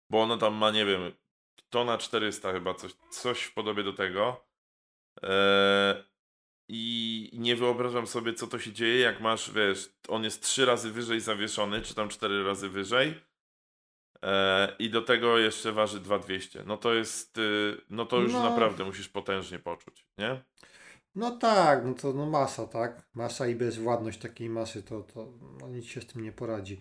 bo 0.10 0.22
ono 0.22 0.38
tam 0.38 0.54
ma, 0.54 0.72
nie 0.72 0.86
wiem, 0.86 1.12
tona 1.70 1.98
400 1.98 2.52
chyba, 2.52 2.74
coś, 2.74 2.92
coś 3.12 3.42
w 3.44 3.54
podobie 3.54 3.84
do 3.84 3.94
tego. 3.94 4.46
Eee, 5.22 6.04
I 6.68 7.30
nie 7.34 7.56
wyobrażam 7.56 8.08
sobie, 8.08 8.34
co 8.34 8.48
to 8.48 8.60
się 8.60 8.72
dzieje, 8.72 9.00
jak 9.00 9.22
masz, 9.22 9.52
wiesz, 9.52 9.90
on 10.08 10.24
jest 10.24 10.44
trzy 10.44 10.66
razy 10.66 10.92
wyżej 10.92 11.20
zawieszony, 11.20 11.82
czy 11.82 11.96
tam 11.96 12.10
cztery 12.10 12.44
razy 12.44 12.70
wyżej. 12.70 13.16
Eee, 14.24 14.70
I 14.80 14.90
do 14.90 15.02
tego 15.02 15.38
jeszcze 15.38 15.72
waży 15.72 16.00
2200. 16.00 16.64
No 16.66 16.78
to 16.78 16.94
jest, 16.94 17.38
y, 17.38 17.78
no 17.90 18.06
to 18.06 18.20
już 18.20 18.34
No. 18.34 18.50
naprawdę 18.50 18.84
musisz 18.84 19.10
potężnie 19.10 19.60
poczuć, 19.60 20.06
nie? 20.18 20.42
No 21.16 21.32
tak, 21.32 21.86
no 21.86 21.94
to 21.94 22.14
no 22.14 22.26
masa, 22.26 22.68
tak? 22.68 23.02
Masa 23.14 23.48
i 23.48 23.56
bezwładność 23.56 24.20
takiej 24.20 24.50
masy, 24.50 24.84
to, 24.84 25.02
to 25.02 25.28
no 25.62 25.68
nic 25.68 25.86
się 25.86 26.02
z 26.02 26.08
tym 26.08 26.24
nie 26.24 26.32
poradzi. 26.32 26.80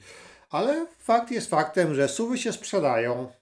Ale 0.51 0.87
fakt 0.99 1.31
jest 1.31 1.51
faktem, 1.51 1.95
że 1.95 2.09
suwy 2.09 2.39
się 2.39 2.53
sprzedają. 2.53 3.33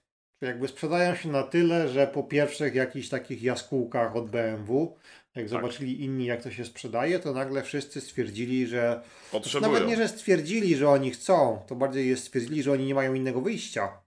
Jakby 0.41 0.67
sprzedają 0.67 1.15
się 1.15 1.29
na 1.29 1.43
tyle, 1.43 1.87
że 1.89 2.07
po 2.07 2.23
pierwszych 2.23 2.75
jakichś 2.75 3.09
takich 3.09 3.43
jaskółkach 3.43 4.15
od 4.15 4.29
BMW, 4.29 4.95
jak 5.35 5.49
zobaczyli 5.49 6.03
inni, 6.03 6.25
jak 6.25 6.43
to 6.43 6.51
się 6.51 6.65
sprzedaje, 6.65 7.19
to 7.19 7.33
nagle 7.33 7.63
wszyscy 7.63 8.01
stwierdzili, 8.01 8.67
że. 8.67 9.01
Potrzebują. 9.31 9.71
Nawet 9.73 9.87
nie, 9.87 9.95
że 9.97 10.07
stwierdzili, 10.07 10.75
że 10.75 10.89
oni 10.89 11.11
chcą, 11.11 11.63
to 11.67 11.75
bardziej 11.75 12.07
jest 12.09 12.23
stwierdzili, 12.23 12.63
że 12.63 12.71
oni 12.71 12.85
nie 12.85 12.95
mają 12.95 13.13
innego 13.13 13.41
wyjścia. 13.41 14.01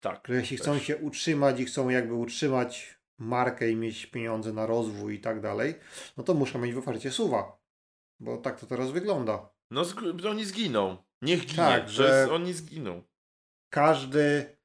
Tak. 0.00 0.28
Że 0.28 0.34
jeśli 0.34 0.56
chcą 0.56 0.74
też. 0.74 0.86
się 0.86 0.96
utrzymać 0.96 1.60
i 1.60 1.64
chcą 1.64 1.88
jakby 1.88 2.14
utrzymać 2.14 3.00
markę 3.18 3.70
i 3.70 3.76
mieć 3.76 4.06
pieniądze 4.06 4.52
na 4.52 4.66
rozwój 4.66 5.14
i 5.14 5.20
tak 5.20 5.40
dalej, 5.40 5.74
no 6.16 6.24
to 6.24 6.34
muszą 6.34 6.58
mieć 6.58 6.74
w 6.74 6.78
ofercie 6.78 7.10
suwa. 7.10 7.60
Bo 8.20 8.36
tak 8.36 8.60
to 8.60 8.66
teraz 8.66 8.90
wygląda. 8.90 9.48
No 9.70 9.82
zg- 9.84 10.26
oni 10.30 10.44
zginą. 10.44 10.96
Niech 11.22 11.40
ginie, 11.40 11.56
Tak, 11.56 11.88
że 11.88 12.26
że- 12.26 12.34
oni 12.34 12.52
zginą. 12.52 13.02
Każdy 13.72 14.56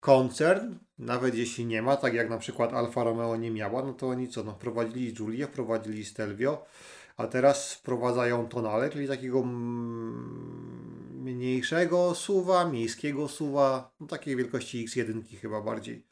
koncern, 0.00 0.74
nawet 0.98 1.34
jeśli 1.34 1.66
nie 1.66 1.82
ma, 1.82 1.96
tak 1.96 2.14
jak 2.14 2.30
na 2.30 2.38
przykład 2.38 2.72
Alfa 2.72 3.04
Romeo 3.04 3.36
nie 3.36 3.50
miała, 3.50 3.82
no 3.82 3.92
to 3.92 4.08
oni 4.08 4.28
co, 4.28 4.44
no 4.44 4.52
wprowadzili 4.52 5.12
Giulię, 5.12 5.46
wprowadzili 5.46 6.04
Stelvio, 6.04 6.66
a 7.16 7.26
teraz 7.26 7.74
wprowadzają 7.74 8.48
Tonale, 8.48 8.90
czyli 8.90 9.08
takiego 9.08 9.42
mniejszego 11.24 12.14
suwa, 12.14 12.64
miejskiego 12.64 13.28
suwa, 13.28 13.94
no 14.00 14.06
takiej 14.06 14.36
wielkości 14.36 14.86
X1 14.88 15.22
chyba 15.40 15.60
bardziej. 15.60 16.06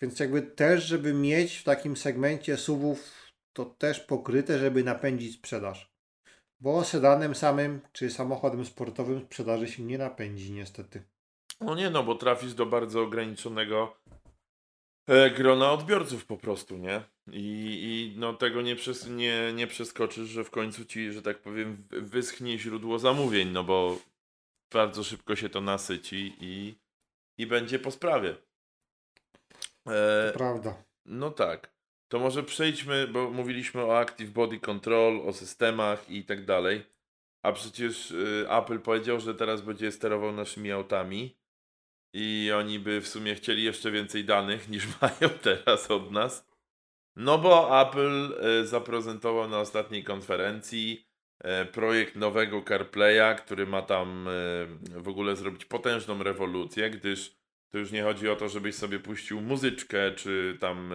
Więc 0.00 0.20
jakby 0.20 0.42
też, 0.42 0.84
żeby 0.84 1.14
mieć 1.14 1.56
w 1.56 1.64
takim 1.64 1.96
segmencie 1.96 2.56
suwów 2.56 3.12
to 3.52 3.64
też 3.64 4.00
pokryte, 4.00 4.58
żeby 4.58 4.84
napędzić 4.84 5.34
sprzedaż. 5.34 5.90
Bo 6.60 6.84
sedanem 6.84 7.34
samym 7.34 7.80
czy 7.92 8.10
samochodem 8.10 8.64
sportowym 8.64 9.20
sprzedaży 9.20 9.68
się 9.68 9.82
nie 9.82 9.98
napędzi 9.98 10.52
niestety. 10.52 11.02
No 11.60 11.74
nie 11.74 11.90
no, 11.90 12.02
bo 12.02 12.14
trafisz 12.14 12.54
do 12.54 12.66
bardzo 12.66 13.02
ograniczonego 13.02 13.96
grona 15.36 15.72
odbiorców 15.72 16.26
po 16.26 16.36
prostu, 16.36 16.76
nie? 16.78 17.02
I, 17.32 17.78
i 17.82 18.18
no 18.18 18.34
tego 18.34 18.62
nie, 18.62 18.76
przes 18.76 19.08
nie, 19.08 19.52
nie 19.54 19.66
przeskoczysz, 19.66 20.28
że 20.28 20.44
w 20.44 20.50
końcu 20.50 20.84
ci, 20.84 21.12
że 21.12 21.22
tak 21.22 21.38
powiem, 21.38 21.84
wyschnie 21.90 22.58
źródło 22.58 22.98
zamówień, 22.98 23.48
no 23.48 23.64
bo 23.64 23.98
bardzo 24.72 25.04
szybko 25.04 25.36
się 25.36 25.48
to 25.48 25.60
nasyci 25.60 26.36
i, 26.40 26.74
i 27.38 27.46
będzie 27.46 27.78
po 27.78 27.90
sprawie. 27.90 28.36
E, 29.86 30.32
To 30.32 30.38
prawda. 30.38 30.84
no 31.04 31.30
tak. 31.30 31.70
To 32.08 32.18
może 32.18 32.42
przejdźmy, 32.42 33.08
bo 33.08 33.30
mówiliśmy 33.30 33.84
o 33.84 33.98
Active 33.98 34.30
Body 34.30 34.60
Control, 34.60 35.20
o 35.28 35.32
systemach 35.32 36.10
i 36.10 36.24
tak 36.24 36.44
dalej. 36.44 36.86
A 37.42 37.52
przecież 37.52 38.10
y, 38.10 38.46
Apple 38.50 38.78
powiedział, 38.80 39.20
że 39.20 39.34
teraz 39.34 39.60
będzie 39.60 39.92
sterował 39.92 40.32
naszymi 40.32 40.72
autami. 40.72 41.36
I 42.12 42.50
oni 42.56 42.78
by 42.78 43.00
w 43.00 43.08
sumie 43.08 43.34
chcieli 43.34 43.62
jeszcze 43.62 43.90
więcej 43.90 44.24
danych 44.24 44.68
niż 44.68 44.86
mają 45.02 45.34
teraz 45.42 45.90
od 45.90 46.10
nas. 46.10 46.50
No 47.16 47.38
bo 47.38 47.80
Apple 47.82 48.32
y, 48.60 48.66
zaprezentował 48.66 49.48
na 49.48 49.58
ostatniej 49.58 50.04
konferencji 50.04 51.06
y, 51.62 51.66
projekt 51.66 52.16
nowego 52.16 52.62
CarPlaya, 52.62 53.36
który 53.36 53.66
ma 53.66 53.82
tam 53.82 54.28
y, 54.28 54.30
w 55.00 55.08
ogóle 55.08 55.36
zrobić 55.36 55.64
potężną 55.64 56.22
rewolucję, 56.22 56.90
gdyż 56.90 57.40
to 57.70 57.78
już 57.78 57.92
nie 57.92 58.02
chodzi 58.02 58.28
o 58.28 58.36
to, 58.36 58.48
żebyś 58.48 58.74
sobie 58.74 58.98
puścił 58.98 59.40
muzyczkę, 59.40 60.12
czy 60.12 60.56
tam 60.60 60.92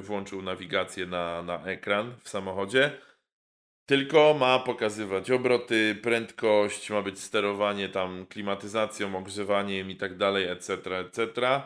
włączył 0.00 0.42
nawigację 0.42 1.06
na, 1.06 1.42
na 1.42 1.64
ekran 1.64 2.14
w 2.22 2.28
samochodzie, 2.28 2.90
tylko 3.92 4.34
ma 4.34 4.58
pokazywać 4.58 5.30
obroty, 5.30 5.98
prędkość, 6.02 6.90
ma 6.90 7.02
być 7.02 7.20
sterowanie 7.20 7.88
tam 7.88 8.26
klimatyzacją, 8.26 9.16
ogrzewaniem 9.16 9.90
i 9.90 9.96
tak 9.96 10.16
dalej, 10.16 10.48
etc., 10.48 10.98
etc. 10.98 11.60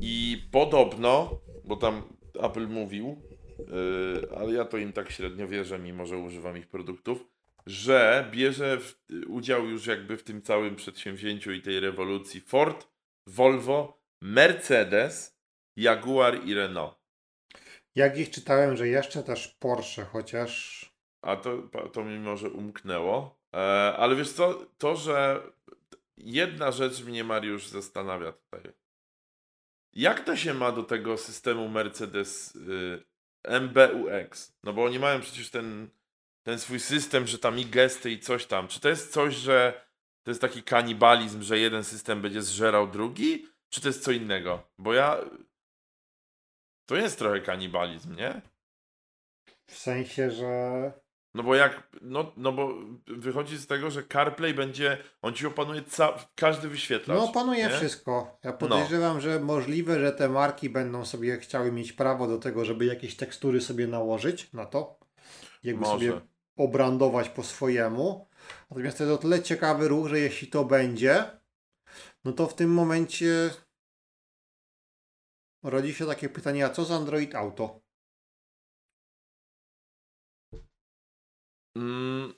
I 0.00 0.42
podobno, 0.52 1.40
bo 1.64 1.76
tam 1.76 2.02
Apple 2.40 2.68
mówił, 2.68 3.22
yy, 3.58 4.36
ale 4.36 4.52
ja 4.52 4.64
to 4.64 4.78
im 4.78 4.92
tak 4.92 5.10
średnio 5.10 5.48
wierzę, 5.48 5.78
mimo 5.78 6.06
że 6.06 6.18
używam 6.18 6.56
ich 6.56 6.68
produktów, 6.68 7.24
że 7.66 8.28
bierze 8.30 8.78
w, 8.80 8.94
udział 9.26 9.68
już 9.68 9.86
jakby 9.86 10.16
w 10.16 10.22
tym 10.22 10.42
całym 10.42 10.76
przedsięwzięciu 10.76 11.52
i 11.52 11.62
tej 11.62 11.80
rewolucji 11.80 12.40
Ford, 12.40 12.88
Volvo, 13.26 14.00
Mercedes, 14.20 15.38
Jaguar 15.76 16.44
i 16.44 16.54
Renault. 16.54 16.97
Jak 17.98 18.12
gdzieś 18.12 18.30
czytałem, 18.30 18.76
że 18.76 18.88
jeszcze 18.88 19.22
też 19.22 19.48
Porsche, 19.48 20.04
chociaż 20.04 20.84
A 21.22 21.36
to, 21.36 21.62
to 21.92 22.04
mi 22.04 22.18
może 22.18 22.50
umknęło. 22.50 23.38
E, 23.54 23.58
ale 23.96 24.16
wiesz 24.16 24.32
co, 24.32 24.66
to, 24.78 24.96
że 24.96 25.42
jedna 26.16 26.72
rzecz 26.72 27.04
mnie 27.04 27.24
Mariusz 27.24 27.66
zastanawia 27.66 28.32
tutaj. 28.32 28.72
Jak 29.92 30.24
to 30.24 30.36
się 30.36 30.54
ma 30.54 30.72
do 30.72 30.82
tego 30.82 31.16
systemu 31.16 31.68
Mercedes 31.68 32.56
y, 32.56 33.02
MBUX? 33.60 34.52
No 34.64 34.72
bo 34.72 34.84
oni 34.84 34.98
mają 34.98 35.20
przecież 35.20 35.50
ten, 35.50 35.88
ten 36.42 36.58
swój 36.58 36.80
system, 36.80 37.26
że 37.26 37.38
tam 37.38 37.58
i 37.58 37.66
gesty 37.66 38.10
i 38.10 38.20
coś 38.20 38.46
tam. 38.46 38.68
Czy 38.68 38.80
to 38.80 38.88
jest 38.88 39.12
coś, 39.12 39.34
że 39.34 39.84
to 40.22 40.30
jest 40.30 40.40
taki 40.40 40.62
kanibalizm, 40.62 41.42
że 41.42 41.58
jeden 41.58 41.84
system 41.84 42.22
będzie 42.22 42.42
zżerał 42.42 42.88
drugi? 42.88 43.46
Czy 43.68 43.80
to 43.80 43.88
jest 43.88 44.04
co 44.04 44.12
innego? 44.12 44.62
Bo 44.78 44.94
ja... 44.94 45.16
To 46.88 46.96
jest 46.96 47.18
trochę 47.18 47.40
kanibalizm, 47.40 48.16
nie? 48.16 48.42
w 49.66 49.76
sensie, 49.76 50.30
że 50.30 50.92
No 51.34 51.42
bo 51.42 51.54
jak, 51.54 51.88
no, 52.02 52.32
no 52.36 52.52
bo 52.52 52.74
wychodzi 53.06 53.58
z 53.58 53.66
tego, 53.66 53.90
że 53.90 54.02
CarPlay 54.02 54.54
będzie, 54.54 54.98
on 55.22 55.34
ci 55.34 55.46
opanuje 55.46 55.82
ca- 55.82 56.28
każdy 56.34 56.68
wyświetlacz. 56.68 57.18
No 57.18 57.24
opanuje 57.24 57.62
nie? 57.64 57.70
wszystko. 57.70 58.38
Ja 58.44 58.52
podejrzewam, 58.52 59.20
że 59.20 59.40
możliwe, 59.40 60.00
że 60.00 60.12
te 60.12 60.28
marki 60.28 60.70
będą 60.70 61.04
sobie 61.04 61.38
chciały 61.38 61.72
mieć 61.72 61.92
prawo 61.92 62.26
do 62.26 62.38
tego, 62.38 62.64
żeby 62.64 62.84
jakieś 62.84 63.16
tekstury 63.16 63.60
sobie 63.60 63.86
nałożyć 63.86 64.52
na 64.52 64.66
to. 64.66 64.98
Jakby 65.62 65.80
Może. 65.82 66.06
sobie 66.06 66.20
obrandować 66.56 67.28
po 67.28 67.42
swojemu. 67.42 68.28
Natomiast 68.70 68.98
to 68.98 69.04
jest 69.04 69.14
o 69.14 69.22
tyle 69.22 69.42
ciekawy 69.42 69.88
ruch, 69.88 70.08
że 70.08 70.18
jeśli 70.18 70.48
to 70.48 70.64
będzie, 70.64 71.24
no 72.24 72.32
to 72.32 72.46
w 72.46 72.54
tym 72.54 72.70
momencie 72.74 73.50
rodzi 75.62 75.94
się 75.94 76.06
takie 76.06 76.28
pytanie, 76.28 76.66
a 76.66 76.70
co 76.70 76.84
z 76.84 76.90
Android 76.90 77.34
Auto? 77.34 77.80
Mm, 81.76 82.34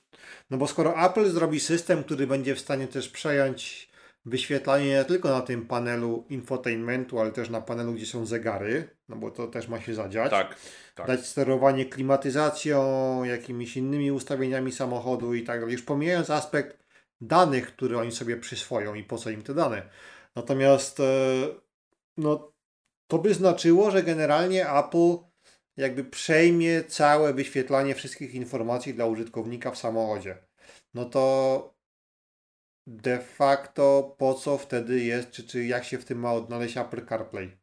No 0.50 0.58
bo 0.58 0.66
skoro 0.66 1.06
Apple 1.06 1.30
zrobi 1.30 1.60
system, 1.60 2.04
który 2.04 2.26
będzie 2.26 2.54
w 2.54 2.60
stanie 2.60 2.88
też 2.88 3.08
przejąć 3.08 3.90
wyświetlanie 4.24 4.86
nie 4.86 5.04
tylko 5.04 5.28
na 5.28 5.40
tym 5.40 5.66
panelu 5.66 6.26
infotainmentu, 6.30 7.20
ale 7.20 7.32
też 7.32 7.50
na 7.50 7.60
panelu, 7.60 7.92
gdzie 7.92 8.06
są 8.06 8.26
zegary, 8.26 8.96
no 9.08 9.16
bo 9.16 9.30
to 9.30 9.46
też 9.46 9.68
ma 9.68 9.80
się 9.80 9.94
zadziać. 9.94 10.30
tak, 10.30 10.56
tak. 10.94 11.06
Dać 11.06 11.26
sterowanie 11.26 11.86
klimatyzacją, 11.86 13.24
jakimiś 13.24 13.76
innymi 13.76 14.12
ustawieniami 14.12 14.72
samochodu 14.72 15.34
i 15.34 15.44
tak 15.44 15.60
dalej. 15.60 15.72
Już 15.72 15.82
pomijając 15.82 16.30
aspekt 16.30 16.84
danych, 17.20 17.66
które 17.76 17.98
oni 17.98 18.12
sobie 18.12 18.36
przyswoją 18.36 18.94
i 18.94 19.04
po 19.04 19.18
co 19.18 19.30
im 19.30 19.42
te 19.42 19.54
dane. 19.54 19.88
Natomiast 20.36 21.00
e, 21.00 21.04
no, 22.16 22.52
to 23.10 23.18
by 23.18 23.34
znaczyło, 23.34 23.90
że 23.90 24.02
generalnie 24.02 24.70
Apple 24.70 25.16
jakby 25.76 26.04
przejmie 26.04 26.84
całe 26.84 27.34
wyświetlanie 27.34 27.94
wszystkich 27.94 28.34
informacji 28.34 28.94
dla 28.94 29.06
użytkownika 29.06 29.70
w 29.70 29.78
samochodzie. 29.78 30.36
No 30.94 31.04
to 31.04 31.74
de 32.86 33.18
facto 33.18 34.14
po 34.18 34.34
co 34.34 34.58
wtedy 34.58 35.00
jest, 35.00 35.30
czy, 35.30 35.46
czy 35.46 35.64
jak 35.64 35.84
się 35.84 35.98
w 35.98 36.04
tym 36.04 36.18
ma 36.18 36.32
odnaleźć 36.32 36.76
Apple 36.76 37.06
CarPlay? 37.06 37.58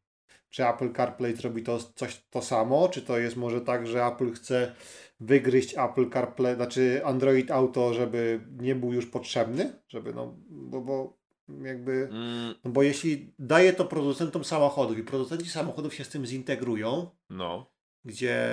Czy 0.50 0.68
Apple 0.68 0.94
CarPlay 0.94 1.36
zrobi 1.36 1.64
to 1.64 1.80
coś 1.80 2.26
to 2.30 2.42
samo, 2.42 2.90
czy 2.90 3.02
to 3.02 3.18
jest 3.18 3.36
może 3.36 3.62
tak, 3.62 3.88
że 3.88 4.06
Apple 4.06 4.32
chce 4.32 4.76
wygryźć 5.20 5.76
Apple 5.78 6.10
CarPlay, 6.10 6.56
znaczy 6.56 7.02
Android 7.06 7.52
Auto, 7.52 7.94
żeby 7.94 8.40
nie 8.52 8.76
był 8.76 8.94
już 8.94 9.06
potrzebny, 9.06 9.82
żeby 9.88 10.14
no, 10.14 10.36
bo, 10.50 10.82
bo 10.82 11.17
jakby, 11.64 12.10
Mm, 12.12 12.56
no 12.64 12.72
bo 12.72 12.84
jeśli 12.84 13.34
daje 13.40 13.74
to 13.74 13.86
producentom 13.86 14.44
samochodów 14.44 14.98
i 14.98 15.04
producenci 15.04 15.50
samochodów 15.50 15.94
się 15.94 16.04
z 16.04 16.10
tym 16.10 16.26
zintegrują, 16.26 17.10
no, 17.30 17.72
gdzie 18.06 18.50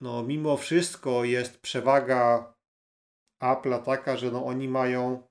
no 0.00 0.22
mimo 0.22 0.56
wszystko 0.56 1.24
jest 1.24 1.60
przewaga 1.60 2.54
Apple'a 3.42 3.82
taka, 3.82 4.16
że 4.16 4.30
no 4.30 4.46
oni 4.46 4.68
mają 4.68 5.28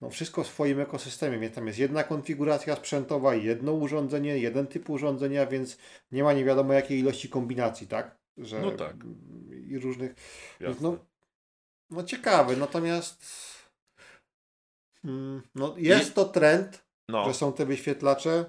no 0.00 0.10
wszystko 0.10 0.44
w 0.44 0.46
swoim 0.46 0.80
ekosystemie, 0.80 1.38
więc 1.38 1.54
tam 1.54 1.66
jest 1.66 1.78
jedna 1.78 2.04
konfiguracja 2.04 2.76
sprzętowa, 2.76 3.34
jedno 3.34 3.72
urządzenie, 3.72 4.38
jeden 4.38 4.66
typ 4.66 4.90
urządzenia, 4.90 5.46
więc 5.46 5.78
nie 6.12 6.22
ma 6.22 6.32
nie 6.32 6.44
wiadomo 6.44 6.72
jakiej 6.72 6.98
ilości 6.98 7.28
kombinacji, 7.28 7.86
tak? 7.86 8.18
Że, 8.36 8.60
No 8.60 8.70
tak. 8.70 8.96
I 9.66 9.78
różnych. 9.78 10.14
Jasne. 10.60 10.82
no, 10.82 10.98
no 11.90 12.02
ciekawe, 12.02 12.56
natomiast 12.56 13.24
no 15.54 15.74
jest 15.76 16.14
to 16.14 16.24
trend, 16.24 16.84
no. 17.08 17.24
że 17.24 17.34
są 17.34 17.52
te 17.52 17.66
wyświetlacze. 17.66 18.44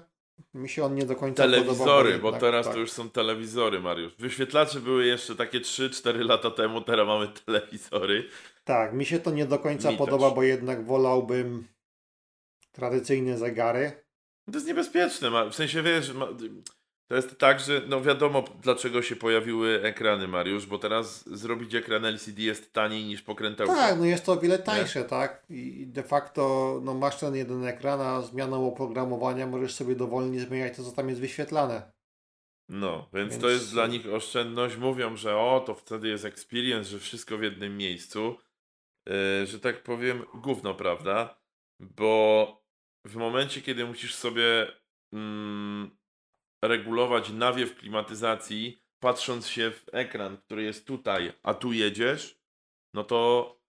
Mi 0.54 0.68
się 0.68 0.84
on 0.84 0.94
nie 0.94 1.06
do 1.06 1.16
końca 1.16 1.42
podoba. 1.42 1.62
Telewizory, 1.62 2.18
bo 2.18 2.26
jednak, 2.26 2.40
teraz 2.40 2.66
tak. 2.66 2.74
to 2.74 2.80
już 2.80 2.92
są 2.92 3.10
telewizory, 3.10 3.80
Mariusz. 3.80 4.12
Wyświetlacze 4.18 4.80
były 4.80 5.06
jeszcze 5.06 5.36
takie 5.36 5.60
3-4 5.60 6.24
lata 6.24 6.50
temu, 6.50 6.80
teraz 6.80 7.06
mamy 7.06 7.28
telewizory. 7.46 8.28
Tak, 8.64 8.92
mi 8.92 9.04
się 9.04 9.20
to 9.20 9.30
nie 9.30 9.46
do 9.46 9.58
końca 9.58 9.90
Mi 9.90 9.96
podoba, 9.96 10.26
też. 10.26 10.34
bo 10.34 10.42
jednak 10.42 10.86
wolałbym 10.86 11.64
tradycyjne 12.72 13.38
zegary. 13.38 13.92
To 14.46 14.52
jest 14.54 14.66
niebezpieczne, 14.66 15.50
w 15.50 15.54
sensie 15.54 15.82
wiesz, 15.82 16.12
to 17.10 17.16
jest 17.16 17.38
tak, 17.38 17.60
że 17.60 17.82
no 17.88 18.02
wiadomo 18.02 18.44
dlaczego 18.62 19.02
się 19.02 19.16
pojawiły 19.16 19.82
ekrany, 19.82 20.28
Mariusz, 20.28 20.66
bo 20.66 20.78
teraz 20.78 21.28
zrobić 21.28 21.74
ekran 21.74 22.04
LCD 22.04 22.42
jest 22.42 22.72
taniej 22.72 23.04
niż 23.04 23.22
pokrętełka. 23.22 23.74
Tak, 23.74 23.98
no 23.98 24.04
jest 24.04 24.24
to 24.24 24.32
o 24.32 24.36
wiele 24.36 24.58
tańsze, 24.58 25.04
tak? 25.04 25.42
I 25.50 25.80
i 25.80 25.86
de 25.86 26.02
facto 26.02 26.80
no 26.84 26.94
masz 26.94 27.18
ten 27.18 27.36
jeden 27.36 27.64
ekran, 27.64 28.00
a 28.00 28.22
zmianą 28.22 28.68
oprogramowania 28.68 29.46
możesz 29.46 29.74
sobie 29.74 29.96
dowolnie 29.96 30.40
zmieniać 30.40 30.76
to, 30.76 30.84
co 30.84 30.92
tam 30.92 31.08
jest 31.08 31.20
wyświetlane. 31.20 31.92
No, 32.68 33.08
więc, 33.14 33.30
Więc- 33.30 33.42
to 33.42 33.50
jest 33.50 33.72
dla 33.72 33.86
nich 33.86 34.12
oszczędność. 34.12 34.76
Mówią, 34.76 35.16
że 35.16 35.36
o, 35.36 35.62
to 35.66 35.74
wtedy 35.74 36.08
jest 36.08 36.24
experience, 36.24 36.90
że 36.90 36.98
wszystko 36.98 37.38
w 37.38 37.42
jednym 37.42 37.76
miejscu. 37.76 38.36
Yy, 39.06 39.46
że 39.46 39.60
tak 39.60 39.82
powiem, 39.82 40.24
gówno, 40.34 40.74
prawda? 40.74 41.40
Bo 41.80 42.62
w 43.04 43.16
momencie, 43.16 43.62
kiedy 43.62 43.86
musisz 43.86 44.14
sobie 44.14 44.72
mm, 45.12 45.99
regulować 46.62 47.30
nawiew 47.30 47.76
klimatyzacji, 47.76 48.82
patrząc 49.00 49.48
się 49.48 49.70
w 49.70 49.84
ekran, 49.92 50.36
który 50.36 50.62
jest 50.62 50.86
tutaj, 50.86 51.32
a 51.42 51.54
tu 51.54 51.72
jedziesz, 51.72 52.40
no 52.94 53.04
to 53.04 53.60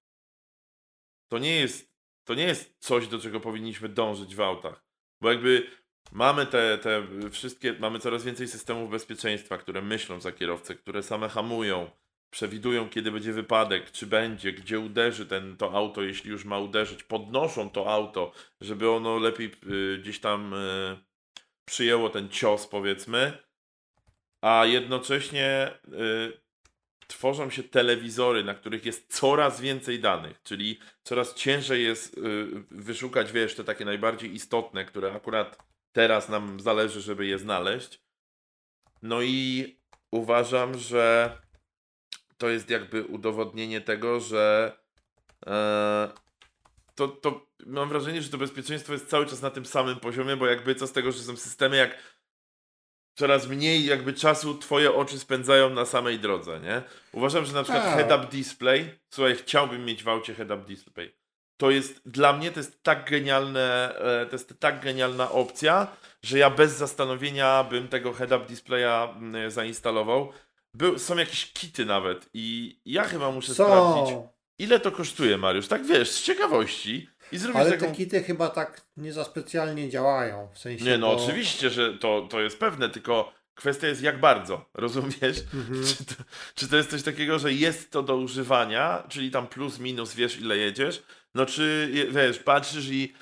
to 1.27 1.37
nie 1.37 1.55
jest, 1.55 1.93
to 2.23 2.33
nie 2.33 2.43
jest 2.43 2.75
coś, 2.79 3.07
do 3.07 3.19
czego 3.19 3.39
powinniśmy 3.39 3.89
dążyć 3.89 4.35
w 4.35 4.41
autach. 4.41 4.85
Bo 5.21 5.31
jakby 5.31 5.67
mamy 6.11 6.45
te, 6.45 6.77
te 6.77 7.07
wszystkie, 7.31 7.73
mamy 7.79 7.99
coraz 7.99 8.23
więcej 8.23 8.47
systemów 8.47 8.91
bezpieczeństwa, 8.91 9.57
które 9.57 9.81
myślą 9.81 10.19
za 10.19 10.31
kierowcę, 10.31 10.75
które 10.75 11.03
same 11.03 11.29
hamują, 11.29 11.91
przewidują, 12.31 12.89
kiedy 12.89 13.11
będzie 13.11 13.33
wypadek, 13.33 13.91
czy 13.91 14.07
będzie, 14.07 14.53
gdzie 14.53 14.79
uderzy 14.79 15.25
ten, 15.25 15.57
to 15.57 15.73
auto, 15.73 16.01
jeśli 16.01 16.31
już 16.31 16.45
ma 16.45 16.59
uderzyć, 16.59 17.03
podnoszą 17.03 17.69
to 17.69 17.93
auto, 17.93 18.31
żeby 18.61 18.89
ono 18.89 19.17
lepiej 19.17 19.51
y, 19.71 19.97
gdzieś 19.97 20.19
tam 20.19 20.53
y, 20.53 20.97
przyjęło 21.65 22.09
ten 22.09 22.29
cios, 22.29 22.67
powiedzmy, 22.67 23.37
a 24.41 24.65
jednocześnie 24.65 25.71
y, 25.87 26.41
tworzą 27.07 27.49
się 27.49 27.63
telewizory, 27.63 28.43
na 28.43 28.53
których 28.53 28.85
jest 28.85 29.13
coraz 29.19 29.61
więcej 29.61 29.99
danych, 29.99 30.43
czyli 30.43 30.79
coraz 31.03 31.35
ciężej 31.35 31.83
jest 31.83 32.17
y, 32.17 32.47
wyszukać, 32.71 33.31
wiesz, 33.31 33.55
te 33.55 33.63
takie 33.63 33.85
najbardziej 33.85 34.35
istotne, 34.35 34.85
które 34.85 35.13
akurat 35.13 35.57
teraz 35.91 36.29
nam 36.29 36.59
zależy, 36.59 37.01
żeby 37.01 37.25
je 37.25 37.39
znaleźć. 37.39 38.01
No 39.01 39.21
i 39.21 39.75
uważam, 40.11 40.77
że 40.77 41.37
to 42.37 42.49
jest 42.49 42.69
jakby 42.69 43.03
udowodnienie 43.03 43.81
tego, 43.81 44.19
że 44.19 44.77
e, 45.45 46.09
to, 47.07 47.07
to 47.07 47.47
mam 47.65 47.89
wrażenie, 47.89 48.21
że 48.21 48.29
to 48.29 48.37
bezpieczeństwo 48.37 48.93
jest 48.93 49.09
cały 49.09 49.25
czas 49.25 49.41
na 49.41 49.49
tym 49.49 49.65
samym 49.65 49.99
poziomie, 49.99 50.35
bo 50.35 50.45
jakby 50.45 50.75
co 50.75 50.87
z 50.87 50.91
tego, 50.91 51.11
że 51.11 51.19
są 51.19 51.37
systemy, 51.37 51.77
jak 51.77 51.97
coraz 53.15 53.47
mniej 53.47 53.85
jakby 53.85 54.13
czasu 54.13 54.57
twoje 54.57 54.93
oczy 54.93 55.19
spędzają 55.19 55.69
na 55.69 55.85
samej 55.85 56.19
drodze, 56.19 56.59
nie? 56.59 56.81
Uważam, 57.11 57.45
że 57.45 57.53
na 57.53 57.63
przykład 57.63 57.83
Tak. 57.83 57.95
head-up 57.95 58.31
display, 58.31 58.99
słuchaj, 59.13 59.35
chciałbym 59.35 59.85
mieć 59.85 60.03
w 60.03 60.09
aucie 60.09 60.33
head-up 60.33 60.65
display. 60.65 61.15
To 61.57 61.71
jest, 61.71 62.01
dla 62.09 62.33
mnie 62.33 62.51
to 62.51 62.59
jest 62.59 62.83
tak 62.83 63.09
genialne, 63.09 63.95
e, 63.95 64.25
to 64.25 64.31
jest 64.35 64.59
tak 64.59 64.83
genialna 64.83 65.31
opcja, 65.31 65.87
że 66.23 66.37
ja 66.37 66.49
bez 66.49 66.71
zastanowienia 66.71 67.63
bym 67.63 67.87
tego 67.87 68.13
head-up 68.13 68.45
displaya 68.45 69.11
mm, 69.17 69.51
zainstalował. 69.51 70.31
Był, 70.73 70.99
są 70.99 71.17
jakieś 71.17 71.53
kity 71.53 71.85
nawet 71.85 72.29
i 72.33 72.79
ja 72.85 73.03
chyba 73.03 73.31
muszę 73.31 73.53
sprawdzić, 73.53 74.13
Są, 74.13 74.29
ile 74.63 74.79
to 74.79 74.91
kosztuje, 74.91 75.37
Mariusz, 75.37 75.67
tak 75.67 75.85
wiesz, 75.85 76.11
z 76.11 76.23
ciekawości 76.23 77.09
i 77.31 77.37
zrobić 77.37 77.61
ale 77.61 77.71
taką... 77.71 77.85
te 77.85 77.91
kity 77.91 78.23
chyba 78.23 78.49
tak 78.49 78.81
nie 78.97 79.13
za 79.13 79.23
specjalnie 79.23 79.89
działają. 79.89 80.49
W 80.53 80.59
sensie 80.59 80.85
Nie, 80.85 80.97
no 80.97 81.11
oczywiście, 81.11 81.69
że 81.69 81.93
to, 81.93 82.27
to 82.29 82.41
jest 82.41 82.59
pewne, 82.59 82.89
tylko 82.89 83.33
kwestia 83.55 83.87
jest 83.87 84.01
jak 84.01 84.19
bardzo, 84.19 84.69
rozumiesz? 84.73 85.39
Mhm. 85.53 85.83
Czy, 85.85 86.05
to, 86.05 86.23
czy 86.55 86.67
to 86.67 86.77
jest 86.77 86.89
coś 86.89 87.03
takiego, 87.03 87.39
że 87.39 87.53
jest 87.53 87.91
to 87.91 88.03
do 88.03 88.15
używania, 88.15 89.03
czyli 89.09 89.31
tam 89.31 89.47
plus, 89.47 89.79
minus, 89.79 90.15
wiesz 90.15 90.39
ile 90.39 90.57
jedziesz, 90.57 91.03
no 91.35 91.45
czy, 91.45 91.91
wiesz, 92.11 92.39
patrzysz 92.39 92.87
i 92.87 93.13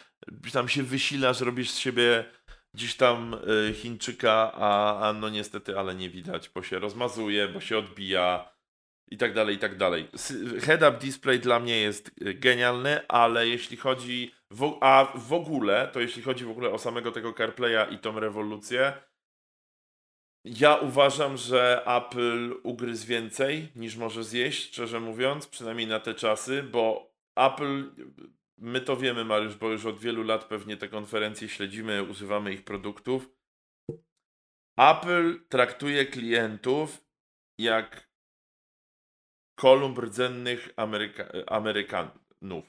tam 0.53 0.69
się 0.69 0.83
wysilasz, 0.83 1.41
robisz 1.41 1.71
z 1.71 1.77
siebie 1.77 2.25
gdzieś 2.73 2.95
tam 2.95 3.33
y, 3.69 3.73
Chińczyka, 3.73 4.51
a, 4.53 4.99
a 5.09 5.13
no 5.13 5.29
niestety, 5.29 5.79
ale 5.79 5.95
nie 5.95 6.09
widać, 6.09 6.49
bo 6.49 6.63
się 6.63 6.79
rozmazuje, 6.79 7.47
bo 7.47 7.61
się 7.61 7.77
odbija 7.77 8.49
i 9.11 9.17
tak 9.17 9.33
dalej, 9.33 9.55
i 9.55 9.59
tak 9.59 9.77
dalej. 9.77 10.07
Head-up 10.61 10.97
display 10.99 11.39
dla 11.39 11.59
mnie 11.59 11.77
jest 11.77 12.11
y, 12.21 12.33
genialny, 12.33 13.07
ale 13.07 13.47
jeśli 13.47 13.77
chodzi, 13.77 14.31
w, 14.51 14.77
a 14.81 15.11
w 15.15 15.33
ogóle, 15.33 15.89
to 15.93 15.99
jeśli 15.99 16.21
chodzi 16.21 16.45
w 16.45 16.49
ogóle 16.49 16.69
o 16.69 16.77
samego 16.77 17.11
tego 17.11 17.33
CarPlaya 17.33 17.93
i 17.93 17.99
tą 17.99 18.19
rewolucję, 18.19 18.93
ja 20.45 20.75
uważam, 20.75 21.37
że 21.37 21.83
Apple 21.85 22.55
ugryzł 22.63 23.07
więcej 23.07 23.69
niż 23.75 23.95
może 23.95 24.23
zjeść, 24.23 24.67
szczerze 24.67 24.99
mówiąc, 24.99 25.47
przynajmniej 25.47 25.87
na 25.87 25.99
te 25.99 26.13
czasy, 26.13 26.63
bo 26.63 27.13
Apple, 27.37 27.83
my 28.57 28.81
to 28.81 28.97
wiemy, 28.97 29.25
Mariusz, 29.25 29.55
bo 29.55 29.69
już 29.69 29.85
od 29.85 29.99
wielu 29.99 30.23
lat 30.23 30.45
pewnie 30.45 30.77
te 30.77 30.87
konferencje 30.87 31.49
śledzimy, 31.49 32.03
używamy 32.03 32.53
ich 32.53 32.63
produktów. 32.63 33.29
Apple 34.77 35.39
traktuje 35.49 36.05
klientów 36.05 37.05
jak 37.59 38.08
kolumn 39.59 39.95
rdzennych 39.99 40.69
Ameryka 40.75 41.23
Amerykanów. 41.47 42.65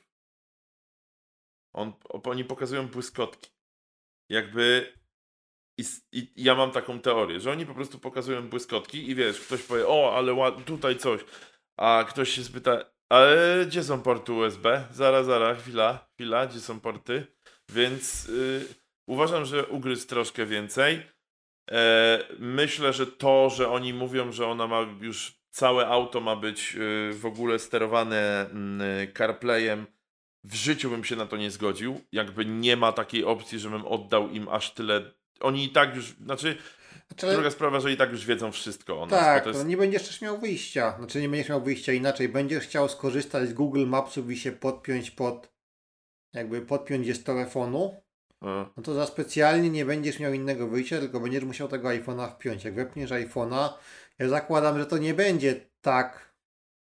On, 1.72 1.92
oni 2.24 2.44
pokazują 2.44 2.88
błyskotki. 2.88 3.50
Jakby. 4.30 4.92
I, 5.78 5.84
I, 6.12 6.32
ja 6.36 6.54
mam 6.54 6.70
taką 6.70 7.00
teorię, 7.00 7.40
że 7.40 7.50
oni 7.50 7.66
po 7.66 7.74
prostu 7.74 7.98
pokazują 7.98 8.48
błyskotki 8.48 9.10
i 9.10 9.14
wiesz, 9.14 9.40
ktoś 9.40 9.62
powie, 9.62 9.88
o, 9.88 10.16
ale 10.16 10.52
tutaj 10.64 10.98
coś. 10.98 11.20
A 11.76 12.04
ktoś 12.08 12.30
się 12.30 12.44
spyta, 12.44 12.84
ale 13.08 13.64
gdzie 13.66 13.84
są 13.84 14.02
porty 14.02 14.32
USB? 14.32 14.84
Zaraz, 14.92 15.26
zaraz, 15.26 15.58
chwila, 15.58 16.08
chwila, 16.14 16.46
gdzie 16.46 16.60
są 16.60 16.80
porty? 16.80 17.26
Więc 17.68 18.28
yy, 18.28 18.64
uważam, 19.08 19.44
że 19.44 19.66
ugryzł 19.66 20.06
troszkę 20.06 20.46
więcej. 20.46 21.02
E, 21.70 22.24
myślę, 22.38 22.92
że 22.92 23.06
to, 23.06 23.50
że 23.50 23.70
oni 23.70 23.94
mówią, 23.94 24.32
że 24.32 24.46
ona 24.46 24.66
ma 24.66 24.80
już 25.00 25.39
całe 25.50 25.86
auto 25.86 26.20
ma 26.20 26.36
być 26.36 26.74
yy, 26.74 27.12
w 27.14 27.26
ogóle 27.26 27.58
sterowane 27.58 28.46
yy, 28.98 29.12
CarPlayem, 29.12 29.86
w 30.44 30.54
życiu 30.54 30.90
bym 30.90 31.04
się 31.04 31.16
na 31.16 31.26
to 31.26 31.36
nie 31.36 31.50
zgodził. 31.50 32.00
Jakby 32.12 32.46
nie 32.46 32.76
ma 32.76 32.92
takiej 32.92 33.24
opcji, 33.24 33.58
żebym 33.58 33.86
oddał 33.86 34.28
im 34.28 34.48
aż 34.48 34.74
tyle. 34.74 35.12
Oni 35.40 35.64
i 35.64 35.68
tak 35.68 35.96
już, 35.96 36.16
znaczy, 36.24 36.56
znaczy 37.08 37.34
druga 37.34 37.50
sprawa, 37.50 37.80
że 37.80 37.92
i 37.92 37.96
tak 37.96 38.10
już 38.10 38.26
wiedzą 38.26 38.52
wszystko 38.52 39.02
o 39.02 39.06
nas. 39.06 39.20
Tak, 39.20 39.46
jest... 39.46 39.58
no 39.58 39.64
nie 39.64 39.76
będziesz 39.76 40.06
też 40.06 40.20
miał 40.20 40.38
wyjścia. 40.38 40.94
Znaczy 40.98 41.20
nie 41.20 41.28
będziesz 41.28 41.48
miał 41.48 41.62
wyjścia 41.62 41.92
inaczej. 41.92 42.28
Będziesz 42.28 42.64
chciał 42.64 42.88
skorzystać 42.88 43.48
z 43.48 43.52
Google 43.52 43.86
Mapsów 43.86 44.30
i 44.30 44.36
się 44.36 44.52
podpiąć 44.52 45.10
pod, 45.10 45.52
jakby 46.32 46.62
podpiąć 46.62 47.06
je 47.06 47.14
z 47.14 47.24
telefonu. 47.24 48.02
A. 48.40 48.66
No 48.76 48.82
to 48.82 48.94
za 48.94 49.06
specjalnie 49.06 49.70
nie 49.70 49.84
będziesz 49.84 50.18
miał 50.18 50.32
innego 50.32 50.68
wyjścia, 50.68 50.98
tylko 50.98 51.20
będziesz 51.20 51.44
musiał 51.44 51.68
tego 51.68 51.88
iPhone'a 51.88 52.30
wpiąć. 52.30 52.64
Jak 52.64 52.74
wepniesz 52.74 53.10
iPhone'a, 53.10 53.68
ja 54.20 54.28
zakładam, 54.28 54.78
że 54.78 54.86
to 54.86 54.98
nie 54.98 55.14
będzie 55.14 55.70
tak 55.80 56.30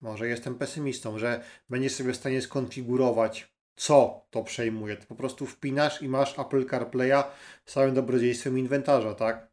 może 0.03 0.29
jestem 0.29 0.55
pesymistą, 0.55 1.19
że 1.19 1.45
będziesz 1.71 1.93
sobie 1.93 2.13
w 2.13 2.17
stanie 2.17 2.43
skonfigurować, 2.43 3.53
co 3.77 4.27
to 4.31 4.45
przejmuje. 4.45 4.97
Ty 4.97 5.07
po 5.07 5.15
prostu 5.15 5.47
wpinasz 5.47 6.03
i 6.03 6.09
masz 6.09 6.39
Apple 6.39 6.67
CarPlaya 6.67 7.25
z 7.65 7.73
całym 7.73 7.95
dobrodziejstwem 7.95 8.59
inwentarza, 8.59 9.15
tak? 9.15 9.53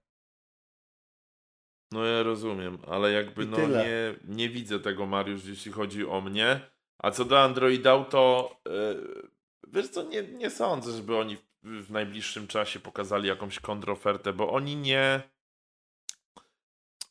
No 1.91 2.05
ja 2.05 2.23
rozumiem, 2.23 2.77
ale 2.87 3.11
jakby 3.11 3.45
no 3.45 3.67
nie, 3.67 4.15
nie 4.23 4.49
widzę 4.49 4.79
tego, 4.79 5.05
Mariusz, 5.05 5.45
jeśli 5.45 5.71
chodzi 5.71 6.05
o 6.05 6.21
mnie. 6.21 6.59
A 6.97 7.11
co 7.11 7.25
do 7.25 7.41
Android 7.41 7.87
Auto, 7.87 8.55
yy, 8.65 9.29
wiesz 9.67 9.89
co, 9.89 10.03
nie, 10.03 10.23
nie 10.23 10.49
sądzę, 10.49 10.91
żeby 10.91 11.17
oni 11.17 11.35
w, 11.35 11.85
w 11.85 11.91
najbliższym 11.91 12.47
czasie 12.47 12.79
pokazali 12.79 13.27
jakąś 13.27 13.59
kontrofertę, 13.59 14.33
bo 14.33 14.51
oni 14.51 14.75
nie 14.75 15.21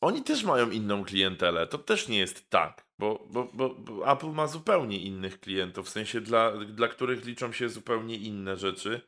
oni 0.01 0.23
też 0.23 0.43
mają 0.43 0.69
inną 0.69 1.03
klientelę. 1.03 1.67
To 1.67 1.77
też 1.77 2.07
nie 2.07 2.17
jest 2.17 2.49
tak, 2.49 2.85
bo, 2.99 3.27
bo, 3.29 3.49
bo, 3.53 3.69
bo, 3.69 4.11
Apple 4.11 4.31
ma 4.31 4.47
zupełnie 4.47 4.99
innych 4.99 5.39
klientów, 5.39 5.85
w 5.85 5.89
sensie 5.89 6.21
dla, 6.21 6.51
dla 6.51 6.87
których 6.87 7.25
liczą 7.25 7.51
się 7.51 7.69
zupełnie 7.69 8.15
inne 8.15 8.57
rzeczy. 8.57 9.01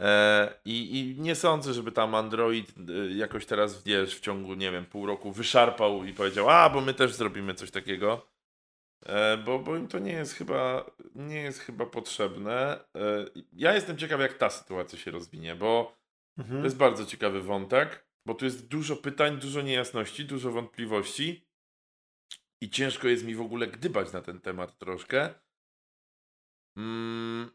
E, 0.00 0.54
i, 0.64 1.00
I 1.00 1.20
nie 1.20 1.34
sądzę, 1.34 1.74
żeby 1.74 1.92
tam 1.92 2.14
Android 2.14 2.74
e, 2.78 3.14
jakoś 3.14 3.46
teraz 3.46 3.82
wiesz, 3.82 4.16
w 4.16 4.20
ciągu, 4.20 4.54
nie 4.54 4.72
wiem, 4.72 4.86
pół 4.86 5.06
roku 5.06 5.32
wyszarpał 5.32 6.04
i 6.04 6.12
powiedział, 6.12 6.50
a 6.50 6.70
bo 6.70 6.80
my 6.80 6.94
też 6.94 7.14
zrobimy 7.14 7.54
coś 7.54 7.70
takiego. 7.70 8.26
E, 9.06 9.36
bo, 9.36 9.58
bo 9.58 9.76
im 9.76 9.88
to 9.88 9.98
nie 9.98 10.12
jest 10.12 10.34
chyba 10.34 10.90
nie 11.14 11.40
jest 11.40 11.58
chyba 11.58 11.86
potrzebne. 11.86 12.84
E, 12.96 13.24
ja 13.52 13.74
jestem 13.74 13.98
ciekaw, 13.98 14.20
jak 14.20 14.34
ta 14.34 14.50
sytuacja 14.50 14.98
się 14.98 15.10
rozwinie, 15.10 15.56
bo 15.56 15.96
mhm. 16.38 16.60
to 16.60 16.64
jest 16.64 16.76
bardzo 16.76 17.06
ciekawy 17.06 17.42
wątek. 17.42 18.06
Bo 18.26 18.34
tu 18.34 18.44
jest 18.44 18.66
dużo 18.66 18.96
pytań, 18.96 19.38
dużo 19.38 19.62
niejasności, 19.62 20.24
dużo 20.24 20.52
wątpliwości 20.52 21.46
i 22.60 22.70
ciężko 22.70 23.08
jest 23.08 23.24
mi 23.24 23.34
w 23.34 23.40
ogóle 23.40 23.66
gdybać 23.66 24.12
na 24.12 24.22
ten 24.22 24.40
temat 24.40 24.78
troszkę. 24.78 25.34
Mm, 26.76 27.50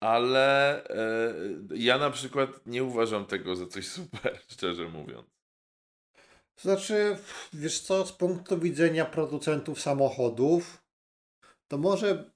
ale 0.00 0.84
e, 0.84 1.34
ja 1.74 1.98
na 1.98 2.10
przykład 2.10 2.66
nie 2.66 2.84
uważam 2.84 3.26
tego 3.26 3.56
za 3.56 3.66
coś 3.66 3.88
super, 3.96 4.38
szczerze 4.48 4.88
mówiąc. 4.88 5.30
Znaczy, 6.56 7.16
wiesz 7.52 7.80
co, 7.80 8.06
z 8.06 8.12
punktu 8.12 8.58
widzenia 8.58 9.04
producentów 9.04 9.80
samochodów, 9.80 10.84
to 11.68 11.78
może 11.78 12.30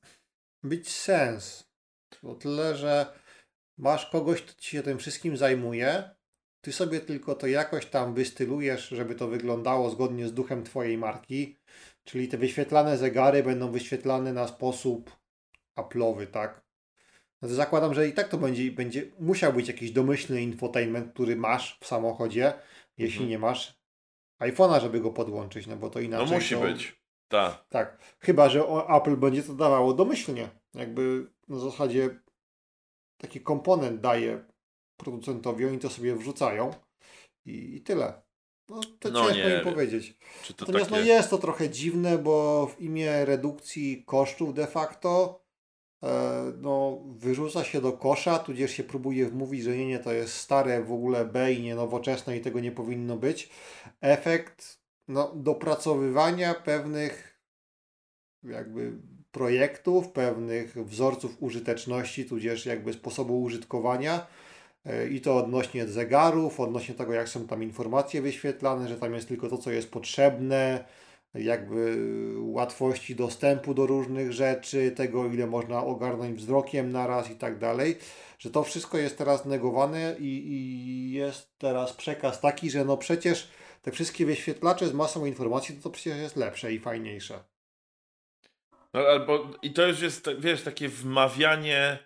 być 0.62 0.88
sens. 0.88 1.70
O 2.22 2.34
tyle, 2.34 2.76
że 2.76 3.18
masz 3.78 4.10
kogoś, 4.10 4.42
kto 4.42 4.60
ci 4.60 4.70
się 4.70 4.82
tym 4.82 4.98
wszystkim 4.98 5.36
zajmuje, 5.36 6.15
ty 6.66 6.72
sobie 6.72 7.00
tylko 7.00 7.34
to 7.34 7.46
jakoś 7.46 7.86
tam 7.86 8.14
wystylujesz, 8.14 8.88
żeby 8.88 9.14
to 9.14 9.28
wyglądało 9.28 9.90
zgodnie 9.90 10.28
z 10.28 10.32
duchem 10.32 10.64
Twojej 10.64 10.98
marki. 10.98 11.56
Czyli 12.04 12.28
te 12.28 12.38
wyświetlane 12.38 12.98
zegary 12.98 13.42
będą 13.42 13.70
wyświetlane 13.70 14.32
na 14.32 14.48
sposób 14.48 15.16
Apple'owy, 15.78 16.26
tak? 16.26 16.62
No 17.42 17.48
to 17.48 17.54
zakładam, 17.54 17.94
że 17.94 18.08
i 18.08 18.12
tak 18.12 18.28
to 18.28 18.38
będzie, 18.38 18.72
będzie 18.72 19.12
musiał 19.18 19.52
być 19.52 19.68
jakiś 19.68 19.90
domyślny 19.90 20.42
infotainment, 20.42 21.12
który 21.12 21.36
masz 21.36 21.78
w 21.80 21.86
samochodzie, 21.86 22.52
jeśli 22.98 23.16
mhm. 23.16 23.30
nie 23.30 23.38
masz 23.38 23.80
iPhone'a, 24.40 24.80
żeby 24.80 25.00
go 25.00 25.10
podłączyć, 25.10 25.66
no 25.66 25.76
bo 25.76 25.90
to 25.90 26.00
inaczej. 26.00 26.26
No 26.26 26.34
musi 26.34 26.54
to... 26.54 26.60
być. 26.60 27.02
Tak. 27.28 27.64
Tak. 27.68 27.98
Chyba, 28.18 28.48
że 28.48 28.64
Apple 28.96 29.16
będzie 29.16 29.42
to 29.42 29.54
dawało 29.54 29.94
domyślnie. 29.94 30.48
Jakby 30.74 31.26
na 31.48 31.58
zasadzie 31.58 32.20
taki 33.18 33.40
komponent 33.40 34.00
daje 34.00 34.44
producentowi, 34.96 35.66
oni 35.66 35.78
to 35.78 35.90
sobie 35.90 36.16
wrzucają 36.16 36.70
i, 37.44 37.76
i 37.76 37.80
tyle. 37.80 38.22
No, 38.68 38.80
to 39.00 39.10
no 39.10 39.26
ciężko 39.26 39.48
nie. 39.48 39.54
im 39.56 39.64
powiedzieć. 39.64 40.18
Czy 40.42 40.54
to 40.54 40.64
Natomiast 40.64 40.90
no, 40.90 40.96
takie... 40.96 41.08
no, 41.08 41.14
jest 41.14 41.30
to 41.30 41.38
trochę 41.38 41.70
dziwne, 41.70 42.18
bo 42.18 42.66
w 42.66 42.80
imię 42.80 43.24
redukcji 43.24 44.04
kosztów 44.06 44.54
de 44.54 44.66
facto 44.66 45.40
e, 46.02 46.52
no, 46.60 47.02
wyrzuca 47.06 47.64
się 47.64 47.80
do 47.80 47.92
kosza, 47.92 48.38
tudzież 48.38 48.70
się 48.70 48.84
próbuje 48.84 49.26
wmówić, 49.26 49.62
że 49.62 49.76
nie, 49.76 49.86
nie, 49.86 49.98
to 49.98 50.12
jest 50.12 50.34
stare 50.34 50.82
w 50.82 50.92
ogóle 50.92 51.24
B 51.24 51.52
i 51.52 51.62
nie 51.62 51.74
nowoczesne 51.74 52.36
i 52.36 52.40
tego 52.40 52.60
nie 52.60 52.72
powinno 52.72 53.16
być. 53.16 53.50
Efekt 54.00 54.78
no, 55.08 55.32
dopracowywania 55.34 56.54
pewnych 56.54 57.40
jakby 58.42 58.92
projektów, 59.32 60.08
pewnych 60.08 60.74
wzorców 60.86 61.36
użyteczności, 61.40 62.24
tudzież 62.24 62.66
jakby 62.66 62.92
sposobu 62.92 63.42
użytkowania, 63.42 64.26
i 65.10 65.20
to 65.20 65.36
odnośnie 65.36 65.86
zegarów, 65.86 66.60
odnośnie 66.60 66.94
tego, 66.94 67.12
jak 67.12 67.28
są 67.28 67.46
tam 67.46 67.62
informacje 67.62 68.22
wyświetlane, 68.22 68.88
że 68.88 68.96
tam 68.96 69.14
jest 69.14 69.28
tylko 69.28 69.48
to, 69.48 69.58
co 69.58 69.70
jest 69.70 69.90
potrzebne, 69.90 70.84
jakby 71.34 71.96
łatwości 72.38 73.16
dostępu 73.16 73.74
do 73.74 73.86
różnych 73.86 74.32
rzeczy, 74.32 74.90
tego, 74.90 75.26
ile 75.26 75.46
można 75.46 75.84
ogarnąć 75.84 76.38
wzrokiem 76.38 76.92
naraz 76.92 77.30
i 77.30 77.34
tak 77.34 77.58
dalej, 77.58 77.98
że 78.38 78.50
to 78.50 78.62
wszystko 78.62 78.98
jest 78.98 79.18
teraz 79.18 79.44
negowane 79.44 80.16
i, 80.18 80.52
i 80.52 81.12
jest 81.12 81.58
teraz 81.58 81.92
przekaz 81.92 82.40
taki, 82.40 82.70
że 82.70 82.84
no 82.84 82.96
przecież 82.96 83.48
te 83.82 83.92
wszystkie 83.92 84.26
wyświetlacze 84.26 84.88
z 84.88 84.92
masą 84.92 85.26
informacji, 85.26 85.76
to, 85.76 85.82
to 85.82 85.90
przecież 85.90 86.18
jest 86.18 86.36
lepsze 86.36 86.72
i 86.72 86.78
fajniejsze. 86.78 87.44
No 88.94 89.00
albo 89.00 89.50
i 89.62 89.72
to 89.72 89.86
już 89.86 90.00
jest, 90.00 90.28
wiesz, 90.38 90.62
takie 90.62 90.88
wmawianie 90.88 92.05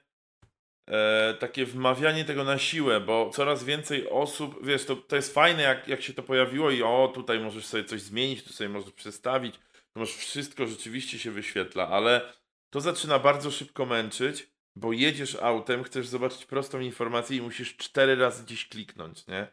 e, 0.91 1.35
takie 1.35 1.67
wmawianie 1.67 2.25
tego 2.25 2.45
na 2.45 2.59
siłę, 2.59 3.01
bo 3.01 3.31
coraz 3.31 3.65
więcej 3.65 4.11
osób, 4.11 4.67
wiesz, 4.67 4.85
to, 4.85 4.97
to 4.97 5.17
jest 5.17 5.35
fajne, 5.35 5.63
jak, 5.63 5.89
jak 5.89 6.03
się 6.03 6.15
to 6.15 6.23
pojawiło 6.23 6.71
i 6.71 6.83
o, 6.83 7.13
tutaj 7.15 7.41
możesz 7.41 7.67
sobie 7.67 7.85
coś 7.85 8.03
zmienić, 8.03 8.45
tu 8.45 8.53
sobie 8.53 8.71
możesz 8.71 8.93
przestawić, 8.93 9.55
to 9.93 10.01
masz 10.01 10.15
wszystko 10.15 10.67
rzeczywiście 10.67 11.19
się 11.19 11.31
wyświetla, 11.31 11.89
ale 11.89 12.33
to 12.71 12.81
zaczyna 12.81 13.19
bardzo 13.19 13.51
szybko 13.51 13.87
męczyć, 13.87 14.51
bo 14.77 14.93
jedziesz 14.93 15.35
autem, 15.35 15.85
chcesz 15.85 16.09
zobaczyć 16.09 16.47
prostą 16.47 16.81
informację 16.81 17.37
i 17.37 17.43
musisz 17.43 17.77
cztery 17.77 18.17
razy 18.17 18.45
gdzieś 18.45 18.69
kliknąć, 18.69 19.27
nie? 19.27 19.47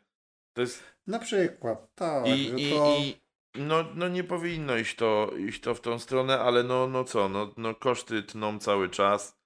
To 0.53 0.61
jest... 0.61 0.83
Na 1.07 1.19
przykład, 1.19 1.95
tak. 1.95 2.27
I, 2.27 2.67
i, 2.67 2.71
to... 2.71 2.97
i 2.99 3.17
no, 3.55 3.85
no 3.95 4.07
nie 4.07 4.23
powinno 4.23 4.77
iść 4.77 4.95
to, 4.95 5.31
iść 5.37 5.61
to 5.61 5.75
w 5.75 5.81
tą 5.81 5.99
stronę, 5.99 6.39
ale 6.39 6.63
no, 6.63 6.87
no 6.87 7.03
co, 7.03 7.29
no, 7.29 7.53
no 7.57 7.75
koszty 7.75 8.23
tną 8.23 8.59
cały 8.59 8.89
czas. 8.89 9.36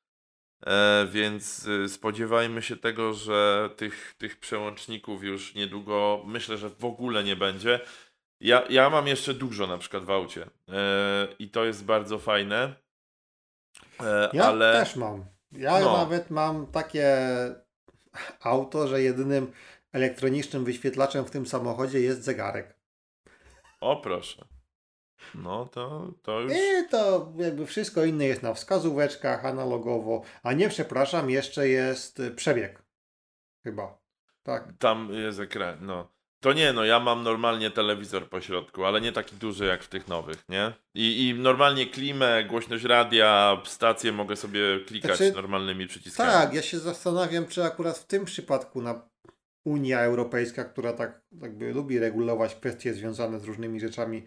E, 0.65 1.07
więc 1.11 1.67
y, 1.67 1.89
spodziewajmy 1.89 2.61
się 2.61 2.77
tego, 2.77 3.13
że 3.13 3.69
tych, 3.77 4.15
tych 4.17 4.39
przełączników 4.39 5.23
już 5.23 5.55
niedługo 5.55 6.23
myślę, 6.25 6.57
że 6.57 6.69
w 6.69 6.85
ogóle 6.85 7.23
nie 7.23 7.35
będzie. 7.35 7.79
Ja, 8.39 8.63
ja 8.69 8.89
mam 8.89 9.07
jeszcze 9.07 9.33
dużo 9.33 9.67
na 9.67 9.77
przykład 9.77 10.03
w 10.03 10.11
aucie 10.11 10.47
e, 10.69 11.27
i 11.39 11.49
to 11.49 11.65
jest 11.65 11.85
bardzo 11.85 12.19
fajne. 12.19 12.73
E, 13.99 14.29
ja 14.33 14.45
ale... 14.45 14.73
też 14.73 14.95
mam. 14.95 15.25
Ja 15.51 15.79
no. 15.79 15.97
nawet 15.97 16.29
mam 16.29 16.67
takie 16.67 17.17
auto, 18.41 18.87
że 18.87 19.01
jedynym 19.01 19.51
elektronicznym 19.93 20.65
wyświetlaczem 20.65 21.25
w 21.25 21.31
tym 21.31 21.47
samochodzie 21.47 21.99
jest 21.99 22.23
zegarek. 22.23 22.75
O 23.81 23.95
proszę. 23.95 24.45
No 25.35 25.65
to, 25.65 26.11
to 26.21 26.39
już. 26.39 26.53
I 26.53 26.89
to 26.89 27.33
jakby 27.37 27.65
wszystko 27.65 28.05
inne 28.05 28.25
jest 28.25 28.43
na 28.43 28.53
wskazóweczkach 28.53 29.45
analogowo. 29.45 30.21
A 30.43 30.53
nie, 30.53 30.69
przepraszam, 30.69 31.29
jeszcze 31.29 31.67
jest 31.67 32.21
przebieg. 32.35 32.83
Chyba. 33.63 34.01
Tak. 34.43 34.73
Tam 34.79 35.13
jest 35.13 35.39
ekran, 35.39 35.77
no. 35.81 36.11
To 36.39 36.53
nie, 36.53 36.73
no 36.73 36.85
ja 36.85 36.99
mam 36.99 37.23
normalnie 37.23 37.71
telewizor 37.71 38.29
po 38.29 38.41
środku, 38.41 38.85
ale 38.85 39.01
nie 39.01 39.11
taki 39.11 39.35
duży 39.35 39.65
jak 39.65 39.83
w 39.83 39.87
tych 39.87 40.07
nowych, 40.07 40.49
nie? 40.49 40.73
I, 40.93 41.27
i 41.27 41.33
normalnie 41.39 41.85
klimę, 41.85 42.43
głośność 42.43 42.83
radia, 42.83 43.61
stację 43.65 44.11
mogę 44.11 44.35
sobie 44.35 44.61
klikać 44.87 45.17
Znaczy, 45.17 45.33
normalnymi 45.33 45.87
przyciskami. 45.87 46.31
Tak, 46.31 46.53
ja 46.53 46.61
się 46.61 46.79
zastanawiam, 46.79 47.47
czy 47.47 47.63
akurat 47.63 47.97
w 47.97 48.05
tym 48.05 48.25
przypadku 48.25 48.81
na 48.81 49.09
Unia 49.65 49.99
Europejska, 49.99 50.63
która 50.63 50.93
tak 50.93 51.21
jakby 51.41 51.73
lubi 51.73 51.99
regulować 51.99 52.55
kwestie 52.55 52.93
związane 52.93 53.39
z 53.39 53.43
różnymi 53.43 53.79
rzeczami 53.79 54.25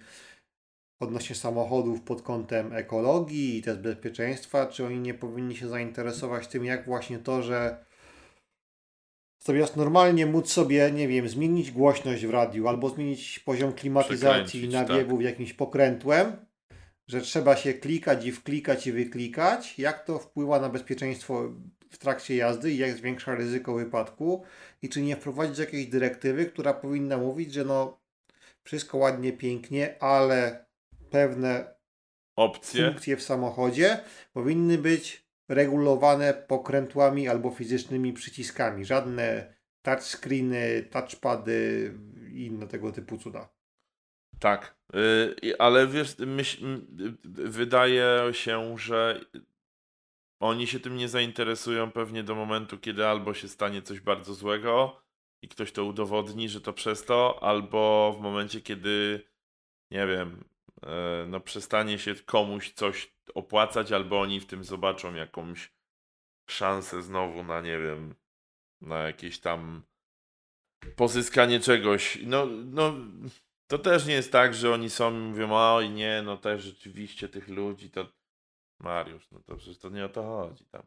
odnośnie 1.05 1.37
samochodów 1.37 2.01
pod 2.01 2.23
kątem 2.23 2.73
ekologii 2.73 3.59
i 3.59 3.63
też 3.63 3.79
bezpieczeństwa, 3.79 4.67
czy 4.67 4.87
oni 4.87 5.01
nie 5.01 5.15
powinni 5.15 5.57
się 5.57 5.69
zainteresować 5.69 6.47
tym, 6.47 6.65
jak 6.65 6.87
właśnie 6.87 7.19
to, 7.19 7.43
że 7.43 7.85
zamiast 9.45 9.77
normalnie 9.77 10.27
móc 10.27 10.53
sobie, 10.53 10.93
nie 10.93 11.09
wiem, 11.09 11.29
zmienić 11.29 11.71
głośność 11.71 12.27
w 12.27 12.31
radiu 12.31 12.69
albo 12.69 12.89
zmienić 12.89 13.39
poziom 13.39 13.73
klimatyzacji 13.73 14.61
i 14.65 14.69
Przekręcić, 14.69 14.73
nabiegów 14.73 15.23
jakimś 15.23 15.53
pokrętłem, 15.53 16.37
że 17.09 17.21
trzeba 17.21 17.57
się 17.57 17.75
klikać 17.75 18.27
i 18.27 18.33
wklikać 18.33 18.87
i 18.87 18.93
wyklikać, 18.93 19.79
jak 19.79 20.05
to 20.05 20.19
wpływa 20.19 20.61
na 20.61 20.69
bezpieczeństwo 20.69 21.53
w 21.91 21.99
trakcie 21.99 22.37
jazdy 22.37 22.73
i 22.73 22.79
jak 22.79 22.93
zwiększa 22.93 23.35
ryzyko 23.35 23.75
wypadku 23.75 24.45
i 24.83 24.89
czy 24.89 25.03
nie 25.03 25.17
wprowadzić 25.17 25.59
jakiejś 25.59 25.87
dyrektywy, 25.87 26.47
która 26.47 26.75
powinna 26.75 27.19
mówić, 27.19 27.53
że 27.53 27.65
no 27.65 28.01
wszystko 28.65 28.99
ładnie, 28.99 29.33
pięknie, 29.33 30.03
ale 30.03 30.65
pewne 31.15 31.75
Opcje. 32.37 32.87
funkcje 32.91 33.17
w 33.17 33.23
samochodzie 33.23 34.01
powinny 34.33 34.79
być 34.79 35.25
regulowane 35.49 36.35
pokrętłami 36.35 37.29
albo 37.29 37.51
fizycznymi 37.51 38.13
przyciskami. 38.13 38.85
Żadne 38.85 39.55
touchscreeny, 39.83 40.83
touchpady 40.91 41.95
i 42.33 42.47
inne 42.47 42.67
tego 42.67 42.93
typu 42.93 43.19
cuda. 43.19 43.49
Tak, 44.41 44.77
y, 44.95 45.35
i- 45.43 45.55
ale 45.59 45.87
wiesz, 45.87 46.19
myśl, 46.19 46.65
y, 46.67 47.15
wydaje 47.51 48.09
się, 48.33 48.79
że 48.79 49.21
oni 50.41 50.67
się 50.67 50.81
tym 50.81 50.97
nie 50.97 51.09
zainteresują 51.09 51.91
pewnie 51.93 52.23
do 52.23 52.35
momentu, 52.35 52.79
kiedy 52.79 53.07
albo 53.07 53.35
się 53.35 53.49
stanie 53.49 53.83
coś 53.83 54.01
bardzo 54.01 54.35
złego 54.35 55.03
i 55.43 55.49
ktoś 55.49 55.73
to 55.73 55.85
udowodni, 55.85 56.49
że 56.49 56.61
to 56.61 56.73
przez 56.73 57.05
to, 57.05 57.39
albo 57.43 58.15
w 58.19 58.23
momencie, 58.23 58.61
kiedy 58.61 59.23
nie 59.91 60.07
wiem, 60.07 60.45
no 61.27 61.41
przestanie 61.41 61.99
się 61.99 62.15
komuś 62.15 62.73
coś 62.73 63.15
opłacać, 63.35 63.93
albo 63.93 64.21
oni 64.21 64.41
w 64.41 64.47
tym 64.47 64.65
zobaczą 64.65 65.15
jakąś 65.15 65.73
szansę 66.51 67.03
znowu 67.03 67.45
na, 67.45 67.61
nie 67.61 67.79
wiem, 67.79 68.15
na 68.81 68.99
jakieś 68.99 69.41
tam 69.41 69.83
pozyskanie 70.97 71.61
czegoś. 71.61 72.19
No, 72.23 72.47
no, 72.47 72.95
to 73.67 73.79
też 73.79 74.07
nie 74.07 74.15
jest 74.15 74.33
tak, 74.33 74.55
że 74.55 74.73
oni 74.73 74.91
są 74.91 75.15
i 75.15 75.19
mówią, 75.19 75.49
oj 75.53 75.91
nie, 75.91 76.23
no 76.25 76.37
też 76.37 76.63
rzeczywiście 76.63 77.29
tych 77.29 77.49
ludzi, 77.49 77.91
to 77.91 78.07
Mariusz, 78.81 79.31
no 79.31 79.41
to 79.47 79.57
przecież 79.57 79.79
to 79.79 79.89
nie 79.89 80.05
o 80.05 80.09
to 80.09 80.23
chodzi 80.23 80.65
tam. 80.65 80.83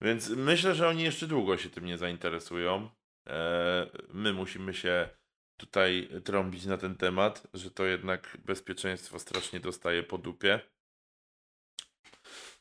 Więc 0.00 0.30
myślę, 0.30 0.74
że 0.74 0.88
oni 0.88 1.02
jeszcze 1.02 1.26
długo 1.26 1.56
się 1.56 1.70
tym 1.70 1.84
nie 1.84 1.98
zainteresują. 1.98 2.90
E, 3.26 3.90
my 4.12 4.32
musimy 4.32 4.74
się 4.74 5.08
tutaj 5.56 6.08
trąbić 6.24 6.66
na 6.66 6.78
ten 6.78 6.96
temat, 6.96 7.46
że 7.54 7.70
to 7.70 7.84
jednak 7.84 8.38
bezpieczeństwo 8.44 9.18
strasznie 9.18 9.60
dostaje 9.60 10.02
po 10.02 10.18
dupie. 10.18 10.60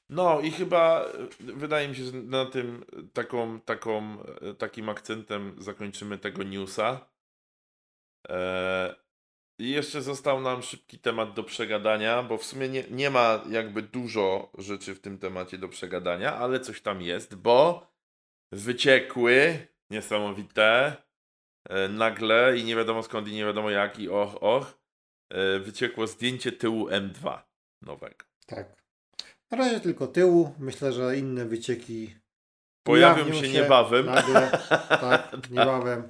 No 0.10 0.42
i 0.42 0.52
chyba 0.52 1.06
e, 1.06 1.28
wydaje 1.40 1.88
mi 1.88 1.96
się, 1.96 2.04
że 2.04 2.12
na 2.12 2.46
tym 2.46 2.86
taką, 3.14 3.60
taką, 3.62 4.24
e, 4.24 4.54
takim 4.54 4.90
akcentem 4.90 5.56
zakończymy 5.58 6.18
tego 6.18 6.44
newsa. 6.44 7.10
E, 8.30 8.96
I 9.60 9.70
jeszcze 9.70 10.02
został 10.02 10.42
nam 10.42 10.62
szybki 10.62 11.00
temat 11.00 11.34
do 11.34 11.44
przegadania, 11.44 12.24
bo 12.24 12.38
w 12.38 12.44
sumie 12.44 12.70
nie, 12.70 12.84
nie 12.92 13.10
ma 13.10 13.44
jakby 13.50 13.82
dużo 13.82 14.52
rzeczy 14.58 14.96
w 14.96 15.00
tym 15.00 15.20
temacie 15.20 15.58
do 15.58 15.70
przegadania, 15.70 16.36
ale 16.36 16.60
coś 16.60 16.82
tam 16.82 17.02
jest, 17.02 17.36
bo 17.36 17.88
wyciekły 18.52 19.68
niesamowite 19.90 20.64
e, 20.64 21.13
nagle 21.90 22.58
i 22.58 22.64
nie 22.64 22.76
wiadomo 22.76 23.04
skąd 23.04 23.28
i 23.28 23.34
nie 23.34 23.46
wiadomo 23.46 23.70
jak 23.70 24.00
i 24.00 24.10
och, 24.10 24.44
och, 24.44 24.80
e, 25.30 25.60
wyciekło 25.60 26.08
zdjęcie 26.08 26.52
tyłu 26.52 26.88
M2 26.90 27.38
nowego. 27.82 28.26
Tak. 28.46 28.84
Na 29.52 29.58
razie 29.58 29.80
tylko 29.80 30.08
tyłu. 30.08 30.56
Myślę, 30.60 30.94
że 30.94 31.18
inne 31.18 31.46
wycieki 31.46 32.16
Pojawią 32.84 33.24
ujawnią 33.24 33.42
się 33.42 33.50
niebawem. 33.50 34.06
Nagle, 34.06 34.50
tak, 34.90 35.50
niebawem. 35.50 36.04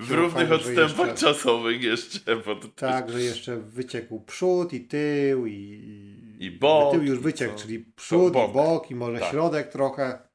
W 0.00 0.10
równych 0.10 0.52
odstępach 0.52 1.08
jeszcze- 1.08 1.26
czasowych 1.26 1.82
jeszcze, 1.82 2.36
bo 2.36 2.56
to 2.56 2.68
Tak, 2.68 3.10
że 3.10 3.22
jeszcze 3.22 3.56
wyciekł 3.56 4.20
przód 4.20 4.72
i 4.72 4.80
tył 4.80 5.46
i... 5.46 5.82
I 6.40 6.50
bok, 6.50 6.92
Tył 6.94 7.02
już 7.02 7.18
wyciekł, 7.18 7.58
czyli 7.58 7.78
przód 7.96 8.32
bok. 8.32 8.50
i 8.50 8.52
bok 8.52 8.90
i 8.90 8.94
może 8.94 9.18
Tak. 9.18 9.30
środek 9.30 9.68
trochę. 9.68 10.31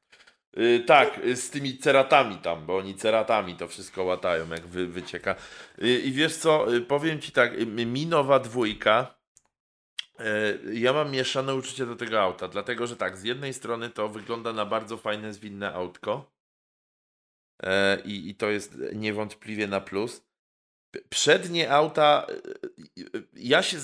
Y, 0.56 0.84
tak, 0.86 1.18
y, 1.24 1.36
z 1.36 1.50
tymi 1.50 1.78
ceratami 1.78 2.36
tam, 2.38 2.66
bo 2.66 2.76
oni 2.76 2.94
ceratami 2.94 3.56
to 3.56 3.68
wszystko 3.68 4.04
łatają, 4.04 4.48
jak 4.48 4.66
wy, 4.66 4.86
wycieka. 4.86 5.34
Y, 5.82 5.98
I 5.98 6.12
wiesz 6.12 6.36
co, 6.36 6.74
y, 6.74 6.80
powiem 6.80 7.20
ci 7.20 7.32
tak, 7.32 7.54
y, 7.54 7.66
mi 7.66 8.06
nowa 8.06 8.38
dwójka, 8.38 9.14
y, 10.20 10.74
ja 10.74 10.92
mam 10.92 11.10
mieszane 11.10 11.54
uczucie 11.54 11.86
do 11.86 11.96
tego 11.96 12.20
auta, 12.20 12.48
dlatego 12.48 12.86
że 12.86 12.96
tak, 12.96 13.16
z 13.16 13.22
jednej 13.22 13.54
strony 13.54 13.90
to 13.90 14.08
wygląda 14.08 14.52
na 14.52 14.66
bardzo 14.66 14.96
fajne, 14.96 15.32
zwinne 15.32 15.74
autko 15.74 16.30
e, 17.62 18.00
i, 18.04 18.30
i 18.30 18.34
to 18.34 18.50
jest 18.50 18.78
niewątpliwie 18.94 19.66
na 19.66 19.80
plus. 19.80 20.28
Przednie 21.08 21.70
auta, 21.72 22.26
ja 23.34 23.62
się, 23.62 23.76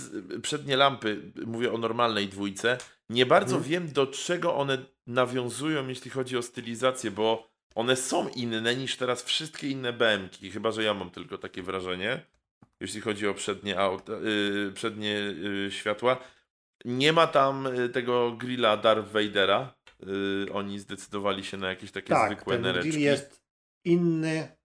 przednie 0.43 0.77
lampy, 0.77 1.33
mówię 1.47 1.73
o 1.73 1.79
normalnej 1.79 2.29
dwójce, 2.29 2.79
nie 3.09 3.27
bardzo 3.27 3.57
Mhm. 3.57 3.71
wiem 3.71 3.93
do 3.93 4.07
czego 4.07 4.55
one 4.55 4.79
nawiązują, 5.07 5.89
jeśli 5.89 6.11
chodzi 6.11 6.37
o 6.37 6.43
stylizację, 6.43 7.11
bo 7.11 7.49
one 7.75 7.97
są 7.97 8.29
inne 8.29 8.77
niż 8.77 8.97
teraz 8.97 9.23
wszystkie 9.23 9.69
inne 9.69 9.93
BMki, 9.93 10.51
chyba 10.51 10.71
że 10.71 10.85
ja 10.85 10.95
mam 10.95 11.11
tylko 11.11 11.39
takie 11.39 11.63
wrażenie, 11.63 12.27
jeśli 12.81 13.01
chodzi 13.01 13.29
o 13.29 13.35
przednie, 13.35 13.79
auta, 13.79 14.13
yy, 14.13 14.73
przednie 14.75 15.11
yy, 15.11 15.71
światła. 15.71 16.17
Nie 16.85 17.13
ma 17.13 17.27
tam 17.27 17.67
y, 17.67 17.89
tego 17.89 18.33
grilla 18.33 18.77
Darth 18.77 19.13
Vadera. 19.13 19.75
Yy, 20.01 20.47
oni 20.53 20.79
zdecydowali 20.79 21.45
się 21.45 21.57
na 21.57 21.69
jakieś 21.69 21.93
takie 21.93 22.09
Tak, 22.09 22.33
zwykłe 22.33 22.55
ten 22.55 22.63
nereczki. 22.63 22.91
grill 22.91 23.03
jest 23.03 23.43
inny 23.85 24.57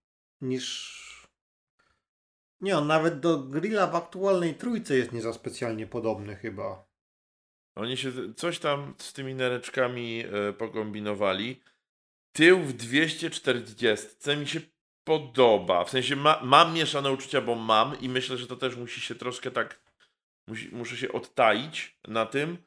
niż... 0.41 0.99
Nie, 2.61 2.77
on 2.77 2.87
nawet 2.87 3.19
do 3.19 3.39
grilla 3.39 3.87
w 3.87 3.95
aktualnej 3.95 4.55
trójce 4.55 4.97
jest 4.97 5.11
nie 5.11 5.21
za 5.21 5.33
specjalnie 5.33 5.87
podobny 5.87 6.35
chyba. 6.35 6.88
Oni 7.75 7.97
się 7.97 8.33
coś 8.33 8.59
tam 8.59 8.95
z 8.97 9.13
tymi 9.13 9.35
nereczkami 9.35 10.23
e, 10.25 10.53
pokombinowali. 10.53 11.61
Tył 12.31 12.59
w 12.59 12.73
240 12.73 14.07
mi 14.37 14.47
się 14.47 14.61
podoba. 15.03 15.85
W 15.85 15.89
sensie 15.89 16.15
ma, 16.15 16.39
mam 16.43 16.73
mieszane 16.73 17.11
uczucia, 17.11 17.41
bo 17.41 17.55
mam 17.55 17.99
i 17.99 18.09
myślę, 18.09 18.37
że 18.37 18.47
to 18.47 18.55
też 18.55 18.75
musi 18.75 19.01
się 19.01 19.15
troszkę 19.15 19.51
tak. 19.51 19.81
Musi, 20.47 20.69
muszę 20.75 20.97
się 20.97 21.11
odtaić 21.11 21.99
na 22.07 22.25
tym, 22.25 22.57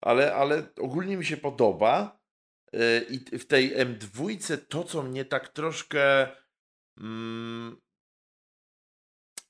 ale, 0.00 0.34
ale 0.34 0.66
ogólnie 0.80 1.16
mi 1.16 1.24
się 1.24 1.36
podoba. 1.36 2.20
E, 2.72 3.02
I 3.02 3.38
w 3.38 3.46
tej 3.46 3.76
M2 3.76 4.58
to, 4.68 4.84
co 4.84 5.02
mnie 5.02 5.24
tak 5.24 5.48
troszkę 5.48 6.28
mm, 6.98 7.80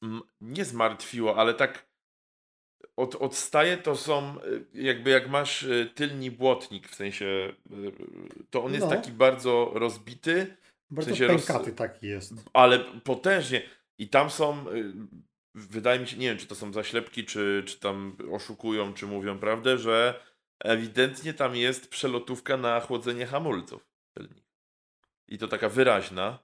mm, 0.02 0.22
nie 0.40 0.64
zmartwiło, 0.64 1.36
ale 1.36 1.54
tak 1.54 1.93
od, 2.96 3.14
odstaje, 3.14 3.76
to 3.76 3.96
są 3.96 4.36
y, 4.42 4.64
jakby 4.74 5.10
jak 5.10 5.28
masz 5.28 5.62
y, 5.62 5.90
tylni 5.94 6.30
błotnik, 6.30 6.88
w 6.88 6.94
sensie 6.94 7.26
y, 7.26 7.92
to 8.50 8.64
on 8.64 8.72
jest 8.72 8.84
No. 8.86 8.90
taki 8.90 9.10
bardzo 9.12 9.70
rozbity, 9.74 10.56
Bardzo 10.90 11.10
sensie 11.10 11.26
roz- 11.26 11.46
pękaty 11.46 11.72
taki 11.72 12.06
jest. 12.06 12.32
ale 12.52 12.78
potężnie 12.78 13.62
i 13.98 14.08
tam 14.08 14.30
są 14.30 14.64
wydaje 15.54 16.00
mi 16.00 16.06
się, 16.08 16.16
nie 16.16 16.28
wiem 16.28 16.38
czy 16.38 16.46
to 16.46 16.54
są 16.54 16.72
zaślepki, 16.72 17.24
czy, 17.24 17.62
czy 17.66 17.80
tam 17.80 18.16
oszukują, 18.32 18.94
czy 18.94 19.06
mówią 19.06 19.38
prawdę, 19.38 19.78
że 19.78 20.20
ewidentnie 20.64 21.34
tam 21.34 21.56
jest 21.56 21.88
przelotówka 21.90 22.56
na 22.56 22.80
chłodzenie 22.80 23.26
hamulców. 23.26 23.88
I 25.28 25.38
to 25.38 25.48
taka 25.48 25.68
wyraźna, 25.68 26.38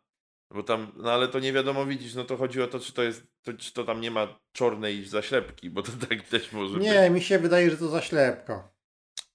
bo 0.50 0.62
tam, 0.62 0.92
no 0.96 1.12
ale 1.12 1.28
to 1.28 1.38
nie 1.40 1.52
wiadomo 1.52 1.86
widzisz, 1.86 2.14
no 2.14 2.24
to 2.24 2.36
chodzi 2.36 2.62
o 2.62 2.66
to, 2.66 2.80
czy 2.80 2.92
to 2.92 3.02
jest, 3.02 3.26
to, 3.42 3.52
czy 3.52 3.72
to 3.72 3.84
tam 3.84 4.00
nie 4.00 4.10
ma 4.10 4.38
czarnej 4.52 5.04
zaślepki, 5.04 5.70
bo 5.70 5.82
to 5.82 5.92
tak 6.08 6.22
też 6.22 6.52
może 6.52 6.74
być. 6.78 6.86
Nie, 6.86 7.10
mi 7.10 7.22
się 7.22 7.38
wydaje, 7.38 7.70
że 7.70 7.76
to 7.76 7.88
zaślepka. 7.88 8.72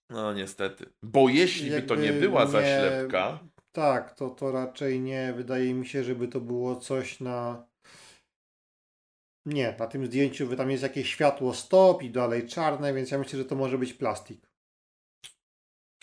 No 0.09 0.33
niestety. 0.33 0.85
Bo 1.03 1.29
jeśli 1.29 1.69
by 1.71 1.81
to 1.81 1.95
Jakby 1.95 2.07
nie 2.07 2.13
była 2.13 2.43
nie- 2.45 2.49
zaślepka, 2.51 3.39
Tak, 3.71 4.15
to, 4.15 4.29
to 4.29 4.51
raczej 4.51 5.01
nie. 5.01 5.33
Wydaje 5.33 5.73
mi 5.73 5.87
się, 5.87 6.03
żeby 6.03 6.27
to 6.27 6.39
było 6.41 6.75
coś 6.75 7.19
na. 7.19 7.67
Nie, 9.45 9.75
na 9.79 9.87
tym 9.87 10.05
zdjęciu 10.05 10.47
by 10.47 10.55
tam 10.57 10.71
jest 10.71 10.83
jakieś 10.83 11.09
światło 11.09 11.53
stop 11.53 12.03
i 12.03 12.09
dalej 12.09 12.47
czarne, 12.47 12.93
więc 12.93 13.11
ja 13.11 13.17
myślę, 13.17 13.39
że 13.39 13.45
to 13.45 13.55
może 13.55 13.77
być 13.77 13.93
plastik. 13.93 14.49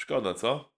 szkoda, 0.01 0.35
co? 0.35 0.72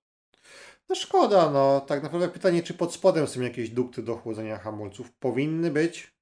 No 0.88 0.94
szkoda, 0.94 1.50
no. 1.50 1.80
Tak 1.80 2.02
naprawdę 2.02 2.28
pytanie, 2.28 2.62
czy 2.62 2.74
pod 2.74 2.94
spodem 2.94 3.26
są 3.26 3.40
jakieś 3.40 3.70
dukty 3.70 4.02
do 4.02 4.16
chłodzenia 4.16 4.58
hamulców. 4.58 5.12
Powinny 5.12 5.70
być. 5.70 6.14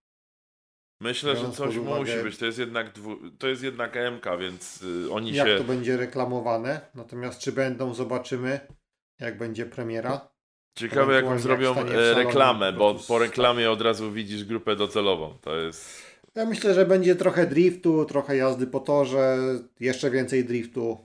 Myślę, 1.01 1.37
że 1.37 1.51
coś 1.51 1.77
uwagę- 1.77 1.99
musi 1.99 2.23
być. 2.23 2.37
To 2.39 2.47
jest 2.47 2.59
jednak, 2.59 2.93
dwu, 2.93 3.17
to 3.39 3.49
jest 3.49 3.63
jednak 3.63 3.97
MK, 3.97 4.25
więc 4.41 4.83
y, 4.83 5.13
oni 5.13 5.33
Jak 5.33 5.49
się. 5.49 5.59
to 5.59 5.65
będzie 5.65 5.97
reklamowane? 5.97 6.81
Natomiast 6.95 7.41
czy 7.41 7.53
będą, 7.53 7.95
zobaczymy, 7.95 8.61
jak 9.21 9.39
będzie 9.39 9.67
premiera. 9.67 10.29
Ciekawe, 10.79 11.15
jaką 11.15 11.39
zrobią 11.39 11.75
jak 11.77 11.91
e, 11.91 12.15
reklamę, 12.15 12.73
bo 12.73 12.95
po 13.09 13.19
reklamie 13.19 13.71
od 13.71 13.81
razu 13.81 14.13
widzisz 14.13 14.45
grupę 14.45 14.77
docelową. 14.77 15.39
To 15.41 15.57
jest. 15.57 16.03
Ja 16.35 16.47
myślę, 16.47 16.75
że 16.75 16.87
będzie 16.87 17.17
trochę 17.17 17.47
driftu, 17.47 18.05
trochę 18.05 18.37
jazdy 18.37 18.67
po 18.67 18.81
torze, 18.81 19.39
jeszcze 19.81 20.11
więcej 20.11 20.45
driftu. 20.45 20.99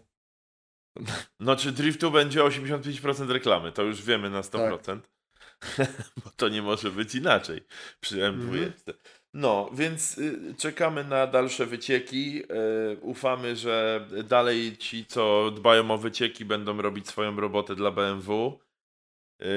No, 1.39 1.55
czy 1.55 1.71
driftu 1.71 2.11
będzie 2.11 2.39
85% 2.39 3.31
reklamy, 3.31 3.71
to 3.71 3.83
już 3.83 4.01
wiemy 4.01 4.29
na 4.29 4.41
100%. 4.41 4.99
bo 6.23 6.31
to 6.35 6.49
nie 6.49 6.61
może 6.61 6.91
być 6.91 7.15
inaczej 7.15 7.61
przy 7.99 8.15
M20. 8.15 8.31
Mhm. 8.31 8.73
No, 9.33 9.69
więc 9.73 10.17
y, 10.17 10.55
czekamy 10.57 11.03
na 11.03 11.27
dalsze 11.27 11.65
wycieki. 11.65 12.43
Y, 12.93 12.97
ufamy, 13.01 13.55
że 13.55 14.07
dalej 14.23 14.77
ci, 14.77 15.05
co 15.05 15.51
dbają 15.51 15.91
o 15.91 15.97
wycieki, 15.97 16.45
będą 16.45 16.81
robić 16.81 17.07
swoją 17.07 17.39
robotę 17.39 17.75
dla 17.75 17.91
BMW 17.91 18.59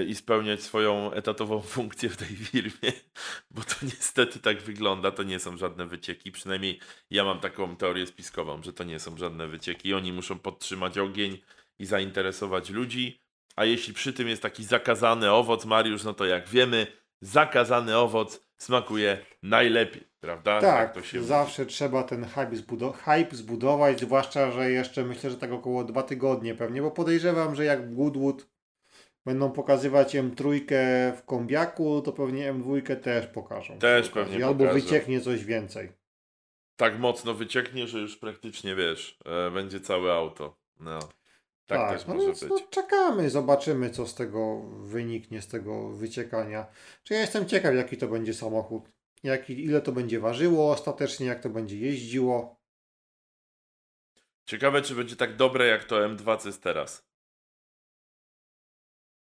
i 0.09 0.14
spełniać 0.14 0.62
swoją 0.62 1.12
etatową 1.12 1.61
funkcję 1.76 2.09
w 2.09 2.16
tej 2.16 2.28
firmie, 2.28 2.93
bo 3.51 3.62
to 3.62 3.74
niestety 3.83 4.39
tak 4.39 4.62
wygląda. 4.62 5.11
To 5.11 5.22
nie 5.22 5.39
są 5.39 5.57
żadne 5.57 5.87
wycieki. 5.87 6.33
Przynajmniej 6.33 6.81
ja 7.11 7.24
mam 7.24 7.41
taką 7.41 7.76
teorię 7.76 8.07
spiskową, 8.07 8.62
że 8.62 8.72
to 8.72 8.85
nie 8.85 8.99
są 8.99 9.16
żadne 9.16 9.47
wycieki. 9.47 9.95
Oni 9.95 10.12
muszą 10.12 10.39
podtrzymać 10.39 10.99
ogień 10.99 11.39
i 11.78 11.87
zainteresować 11.87 12.70
ludzi. 12.70 13.20
A 13.57 13.64
jeśli 13.64 13.95
przy 13.95 14.12
tym 14.12 14.28
jest 14.28 14.43
taki 14.43 14.64
zakazany 14.64 15.31
owoc, 15.31 15.64
Mariusz, 15.64 16.05
no 16.05 16.14
to 16.14 16.26
jak 16.26 16.49
wiemy, 16.49 16.87
zakazany 17.20 17.97
owoc 17.97 18.47
smakuje 18.59 19.18
najlepiej, 19.43 20.03
prawda? 20.20 20.61
Tak, 20.61 20.95
to 20.95 21.03
się 21.03 21.18
mówi. 21.18 21.28
zawsze 21.28 21.66
trzeba 21.66 22.03
ten 22.03 22.24
hype, 22.24 22.57
zbudo- 22.57 22.93
hype 22.93 23.37
zbudować, 23.37 24.01
zwłaszcza, 24.01 24.51
że 24.51 24.70
jeszcze 24.70 25.05
myślę, 25.05 25.31
że 25.31 25.37
tak 25.37 25.53
około 25.53 25.85
dwa 25.85 26.03
tygodnie 26.03 26.55
pewnie, 26.55 26.83
bo 26.83 26.91
podejrzewam, 26.91 27.55
że 27.55 27.64
jak 27.64 27.95
Goodwood 27.95 28.47
będą 29.31 29.51
pokazywać 29.53 30.14
M3 30.14 30.61
w 31.16 31.22
kombiaku, 31.24 32.03
to 32.03 32.12
pewnie 32.12 32.55
M2 32.55 32.97
też 32.97 33.26
pokażą. 33.26 33.78
Też 33.78 34.09
pewnie 34.09 34.47
Albo 34.47 34.64
pokażą. 34.64 34.81
wycieknie 34.81 35.20
coś 35.20 35.45
więcej. 35.45 35.93
Tak 36.76 36.99
mocno 36.99 37.35
wycieknie, 37.35 37.87
że 37.87 37.99
już 37.99 38.16
praktycznie 38.16 38.74
wiesz, 38.74 39.18
e, 39.26 39.51
będzie 39.51 39.81
całe 39.81 40.12
auto. 40.12 40.57
No. 40.81 40.99
Tak, 41.66 41.93
też 41.93 42.07
no 42.07 42.14
może 42.14 42.26
więc 42.26 42.41
być. 42.41 42.51
no, 42.51 42.61
czekamy, 42.70 43.31
zobaczymy, 43.31 43.91
co 43.91 44.07
z 44.07 44.14
tego 44.14 44.61
wyniknie, 44.70 45.43
z 45.43 45.49
tego 45.49 45.89
wyciekania. 45.91 46.66
Czy 47.03 47.14
ja 47.14 47.20
jestem 47.20 47.47
ciekaw, 47.47 47.74
jaki 47.74 47.97
to 47.97 48.09
będzie 48.09 48.35
samochód, 48.35 48.91
jaki, 49.22 49.64
ile 49.64 49.81
to 49.81 49.93
będzie 49.93 50.20
ważyło 50.20 50.72
ostatecznie, 50.72 51.26
jak 51.26 51.43
to 51.43 51.51
będzie 51.51 51.76
jeździło. 51.76 52.61
Ciekawe, 54.47 54.83
czy 54.83 54.95
będzie 54.95 55.16
tak 55.16 55.37
dobre 55.37 55.66
jak 55.66 55.85
to 55.85 55.97
M2, 55.97 56.39
co 56.39 56.49
jest 56.49 56.62
teraz. 56.62 57.10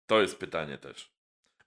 To 0.07 0.21
jest 0.21 0.39
pytanie 0.39 0.77
też. 0.77 1.11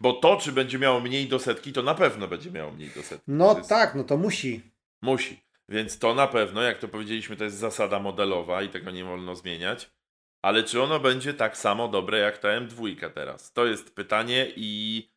Bo 0.00 0.12
to, 0.12 0.36
czy 0.36 0.52
będzie 0.52 0.78
miało 0.78 1.00
mniej 1.00 1.28
do 1.28 1.38
setki, 1.38 1.72
to 1.72 1.82
na 1.82 1.94
pewno 1.94 2.28
będzie 2.28 2.50
miało 2.50 2.72
mniej 2.72 2.90
do 2.90 3.02
setki. 3.02 3.24
No 3.26 3.56
jest- 3.58 3.68
tak, 3.68 3.94
no 3.94 4.04
to 4.04 4.16
musi. 4.16 4.62
Musi. 5.02 5.40
Więc 5.68 5.98
to 5.98 6.14
na 6.14 6.26
pewno, 6.26 6.62
jak 6.62 6.78
to 6.78 6.88
powiedzieliśmy, 6.88 7.36
to 7.36 7.44
jest 7.44 7.56
zasada 7.56 7.98
modelowa 7.98 8.62
i 8.62 8.68
tego 8.68 8.90
nie 8.90 9.04
wolno 9.04 9.36
zmieniać. 9.36 9.90
Ale 10.42 10.62
czy 10.62 10.82
ono 10.82 11.00
będzie 11.00 11.34
tak 11.34 11.56
samo 11.56 11.88
dobre 11.88 12.18
jak 12.18 12.38
ta 12.38 12.48
M2 12.48 13.10
teraz? 13.10 13.52
To 13.52 13.66
jest 13.66 13.94
pytanie 13.94 14.52
i, 14.56 15.08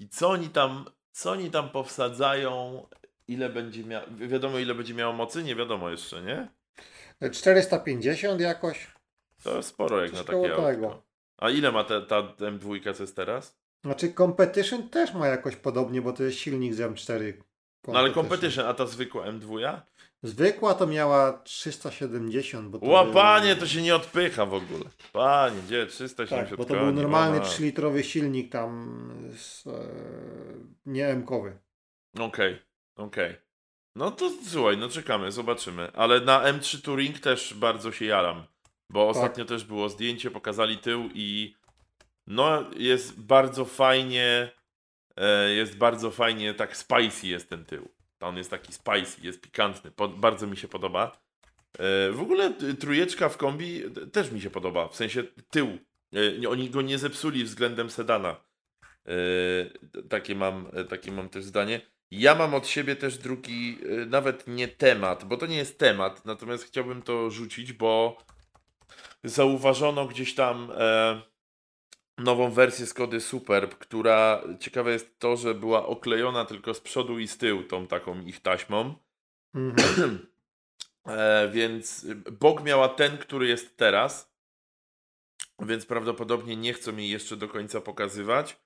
i 0.00 0.08
co 0.08 0.28
oni 0.28 0.48
tam 0.48 0.84
co 1.18 1.30
oni 1.30 1.50
tam 1.50 1.70
powsadzają? 1.70 2.86
Ile 3.28 3.50
będzie 3.50 3.84
miało. 3.84 4.06
Wiadomo, 4.10 4.58
ile 4.58 4.74
będzie 4.74 4.94
miało 4.94 5.12
mocy? 5.12 5.42
Nie 5.42 5.56
wiadomo 5.56 5.90
jeszcze, 5.90 6.22
nie? 6.22 6.48
450 7.32 8.40
jakoś. 8.40 8.86
To 9.44 9.62
sporo 9.62 10.00
jak 10.02 10.10
Coś 10.10 10.18
na 10.18 10.24
takie 10.24 10.42
tego. 10.42 11.02
A 11.38 11.50
ile 11.50 11.72
ma 11.72 11.84
ta, 11.84 12.00
ta 12.00 12.22
M2 12.22 12.94
co 12.94 13.02
jest 13.02 13.16
teraz? 13.16 13.58
Znaczy 13.84 14.12
Competition 14.12 14.88
też 14.88 15.14
ma 15.14 15.26
jakoś 15.28 15.56
podobnie, 15.56 16.02
bo 16.02 16.12
to 16.12 16.22
jest 16.22 16.38
silnik 16.38 16.74
z 16.74 16.78
M4. 16.80 17.32
No 17.88 17.98
ale 17.98 18.12
Competition, 18.14 18.66
a 18.66 18.74
ta 18.74 18.86
zwykła 18.86 19.26
M2? 19.26 19.80
Zwykła 20.22 20.74
to 20.74 20.86
miała 20.86 21.32
370, 21.32 22.68
bo 22.68 22.78
to 22.78 22.86
Ła, 22.86 23.04
był- 23.04 23.12
panie, 23.14 23.56
to 23.56 23.66
się 23.66 23.82
nie 23.82 23.96
odpycha 23.96 24.46
w 24.46 24.54
ogóle. 24.54 24.84
Panie, 25.12 25.56
gdzie? 25.66 25.86
370 25.86 26.48
Tak, 26.48 26.58
bo 26.58 26.64
to 26.64 26.74
koni, 26.74 26.86
był 26.92 27.02
normalny 27.02 27.36
ona. 27.36 27.46
3-litrowy 27.46 28.02
silnik 28.02 28.52
tam 28.52 29.10
z, 29.36 29.66
e, 29.66 29.70
nie 30.86 31.08
M-kowy. 31.08 31.58
Okej, 32.20 32.58
okej. 32.96 33.36
No 33.96 34.10
to 34.10 34.30
słuchaj, 34.50 34.76
no 34.78 34.88
czekamy, 34.88 35.32
zobaczymy. 35.32 35.92
Ale 35.94 36.20
na 36.20 36.52
M3 36.52 36.82
Touring 36.82 37.20
też 37.20 37.54
bardzo 37.54 37.92
się 37.92 38.04
jaram. 38.04 38.44
Bo 38.90 39.06
Tak. 39.06 39.16
ostatnio 39.16 39.44
też 39.44 39.64
było 39.64 39.88
zdjęcie, 39.88 40.30
pokazali 40.30 40.78
tył 40.78 41.10
i 41.14 41.54
no 42.26 42.70
jest 42.76 43.20
bardzo 43.20 43.64
fajnie, 43.64 44.50
e, 45.16 45.50
jest 45.50 45.76
bardzo 45.76 46.10
fajnie, 46.10 46.54
tak 46.54 46.76
spicy 46.76 47.26
jest 47.26 47.48
ten 47.48 47.64
tył. 47.64 47.88
On 48.20 48.36
jest 48.36 48.50
taki 48.50 48.72
spicy, 48.72 49.20
jest 49.22 49.40
pikantny, 49.40 49.92
bardzo 50.16 50.46
mi 50.46 50.56
się 50.56 50.68
podoba. 50.68 51.18
E, 51.78 52.10
w 52.10 52.20
ogóle 52.20 52.52
y, 52.62 52.74
trójeczka 52.74 53.28
w 53.28 53.36
kombi 53.36 53.82
też 54.12 54.30
mi 54.30 54.40
się 54.40 54.50
podoba, 54.50 54.88
w 54.88 54.96
sensie 54.96 55.22
tył. 55.50 55.78
E, 56.44 56.48
oni 56.48 56.70
go 56.70 56.82
nie 56.82 56.98
zepsuli 56.98 57.44
względem 57.44 57.90
sedana. 57.90 58.36
E, 59.08 60.02
takie, 60.08 60.34
mam, 60.34 60.66
e, 60.72 60.84
takie 60.84 61.12
mam 61.12 61.28
też 61.28 61.44
zdanie. 61.44 61.80
Ja 62.10 62.34
mam 62.34 62.54
od 62.54 62.66
siebie 62.66 62.96
też 62.96 63.18
drugi, 63.18 63.78
e, 64.02 64.06
nawet 64.06 64.46
nie 64.46 64.68
temat, 64.68 65.24
bo 65.24 65.36
to 65.36 65.46
nie 65.46 65.56
jest 65.56 65.78
temat, 65.78 66.24
natomiast 66.24 66.64
chciałbym 66.64 67.02
to 67.02 67.30
rzucić, 67.30 67.72
bo 67.72 68.18
zauważono 69.24 70.06
gdzieś 70.06 70.34
tam 70.34 70.72
e, 70.76 71.22
nową 72.18 72.50
wersję 72.50 72.86
Skody 72.86 73.20
Superb, 73.20 73.74
która 73.74 74.42
ciekawe 74.60 74.92
jest 74.92 75.18
to, 75.18 75.36
że 75.36 75.54
była 75.54 75.86
oklejona 75.86 76.44
tylko 76.44 76.74
z 76.74 76.80
przodu 76.80 77.18
i 77.18 77.28
z 77.28 77.38
tyłu 77.38 77.62
tą 77.62 77.86
taką 77.86 78.20
ich 78.20 78.40
taśmą. 78.40 78.94
Mhm. 79.54 80.18
E, 81.08 81.48
więc 81.52 82.06
bok 82.32 82.62
miała 82.62 82.88
ten, 82.88 83.18
który 83.18 83.48
jest 83.48 83.76
teraz. 83.76 84.32
Więc 85.58 85.86
prawdopodobnie 85.86 86.56
nie 86.56 86.72
chcą 86.72 86.96
jej 86.96 87.10
jeszcze 87.10 87.36
do 87.36 87.48
końca 87.48 87.80
pokazywać. 87.80 88.56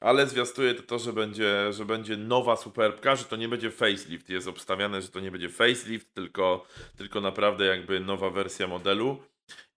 Ale 0.00 0.26
zwiastuje 0.26 0.74
to 0.74 0.82
to, 0.82 0.98
że 0.98 1.12
będzie, 1.12 1.72
że 1.72 1.84
będzie 1.84 2.16
nowa 2.16 2.56
superbka, 2.56 3.16
że 3.16 3.24
to 3.24 3.36
nie 3.36 3.48
będzie 3.48 3.70
facelift. 3.70 4.28
Jest 4.28 4.48
obstawiane, 4.48 5.02
że 5.02 5.08
to 5.08 5.20
nie 5.20 5.30
będzie 5.30 5.48
facelift, 5.48 6.14
tylko, 6.14 6.66
tylko 6.96 7.20
naprawdę 7.20 7.66
jakby 7.66 8.00
nowa 8.00 8.30
wersja 8.30 8.66
modelu. 8.66 9.22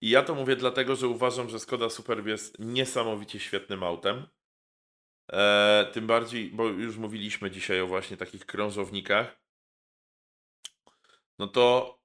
I 0.01 0.09
ja 0.09 0.24
to 0.24 0.36
mówię 0.36 0.55
dlatego, 0.55 0.95
że 0.95 1.07
uważam, 1.07 1.49
że 1.49 1.59
Skoda 1.59 1.89
Superb 1.89 2.28
jest 2.28 2.59
niesamowicie 2.59 3.39
świetnym 3.39 3.84
autem. 3.84 4.28
E, 5.32 5.89
tym 5.93 6.07
bardziej, 6.07 6.49
bo 6.49 6.67
już 6.67 6.97
mówiliśmy 6.97 7.51
dzisiaj 7.51 7.82
o 7.82 7.88
właśnie 7.88 8.17
takich 8.17 8.45
krążownikach. 8.45 9.41
No 11.39 11.47
to 11.47 11.97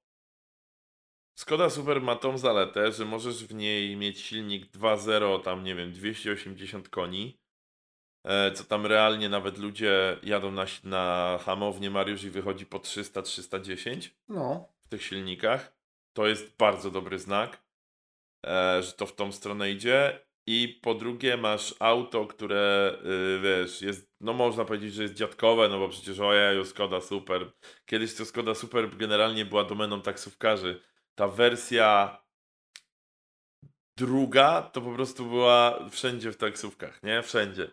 Skoda 1.38 1.70
Super 1.70 2.02
ma 2.02 2.16
tą 2.16 2.38
zaletę, 2.38 2.92
że 2.92 3.04
możesz 3.04 3.44
w 3.44 3.54
niej 3.54 3.96
mieć 3.96 4.20
silnik 4.20 4.72
2.0, 4.72 5.42
tam 5.42 5.64
nie 5.64 5.74
wiem, 5.74 5.92
280 5.92 6.88
koni. 6.88 7.40
E, 8.24 8.52
co 8.52 8.64
tam 8.64 8.86
realnie 8.86 9.28
nawet 9.28 9.58
ludzie 9.58 10.18
jadą 10.22 10.50
na, 10.50 10.66
na 10.84 11.38
hamownię 11.42 11.90
Mariusz 11.90 12.24
i 12.24 12.30
wychodzi 12.30 12.66
po 12.66 12.78
300-310 12.78 14.10
No, 14.28 14.68
w 14.84 14.88
tych 14.88 15.02
silnikach. 15.02 15.75
To 16.16 16.26
jest 16.26 16.56
bardzo 16.56 16.90
dobry 16.90 17.18
znak, 17.18 17.62
e, 18.46 18.82
że 18.82 18.92
to 18.92 19.06
w 19.06 19.14
tą 19.14 19.32
stronę 19.32 19.70
idzie. 19.70 20.26
I 20.46 20.80
po 20.82 20.94
drugie 20.94 21.36
masz 21.36 21.74
auto, 21.78 22.26
które 22.26 22.96
y, 23.04 23.40
wiesz, 23.40 23.82
jest, 23.82 24.10
no 24.20 24.32
można 24.32 24.64
powiedzieć, 24.64 24.94
że 24.94 25.02
jest 25.02 25.14
dziadkowe, 25.14 25.68
no 25.68 25.78
bo 25.78 25.88
przecież 25.88 26.20
ojeju, 26.20 26.64
Skoda 26.64 27.00
Super. 27.00 27.52
Kiedyś 27.86 28.14
to 28.14 28.24
Skoda 28.24 28.54
Super 28.54 28.96
generalnie 28.96 29.44
była 29.44 29.64
domeną 29.64 30.02
taksówkarzy. 30.02 30.82
Ta 31.14 31.28
wersja 31.28 32.18
druga 33.98 34.62
to 34.62 34.80
po 34.80 34.94
prostu 34.94 35.26
była 35.26 35.88
wszędzie 35.90 36.32
w 36.32 36.36
taksówkach, 36.36 37.02
nie? 37.02 37.22
Wszędzie. 37.22 37.70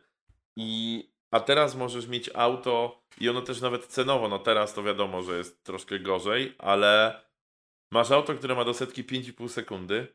I 0.56 1.04
a 1.32 1.40
teraz 1.40 1.76
możesz 1.76 2.08
mieć 2.08 2.30
auto 2.34 3.04
i 3.20 3.30
ono 3.30 3.42
też 3.42 3.62
nawet 3.62 3.86
cenowo, 3.86 4.28
no 4.28 4.40
teraz 4.40 4.74
to 4.74 4.84
wiadomo, 4.84 5.24
że 5.24 5.38
jest 5.38 5.64
troszkę 5.64 6.00
gorzej, 6.00 6.56
ale 6.58 7.22
masz 7.94 8.12
auto, 8.12 8.36
które 8.36 8.56
ma 8.56 8.66
do 8.66 8.74
setki 8.74 9.04
5,5 9.04 9.50
sekundy, 9.50 10.08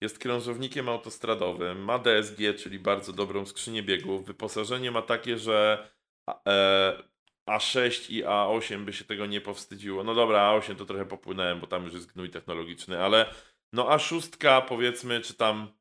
jest 0.00 0.18
krążownikiem 0.18 0.88
autostradowym, 0.88 1.84
ma 1.84 1.98
DSG, 1.98 2.38
czyli 2.58 2.78
bardzo 2.78 3.12
dobrą 3.12 3.46
skrzynię 3.46 3.82
biegów, 3.82 4.26
wyposażenie 4.26 4.90
ma 4.90 5.02
takie, 5.02 5.38
że 5.38 5.88
a- 6.26 6.40
e, 6.50 7.02
A6 7.50 8.10
i 8.12 8.24
A8 8.24 8.84
by 8.84 8.92
się 8.92 9.04
tego 9.04 9.26
nie 9.26 9.40
powstydziło. 9.40 10.04
No 10.04 10.14
dobra, 10.14 10.38
A8 10.52 10.76
to 10.76 10.84
trochę 10.84 11.06
popłynąłem, 11.06 11.60
bo 11.60 11.66
tam 11.66 11.84
już 11.84 11.94
jest 11.94 12.12
gnój 12.12 12.30
technologiczny, 12.30 13.02
ale 13.04 13.34
no 13.72 13.88
A6 13.88 14.62
powiedzmy, 14.68 15.20
czy 15.20 15.34
tam 15.34 15.72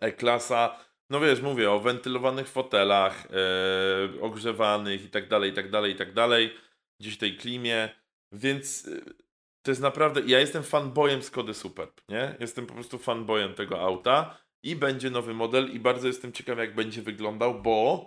E-klasa, 0.00 0.78
no 1.10 1.20
wiesz, 1.20 1.40
mówię 1.40 1.70
o 1.70 1.80
wentylowanych 1.80 2.48
fotelach, 2.48 3.26
e, 3.26 4.20
ogrzewanych 4.20 5.04
i 5.04 5.10
tak 5.10 5.28
dalej, 5.28 5.50
i 5.50 5.54
tak 5.54 5.70
dalej, 5.70 5.92
i 5.92 5.96
tak 5.96 6.12
dalej. 6.12 6.54
gdzieś 7.00 7.18
tej 7.18 7.36
klimie, 7.36 7.88
więc 8.32 8.86
y, 8.86 9.25
to 9.66 9.70
jest 9.70 9.82
naprawdę, 9.82 10.20
ja 10.26 10.40
jestem 10.40 10.62
fanboyem 10.62 11.22
Skody 11.22 11.54
Superb, 11.54 12.00
nie? 12.08 12.36
Jestem 12.40 12.66
po 12.66 12.74
prostu 12.74 12.98
fanboyem 12.98 13.54
tego 13.54 13.80
auta 13.80 14.38
i 14.62 14.76
będzie 14.76 15.10
nowy 15.10 15.34
model 15.34 15.70
i 15.72 15.80
bardzo 15.80 16.06
jestem 16.06 16.32
ciekaw 16.32 16.58
jak 16.58 16.74
będzie 16.74 17.02
wyglądał, 17.02 17.62
bo 17.62 18.06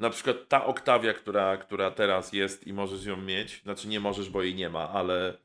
na 0.00 0.10
przykład 0.10 0.36
ta 0.48 0.64
Octavia, 0.64 1.14
która, 1.14 1.56
która 1.56 1.90
teraz 1.90 2.32
jest 2.32 2.66
i 2.66 2.72
możesz 2.72 3.04
ją 3.04 3.16
mieć, 3.16 3.62
znaczy 3.62 3.88
nie 3.88 4.00
możesz, 4.00 4.30
bo 4.30 4.42
jej 4.42 4.54
nie 4.54 4.68
ma, 4.68 4.90
ale 4.90 5.38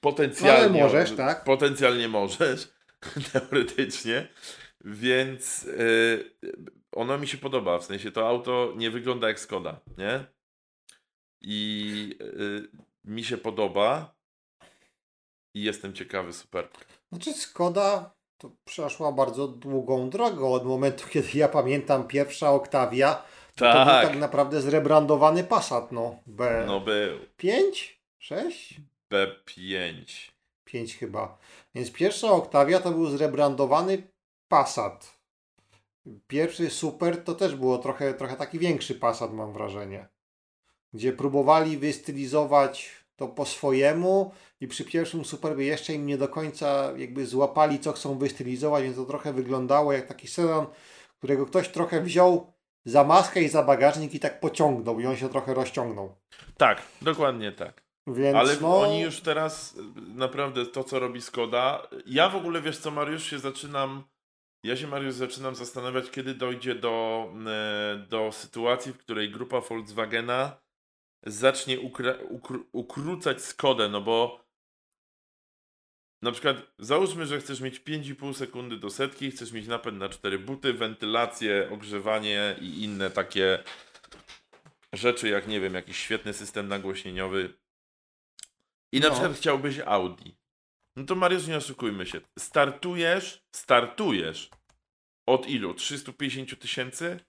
potencjalnie 0.00 0.82
Ale 0.82 0.82
możesz, 0.82 1.12
tak? 1.12 1.44
Potencjalnie 1.44 2.08
możesz, 2.08 2.68
teoretycznie, 3.32 4.28
więc 4.84 5.64
yy, 5.64 6.30
ono 6.92 7.18
mi 7.18 7.28
się 7.28 7.38
podoba, 7.38 7.78
w 7.78 7.84
sensie 7.84 8.10
to 8.10 8.28
auto 8.28 8.72
nie 8.76 8.90
wygląda 8.90 9.28
jak 9.28 9.40
Skoda, 9.40 9.80
nie? 9.98 10.24
I 11.40 12.16
yy, 12.20 12.87
mi 13.08 13.24
się 13.24 13.38
podoba 13.38 14.14
i 15.54 15.62
jestem 15.62 15.94
ciekawy, 15.94 16.32
super. 16.32 16.68
Znaczy 17.12 17.32
Skoda 17.32 18.14
to 18.38 18.50
przeszła 18.64 19.12
bardzo 19.12 19.48
długą 19.48 20.10
drogę 20.10 20.46
od 20.46 20.64
momentu, 20.64 21.08
kiedy 21.08 21.28
ja 21.38 21.48
pamiętam 21.48 22.08
pierwsza 22.08 22.52
Octavia. 22.52 23.22
Tak. 23.54 23.74
To 23.74 23.84
był 23.84 24.10
tak 24.10 24.20
naprawdę 24.20 24.60
zrebrandowany 24.60 25.44
Passat, 25.44 25.92
no. 25.92 26.16
B... 26.26 26.64
No 26.66 26.80
był. 26.80 27.18
5? 27.36 28.02
6? 28.18 28.80
B5. 29.12 30.04
5 30.64 30.96
chyba. 30.96 31.38
Więc 31.74 31.92
pierwsza 31.92 32.30
Octavia 32.30 32.80
to 32.80 32.90
był 32.90 33.06
zrebrandowany 33.06 34.02
Passat. 34.48 35.18
Pierwszy 36.26 36.70
Super 36.70 37.24
to 37.24 37.34
też 37.34 37.54
było 37.54 37.78
trochę, 37.78 38.14
trochę 38.14 38.36
taki 38.36 38.58
większy 38.58 38.94
Passat, 38.94 39.32
mam 39.32 39.52
wrażenie. 39.52 40.08
Gdzie 40.92 41.12
próbowali 41.12 41.76
wystylizować 41.76 42.97
to 43.18 43.28
po 43.28 43.44
swojemu 43.44 44.32
i 44.60 44.68
przy 44.68 44.84
pierwszym 44.84 45.24
Superbie 45.24 45.66
jeszcze 45.66 45.92
im 45.92 46.06
nie 46.06 46.18
do 46.18 46.28
końca 46.28 46.92
jakby 46.96 47.26
złapali, 47.26 47.78
co 47.78 47.92
chcą 47.92 48.18
wystylizować, 48.18 48.84
więc 48.84 48.96
to 48.96 49.04
trochę 49.04 49.32
wyglądało 49.32 49.92
jak 49.92 50.06
taki 50.06 50.28
sedan, 50.28 50.66
którego 51.18 51.46
ktoś 51.46 51.68
trochę 51.68 52.00
wziął 52.00 52.52
za 52.84 53.04
maskę 53.04 53.42
i 53.42 53.48
za 53.48 53.62
bagażnik 53.62 54.14
i 54.14 54.20
tak 54.20 54.40
pociągnął 54.40 55.00
i 55.00 55.06
on 55.06 55.16
się 55.16 55.28
trochę 55.28 55.54
rozciągnął. 55.54 56.14
Tak, 56.56 56.82
dokładnie 57.02 57.52
tak. 57.52 57.82
Więc 58.06 58.36
Ale 58.36 58.56
no, 58.60 58.80
oni 58.80 59.00
już 59.00 59.20
teraz 59.20 59.76
naprawdę 59.96 60.66
to, 60.66 60.84
co 60.84 60.98
robi 60.98 61.20
Skoda. 61.20 61.88
Ja 62.06 62.28
w 62.28 62.36
ogóle 62.36 62.60
wiesz 62.60 62.78
co, 62.78 62.90
Mariusz, 62.90 63.30
się 63.30 63.38
zaczynam. 63.38 64.02
Ja 64.64 64.76
się, 64.76 64.86
Mariusz, 64.86 65.14
zaczynam 65.14 65.54
zastanawiać, 65.54 66.10
kiedy 66.10 66.34
dojdzie 66.34 66.74
do, 66.74 67.28
e, 67.46 68.06
do 68.08 68.32
sytuacji, 68.32 68.92
w 68.92 68.98
której 68.98 69.30
grupa 69.30 69.60
Volkswagena 69.60 70.67
zacznie 71.26 71.78
ukra- 71.80 72.18
ukr- 72.30 72.64
ukrócać 72.72 73.44
Skodę, 73.44 73.88
no 73.88 74.00
bo 74.00 74.44
na 76.22 76.32
przykład 76.32 76.56
załóżmy, 76.78 77.26
że 77.26 77.40
chcesz 77.40 77.60
mieć 77.60 77.80
5,5 77.80 78.34
sekundy 78.34 78.76
do 78.76 78.90
setki, 78.90 79.30
chcesz 79.30 79.52
mieć 79.52 79.66
napęd 79.66 79.98
na 79.98 80.08
4 80.08 80.38
buty, 80.38 80.72
wentylację, 80.72 81.68
ogrzewanie 81.72 82.56
i 82.60 82.82
inne 82.82 83.10
takie 83.10 83.64
rzeczy, 84.92 85.28
jak 85.28 85.48
nie 85.48 85.60
wiem, 85.60 85.74
jakiś 85.74 85.98
świetny 85.98 86.32
system 86.32 86.68
nagłośnieniowy. 86.68 87.54
I 88.92 89.00
na 89.00 89.08
No. 89.08 89.14
przykład 89.14 89.36
chciałbyś 89.36 89.78
Audi. 89.78 90.30
No 90.96 91.04
to 91.04 91.14
Mariusz, 91.14 91.46
nie 91.46 91.56
oszukujmy 91.56 92.06
się. 92.06 92.20
Startujesz, 92.38 93.44
startujesz 93.52 94.50
od 95.26 95.48
ilu? 95.48 95.74
350 95.74 96.58
tysięcy? 96.60 97.20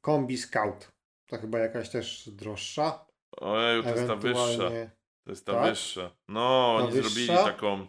Kombi 0.01 0.39
Scout. 0.39 0.93
To 1.27 1.39
chyba 1.39 1.59
jakaś 1.59 1.91
też 1.91 2.29
droższa. 2.29 3.06
Ojej, 3.41 3.83
to 3.83 3.89
jest 3.89 4.07
ta 4.07 4.17
wyższa. 4.17 4.71
To 5.25 5.31
jest 5.31 5.47
ta 5.47 5.53
tak? 5.53 5.71
wyższa. 5.71 6.11
No, 6.29 6.75
Ta 6.79 6.85
oni 6.85 6.93
wyższa? 6.93 7.09
zrobili 7.09 7.29
taką. 7.45 7.87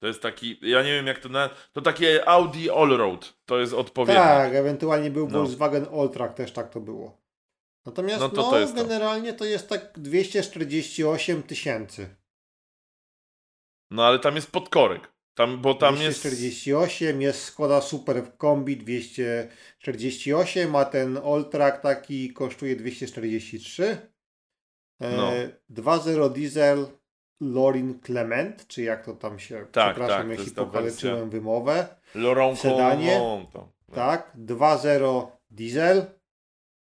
To 0.00 0.06
jest 0.06 0.22
taki. 0.22 0.58
Ja 0.62 0.82
nie 0.82 0.92
wiem 0.92 1.06
jak 1.06 1.18
to 1.18 1.28
na. 1.28 1.50
To 1.72 1.80
takie 1.82 2.28
Audi 2.28 2.70
Allroad. 2.70 3.34
To 3.46 3.58
jest 3.58 3.72
odpowiednik. 3.72 4.22
Tak, 4.22 4.54
ewentualnie 4.54 5.10
był 5.10 5.28
No. 5.28 5.38
Volkswagen 5.38 5.86
Alltrack, 5.92 6.34
też 6.34 6.52
tak 6.52 6.70
to 6.70 6.80
było. 6.80 7.22
Natomiast 7.86 8.20
No 8.20 8.28
no, 8.28 8.34
to 8.34 8.50
to 8.50 8.58
jest 8.58 8.74
to. 8.76 8.82
generalnie 8.82 9.32
to 9.32 9.44
jest 9.44 9.68
tak 9.68 9.92
248 9.96 11.42
tysięcy. 11.42 12.16
No 13.90 14.04
ale 14.04 14.18
tam 14.18 14.34
jest 14.36 14.50
podkorek. 14.50 15.12
Tam, 15.34 15.62
bo 15.62 15.74
tam 15.74 15.94
jest. 15.96 16.20
248, 16.20 17.22
jest 17.22 17.44
Skoda 17.44 17.80
Super 17.80 18.36
Kombi 18.36 18.76
248, 18.76 20.76
a 20.76 20.84
ten 20.84 21.18
Alltrack 21.24 21.80
taki 21.82 22.32
kosztuje 22.32 22.76
243. 22.76 24.11
E, 25.00 25.16
No. 25.16 25.30
2.0 25.70 26.32
diesel 26.32 26.86
Lorin 27.40 28.00
Clement, 28.00 28.66
czy 28.66 28.82
jak 28.82 29.04
to 29.04 29.14
tam 29.14 29.38
się, 29.38 29.66
Tak, 29.72 29.94
przepraszam 29.96 30.28
tak, 30.28 30.38
jeśli 30.38 30.54
pokaleczyłem 30.54 31.30
wymowę. 31.30 31.96
Laurent 32.14 32.58
sedanie. 32.58 33.16
Colombo, 33.18 33.72
to. 33.86 33.94
Tak, 33.94 34.32
2.0 34.36 35.26
diesel 35.50 36.06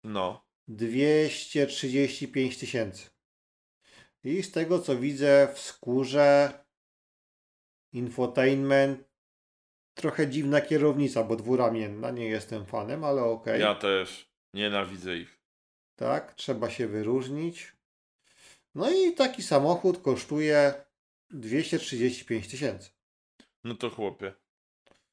No. 0.04 0.44
235 0.68 2.58
tysięcy. 2.58 3.10
I 4.24 4.42
z 4.42 4.52
tego 4.52 4.78
co 4.78 4.96
widzę 4.96 5.48
w 5.54 5.58
skórze 5.60 6.52
infotainment 7.92 9.08
trochę 9.94 10.28
dziwna 10.28 10.60
kierownica, 10.60 11.24
bo 11.24 11.36
dwuramienna, 11.36 12.10
nie 12.10 12.26
jestem 12.26 12.66
fanem, 12.66 13.04
ale 13.04 13.22
okej. 13.22 13.60
Ja 13.60 13.74
też 13.74 14.30
nienawidzę 14.54 15.16
ich. 15.16 15.38
Tak, 15.96 16.34
trzeba 16.34 16.70
się 16.70 16.86
wyróżnić. 16.86 17.72
No 18.74 18.90
i 18.90 19.12
taki 19.12 19.42
samochód 19.42 20.02
kosztuje 20.02 20.74
235 21.30 22.48
tysięcy. 22.48 22.90
No 23.64 23.74
to 23.74 23.90
chłopie. 23.90 24.32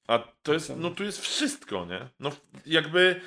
A 0.07 0.19
to 0.43 0.53
jest, 0.53 0.71
no 0.77 0.89
tu 0.91 1.03
jest 1.03 1.19
wszystko, 1.21 1.85
nie? 1.85 2.09
No 2.19 2.31
jakby 2.65 3.21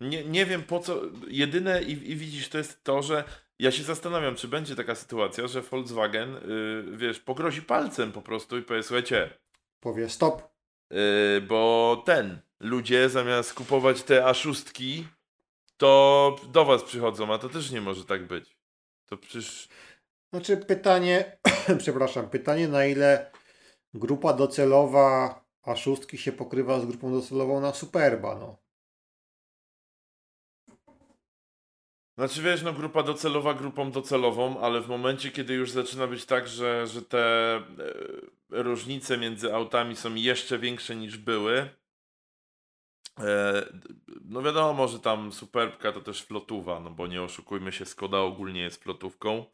nie, 0.00 0.24
nie 0.24 0.46
wiem 0.46 0.62
po 0.62 0.80
co, 0.80 1.00
jedyne 1.28 1.82
i, 1.82 1.90
i 2.10 2.16
widzisz 2.16 2.48
to 2.48 2.58
jest 2.58 2.84
to, 2.84 3.02
że 3.02 3.24
ja 3.58 3.70
się 3.72 3.82
zastanawiam, 3.82 4.36
czy 4.36 4.48
będzie 4.48 4.76
taka 4.76 4.94
sytuacja, 4.94 5.46
że 5.46 5.62
Volkswagen, 5.62 6.32
yy, 6.34 6.96
wiesz, 6.96 7.20
pogrozi 7.20 7.62
palcem 7.62 8.12
po 8.12 8.22
prostu 8.22 8.58
i 8.58 8.62
powie, 8.62 8.82
słuchajcie, 8.82 9.38
Powie 9.80 10.08
stop. 10.08 10.42
yy, 10.90 11.40
bo 11.40 12.02
ten, 12.06 12.40
ludzie 12.60 13.08
zamiast 13.08 13.54
kupować 13.54 14.02
te 14.02 14.22
A6, 14.22 15.02
to 15.76 16.36
do 16.48 16.64
was 16.64 16.82
przychodzą, 16.82 17.34
a 17.34 17.38
to 17.38 17.48
też 17.48 17.70
nie 17.70 17.80
może 17.80 18.04
tak 18.04 18.26
być. 18.26 18.55
To 19.06 19.16
przecież, 19.16 19.68
Znaczy 20.32 20.56
pytanie, 20.56 21.38
przepraszam, 21.78 22.30
pytanie 22.30 22.68
na 22.68 22.86
ile 22.86 23.30
grupa 23.94 24.32
docelowa 24.32 25.44
A6 25.66 26.16
się 26.16 26.32
pokrywa 26.32 26.80
z 26.80 26.86
grupą 26.86 27.12
docelową 27.12 27.60
na 27.60 27.72
Superba, 27.72 28.34
no. 28.38 28.58
Znaczy 32.18 32.42
wiesz, 32.42 32.62
no 32.62 32.72
grupa 32.72 33.02
docelowa 33.02 33.54
grupą 33.54 33.90
docelową, 33.90 34.60
ale 34.60 34.80
w 34.80 34.88
momencie, 34.88 35.30
kiedy 35.30 35.54
już 35.54 35.70
zaczyna 35.70 36.06
być 36.06 36.24
tak, 36.24 36.48
że, 36.48 36.86
że 36.86 37.02
te 37.02 37.56
e, 37.56 37.62
różnice 38.50 39.18
między 39.18 39.54
autami 39.54 39.96
są 39.96 40.14
jeszcze 40.14 40.58
większe 40.58 40.96
niż 40.96 41.18
były, 41.18 41.68
no 44.24 44.42
wiadomo, 44.42 44.88
że 44.88 44.98
tam 45.00 45.32
Superbka 45.32 45.92
to 45.92 46.00
też 46.00 46.22
flotuwa, 46.22 46.80
no 46.80 46.90
bo 46.90 47.06
nie 47.06 47.22
oszukujmy 47.22 47.72
się, 47.72 47.84
Skoda 47.86 48.18
ogólnie 48.18 48.60
jest 48.60 48.82
flotówką. 48.82 49.44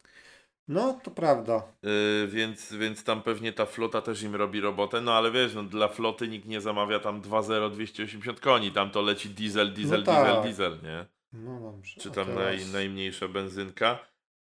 No, 0.67 0.99
to 1.03 1.11
prawda. 1.11 1.63
Yy, 1.83 2.27
więc, 2.27 2.73
więc 2.73 3.03
tam 3.03 3.21
pewnie 3.21 3.53
ta 3.53 3.65
flota 3.65 4.01
też 4.01 4.23
im 4.23 4.35
robi 4.35 4.61
robotę, 4.61 5.01
no 5.01 5.13
ale 5.13 5.31
wiesz, 5.31 5.53
no, 5.53 5.63
dla 5.63 5.87
floty 5.87 6.27
nikt 6.27 6.47
nie 6.47 6.61
zamawia 6.61 6.99
tam 6.99 7.21
2.0 7.21 7.71
280 7.71 8.39
koni, 8.39 8.71
tam 8.71 8.91
to 8.91 9.01
leci 9.01 9.29
diesel, 9.29 9.73
diesel, 9.73 9.99
No 9.99 10.05
tak. 10.05 10.25
diesel, 10.25 10.43
diesel, 10.43 10.79
nie? 10.83 11.05
No 11.33 11.59
dobrze. 11.59 12.01
Czy 12.01 12.11
tam 12.11 12.25
teraz- 12.25 12.37
naj, 12.37 12.65
najmniejsza 12.65 13.27
benzynka. 13.27 13.99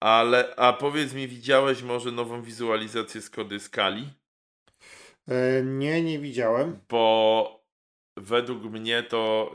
Ale, 0.01 0.55
a 0.57 0.73
powiedz 0.73 1.15
mi, 1.15 1.29
widziałeś 1.29 1.83
może 1.83 2.13
nową 2.13 2.43
wizualizację 2.43 3.21
Skody 3.23 3.61
Skali? 3.61 4.09
E, 5.29 5.63
nie, 5.63 6.03
nie 6.03 6.19
widziałem. 6.19 6.79
Bo 6.89 7.64
według 8.17 8.63
mnie 8.65 9.03
to, 9.03 9.53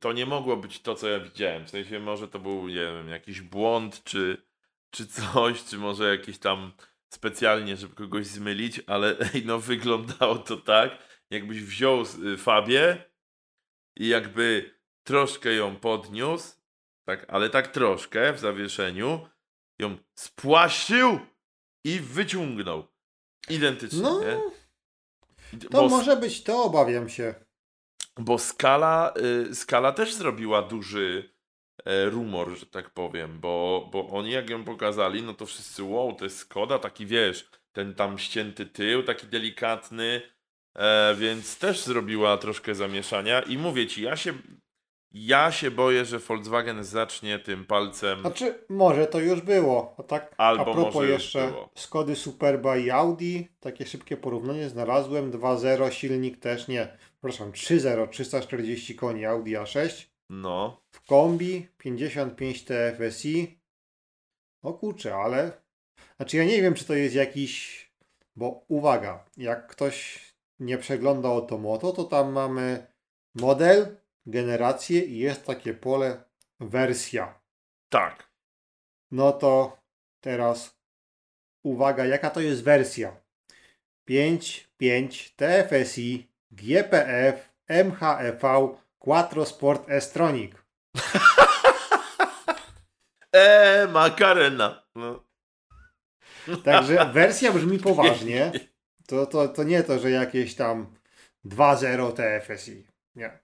to 0.00 0.12
nie 0.12 0.26
mogło 0.26 0.56
być 0.56 0.80
to, 0.80 0.94
co 0.94 1.08
ja 1.08 1.20
widziałem. 1.20 1.66
W 1.66 1.70
sensie 1.70 2.00
może 2.00 2.28
to 2.28 2.38
był, 2.38 2.68
nie 2.68 2.74
wiem, 2.74 3.08
jakiś 3.08 3.40
błąd, 3.40 4.04
czy, 4.04 4.46
czy 4.90 5.06
coś, 5.06 5.64
czy 5.64 5.78
może 5.78 6.16
jakieś 6.16 6.38
tam 6.38 6.72
specjalnie, 7.08 7.76
żeby 7.76 7.94
kogoś 7.94 8.26
zmylić, 8.26 8.80
ale 8.86 9.16
no 9.44 9.58
wyglądało 9.58 10.38
to 10.38 10.56
tak, 10.56 10.90
jakbyś 11.30 11.62
wziął 11.62 12.02
y, 12.02 12.36
Fabię 12.36 13.04
i 13.96 14.08
jakby 14.08 14.78
troszkę 15.02 15.52
ją 15.52 15.76
podniósł, 15.76 16.56
tak, 17.04 17.26
ale 17.28 17.50
tak 17.50 17.68
troszkę 17.68 18.32
w 18.32 18.38
zawieszeniu, 18.38 19.28
ją 19.78 19.96
spłaszczył 20.14 21.18
i 21.84 22.00
wyciągnął. 22.00 22.88
Identycznie, 23.48 24.02
No, 24.02 24.20
to 25.60 25.68
Bo- 25.70 25.88
może 25.88 26.16
być 26.16 26.42
to, 26.42 26.64
obawiam 26.64 27.08
się. 27.08 27.41
Bo 28.18 28.38
Skala, 28.38 29.14
y, 29.50 29.54
Skala 29.54 29.92
też 29.92 30.14
zrobiła 30.14 30.62
duży 30.62 31.32
e, 31.84 32.10
rumor, 32.10 32.56
że 32.58 32.66
tak 32.66 32.90
powiem, 32.90 33.40
bo, 33.40 33.88
bo 33.92 34.08
oni 34.08 34.30
jak 34.30 34.50
ją 34.50 34.64
pokazali, 34.64 35.22
no 35.22 35.34
to 35.34 35.46
wszyscy, 35.46 35.82
wow, 35.82 36.12
to 36.12 36.24
jest 36.24 36.38
Skoda, 36.38 36.78
taki 36.78 37.06
wiesz, 37.06 37.50
ten 37.72 37.94
tam 37.94 38.18
ścięty 38.18 38.66
tył, 38.66 39.02
taki 39.02 39.26
delikatny, 39.26 40.22
e, 40.74 41.14
więc 41.14 41.58
też 41.58 41.80
zrobiła 41.80 42.36
troszkę 42.36 42.74
zamieszania 42.74 43.40
i 43.40 43.58
mówię 43.58 43.86
ci, 43.86 44.02
ja 44.02 44.16
się, 44.16 44.32
ja 45.10 45.52
się 45.52 45.70
boję, 45.70 46.04
że 46.04 46.18
Volkswagen 46.18 46.84
zacznie 46.84 47.38
tym 47.38 47.64
palcem, 47.64 48.20
Znaczy, 48.20 48.64
może 48.68 49.06
to 49.06 49.20
już 49.20 49.40
było. 49.40 49.94
A 49.98 50.02
tak, 50.02 50.34
Albo 50.38 50.62
a 50.62 50.74
propos 50.74 50.94
może 50.94 51.08
jeszcze 51.08 51.48
było. 51.48 51.70
Skody 51.74 52.16
Superba 52.16 52.76
i 52.76 52.90
Audi, 52.90 53.48
takie 53.60 53.86
szybkie 53.86 54.16
porównanie 54.16 54.68
znalazłem. 54.68 55.32
2.0 55.32 55.90
silnik 55.90 56.38
też 56.38 56.68
nie. 56.68 56.98
Przepraszam, 57.22 57.52
3.0 57.52 58.08
340 58.08 58.96
koni 58.96 59.24
Audi 59.26 59.52
A6. 59.56 60.06
no, 60.30 60.82
W 60.90 61.06
kombi 61.06 61.68
55 61.78 62.64
TFSI. 62.64 63.60
O 64.62 64.74
kurczę, 64.74 65.14
ale. 65.14 65.52
Znaczy, 66.16 66.36
ja 66.36 66.44
nie 66.44 66.62
wiem, 66.62 66.74
czy 66.74 66.84
to 66.84 66.94
jest 66.94 67.14
jakiś. 67.14 67.82
Bo 68.36 68.64
uwaga, 68.68 69.24
jak 69.36 69.66
ktoś 69.66 70.20
nie 70.60 70.78
przegląda 70.78 71.28
Automoto, 71.28 71.92
to 71.92 72.04
tam 72.04 72.32
mamy 72.32 72.86
model, 73.34 73.96
generację 74.26 75.00
i 75.00 75.18
jest 75.18 75.46
takie 75.46 75.74
pole 75.74 76.24
wersja. 76.60 77.40
tak, 77.88 78.30
No 79.10 79.32
to 79.32 79.78
teraz 80.20 80.76
uwaga, 81.64 82.06
jaka 82.06 82.30
to 82.30 82.40
jest 82.40 82.62
wersja? 82.64 83.16
5.5 84.10 85.30
TFSI 85.36 86.31
GPF 86.52 87.52
MHEV 87.68 88.76
Quattro 88.98 89.46
Sport 89.46 89.84
S-Tronic. 89.90 90.52
eee, 93.32 93.88
makarena, 93.92 94.82
no. 94.94 95.24
Także 96.64 97.06
wersja 97.12 97.52
brzmi 97.52 97.78
poważnie. 97.78 98.52
To, 99.06 99.26
to, 99.26 99.48
to 99.48 99.62
nie 99.64 99.82
to, 99.82 99.98
że 99.98 100.10
jakieś 100.10 100.54
tam 100.54 100.94
2.0 101.46 102.12
TFSI. 102.12 102.86
Nie. 103.14 103.38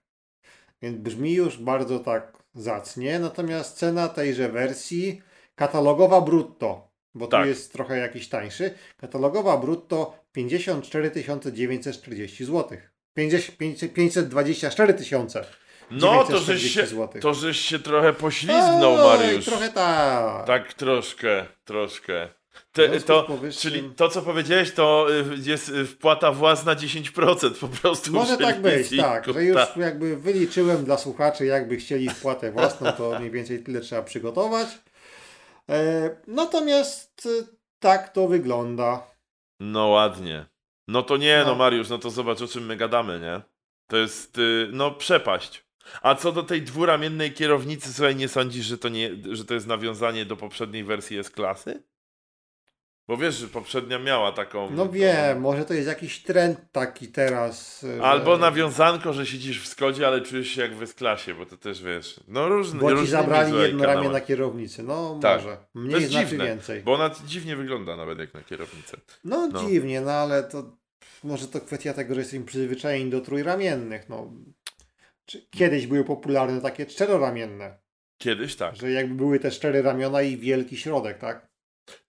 Więc 0.81 0.97
brzmi 0.97 1.33
już 1.33 1.57
bardzo 1.57 1.99
tak 1.99 2.37
zacnie. 2.53 3.19
Natomiast 3.19 3.77
cena 3.77 4.09
tejże 4.09 4.49
wersji 4.49 5.21
katalogowa 5.55 6.21
brutto, 6.21 6.91
bo 7.15 7.27
Tak. 7.27 7.41
tu 7.41 7.47
jest 7.47 7.73
trochę 7.73 7.97
jakiś 7.97 8.29
tańszy. 8.29 8.73
Katalogowa 8.97 9.57
brutto 9.57 10.23
54 10.31 11.11
940 11.51 12.45
zł. 12.45 12.77
50, 13.13 13.93
524 13.93 14.93
tysiące. 14.93 15.45
No, 15.91 16.23
to 16.23 16.37
żeś, 16.39 16.61
940 16.61 17.13
się, 17.13 17.19
to 17.21 17.33
żeś 17.33 17.59
się 17.59 17.79
trochę 17.79 18.13
poślizgnął, 18.13 18.93
Oj, 18.93 19.19
Mariusz. 19.19 19.45
trochę 19.45 19.69
tak. 19.69 20.47
Tak 20.47 20.73
troszkę, 20.73 21.45
troszkę. 21.65 22.29
Te, 22.71 22.99
to, 23.01 23.23
powyższym- 23.23 23.61
czyli 23.61 23.89
to, 23.95 24.09
co 24.09 24.21
powiedziałeś, 24.21 24.73
to 24.73 25.07
y, 25.11 25.49
jest 25.49 25.69
y, 25.69 25.85
wpłata 25.85 26.31
własna 26.31 26.75
10% 26.75 27.51
po 27.59 27.67
prostu. 27.67 28.11
Może 28.11 28.37
tak 28.37 28.61
być, 28.61 28.97
tak, 28.97 29.33
że 29.33 29.43
już 29.43 29.57
jakby 29.75 30.17
wyliczyłem 30.17 30.85
dla 30.85 30.97
słuchaczy, 30.97 31.45
jakby 31.45 31.77
chcieli 31.77 32.09
wpłatę 32.09 32.51
własną, 32.51 32.91
to 32.91 33.19
mniej 33.19 33.31
więcej 33.31 33.63
tyle 33.63 33.81
trzeba 33.81 34.01
przygotować. 34.01 34.67
E, 35.69 36.09
natomiast 36.27 37.25
e, 37.25 37.29
tak 37.79 38.09
to 38.13 38.27
wygląda. 38.27 39.07
No 39.59 39.87
ładnie. 39.87 40.45
No 40.89 41.03
to 41.03 41.17
nie, 41.17 41.37
no. 41.39 41.45
No. 41.45 41.55
Mariusz, 41.55 41.89
no 41.89 41.97
to 41.97 42.09
zobacz 42.09 42.41
o 42.41 42.47
czym 42.47 42.65
my 42.65 42.75
gadamy, 42.77 43.19
nie? 43.19 43.41
To 43.87 43.97
jest, 43.97 44.37
y, 44.37 44.69
no 44.71 44.91
przepaść. 44.91 45.65
A 46.01 46.15
co 46.15 46.31
do 46.31 46.43
tej 46.43 46.61
dwuramiennej 46.61 47.33
kierownicy, 47.33 47.93
słuchaj, 47.93 48.15
nie 48.15 48.27
sądzisz, 48.27 48.65
że 48.65 48.77
to, 48.77 48.89
nie, 48.89 49.09
że 49.31 49.45
to 49.45 49.53
jest 49.53 49.67
nawiązanie 49.67 50.25
do 50.25 50.35
poprzedniej 50.35 50.83
wersji 50.83 51.17
S-klasy? 51.19 51.83
Bo 53.07 53.17
wiesz, 53.17 53.35
że 53.35 53.47
poprzednia 53.47 53.99
miała 53.99 54.31
taką... 54.31 54.69
No 54.71 54.89
wiem, 54.89 55.39
może 55.41 55.65
to 55.65 55.73
jest 55.73 55.87
jakiś 55.87 56.23
trend 56.23 56.59
taki 56.71 57.07
teraz. 57.07 57.85
Albo 58.03 58.37
nawiązanko, 58.37 59.13
że 59.13 59.25
siedzisz 59.25 59.61
w 59.61 59.67
Skodzie, 59.67 60.07
ale 60.07 60.21
czujesz 60.21 60.47
się 60.47 60.61
jak 60.61 60.75
w 60.75 60.83
S-klasie, 60.83 61.33
bo 61.33 61.45
to 61.45 61.57
też 61.57 61.83
wiesz. 61.83 62.19
No 62.27 62.49
różne. 62.49 62.79
Bo 62.79 63.01
ci 63.01 63.07
zabrali 63.07 63.57
jedno 63.57 63.85
ramię 63.85 64.09
na 64.09 64.21
kierownicy. 64.21 64.83
No 64.83 65.19
Tak. 65.21 65.41
może. 65.43 65.57
To 65.57 65.79
Mniej 65.79 66.01
jest 66.01 66.11
znaczy 66.11 66.27
dziwne, 66.27 66.45
więcej. 66.45 66.81
Bo 66.81 66.93
ona 66.93 67.09
dziwnie 67.25 67.55
wygląda 67.55 67.95
nawet 67.95 68.19
jak 68.19 68.33
na 68.33 68.41
kierownicę. 68.41 68.97
No, 69.23 69.47
No. 69.47 69.59
dziwnie, 69.67 70.01
no 70.01 70.11
ale 70.11 70.43
to 70.43 70.78
może 71.23 71.47
to 71.47 71.61
kwestia 71.61 71.93
tego, 71.93 72.13
że 72.13 72.19
jesteśmy 72.21 72.45
przyzwyczajeni 72.45 73.09
do 73.11 73.21
trójramiennych. 73.21 74.09
No. 74.09 74.33
Kiedyś 75.51 75.87
były 75.87 76.03
popularne 76.03 76.61
takie 76.61 76.85
czteroramienne, 76.85 77.77
Kiedyś 78.17 78.55
tak. 78.55 78.75
że 78.75 78.91
jakby 78.91 79.15
były 79.15 79.39
te 79.39 79.51
cztery 79.51 79.81
ramiona 79.81 80.21
i 80.21 80.37
wielki 80.37 80.77
środek, 80.77 81.17
tak? 81.17 81.47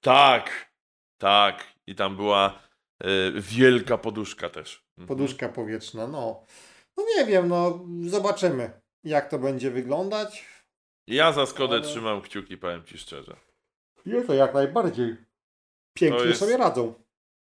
Tak, 0.00 0.72
tak. 1.18 1.64
I 1.86 1.94
tam 1.94 2.16
była 2.16 2.62
y, 3.04 3.06
wielka 3.40 3.98
poduszka 3.98 4.50
też. 4.50 4.84
Mhm. 4.98 5.08
Poduszka 5.08 5.48
powietrzna, 5.48 6.06
no. 6.06 6.44
No 6.96 7.04
nie 7.16 7.24
wiem, 7.26 7.48
no 7.48 7.86
zobaczymy, 8.06 8.70
jak 9.04 9.30
to 9.30 9.38
będzie 9.38 9.70
wyglądać. 9.70 10.44
Ja 11.06 11.32
za 11.32 11.46
Skodę 11.46 11.74
Ale- 11.74 11.82
trzymam 11.84 12.20
kciuki, 12.22 12.56
powiem 12.58 12.84
ci 12.84 12.98
szczerze. 12.98 13.36
Jest 14.06 14.26
to 14.26 14.34
jak 14.34 14.54
najbardziej. 14.54 15.16
Pięknie 15.94 16.24
jest- 16.24 16.40
sobie 16.40 16.56
radzą. 16.56 16.94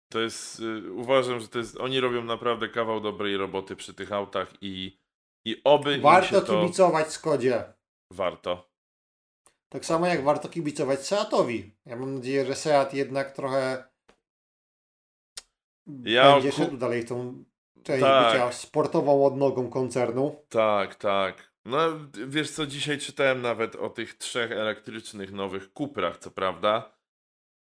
To 0.10 0.20
jest, 0.20 0.60
y, 0.60 0.92
uważam, 0.94 1.40
że 1.40 1.48
to 1.48 1.58
jest, 1.60 1.78
oni 1.78 2.00
robią 2.00 2.24
naprawdę 2.24 2.70
kawał 2.70 3.00
dobrej 3.02 3.38
roboty 3.38 3.76
przy 3.76 3.94
tych 3.94 4.12
autach 4.12 4.54
i, 4.62 5.00
i 5.46 5.62
oby 5.64 5.98
Warto 6.02 6.42
to 6.42 6.62
kibicować 6.62 7.12
Skodzie. 7.12 7.74
warto. 8.14 8.70
Tak 9.70 9.86
samo 9.86 10.08
jak 10.08 10.24
warto 10.24 10.50
kibicować 10.50 11.08
Seatowi. 11.08 11.76
Ja 11.86 11.96
mam 11.96 12.16
nadzieję, 12.16 12.46
że 12.46 12.56
Seat 12.56 12.94
jednak 12.94 13.32
trochę 13.32 13.84
Ja 16.04 16.34
będzie 16.34 16.52
ku- 16.52 16.58
szedł 16.58 16.78
dalej 16.78 17.06
tą 17.06 17.44
część 17.84 18.02
Tak. 18.04 18.34
bycia 18.34 18.52
sportową 18.52 19.26
odnogą 19.26 19.70
koncernu. 19.70 20.44
Tak, 20.50 20.96
tak. 20.96 21.52
No 21.66 21.78
wiesz 22.28 22.52
co, 22.52 22.66
dzisiaj 22.66 22.98
czytałem 23.00 23.42
nawet 23.42 23.76
o 23.76 23.90
tych 23.90 24.14
trzech 24.18 24.52
elektrycznych 24.52 25.32
nowych 25.32 25.70
Cuprach, 25.78 26.18
co 26.18 26.32
prawda. 26.32 26.97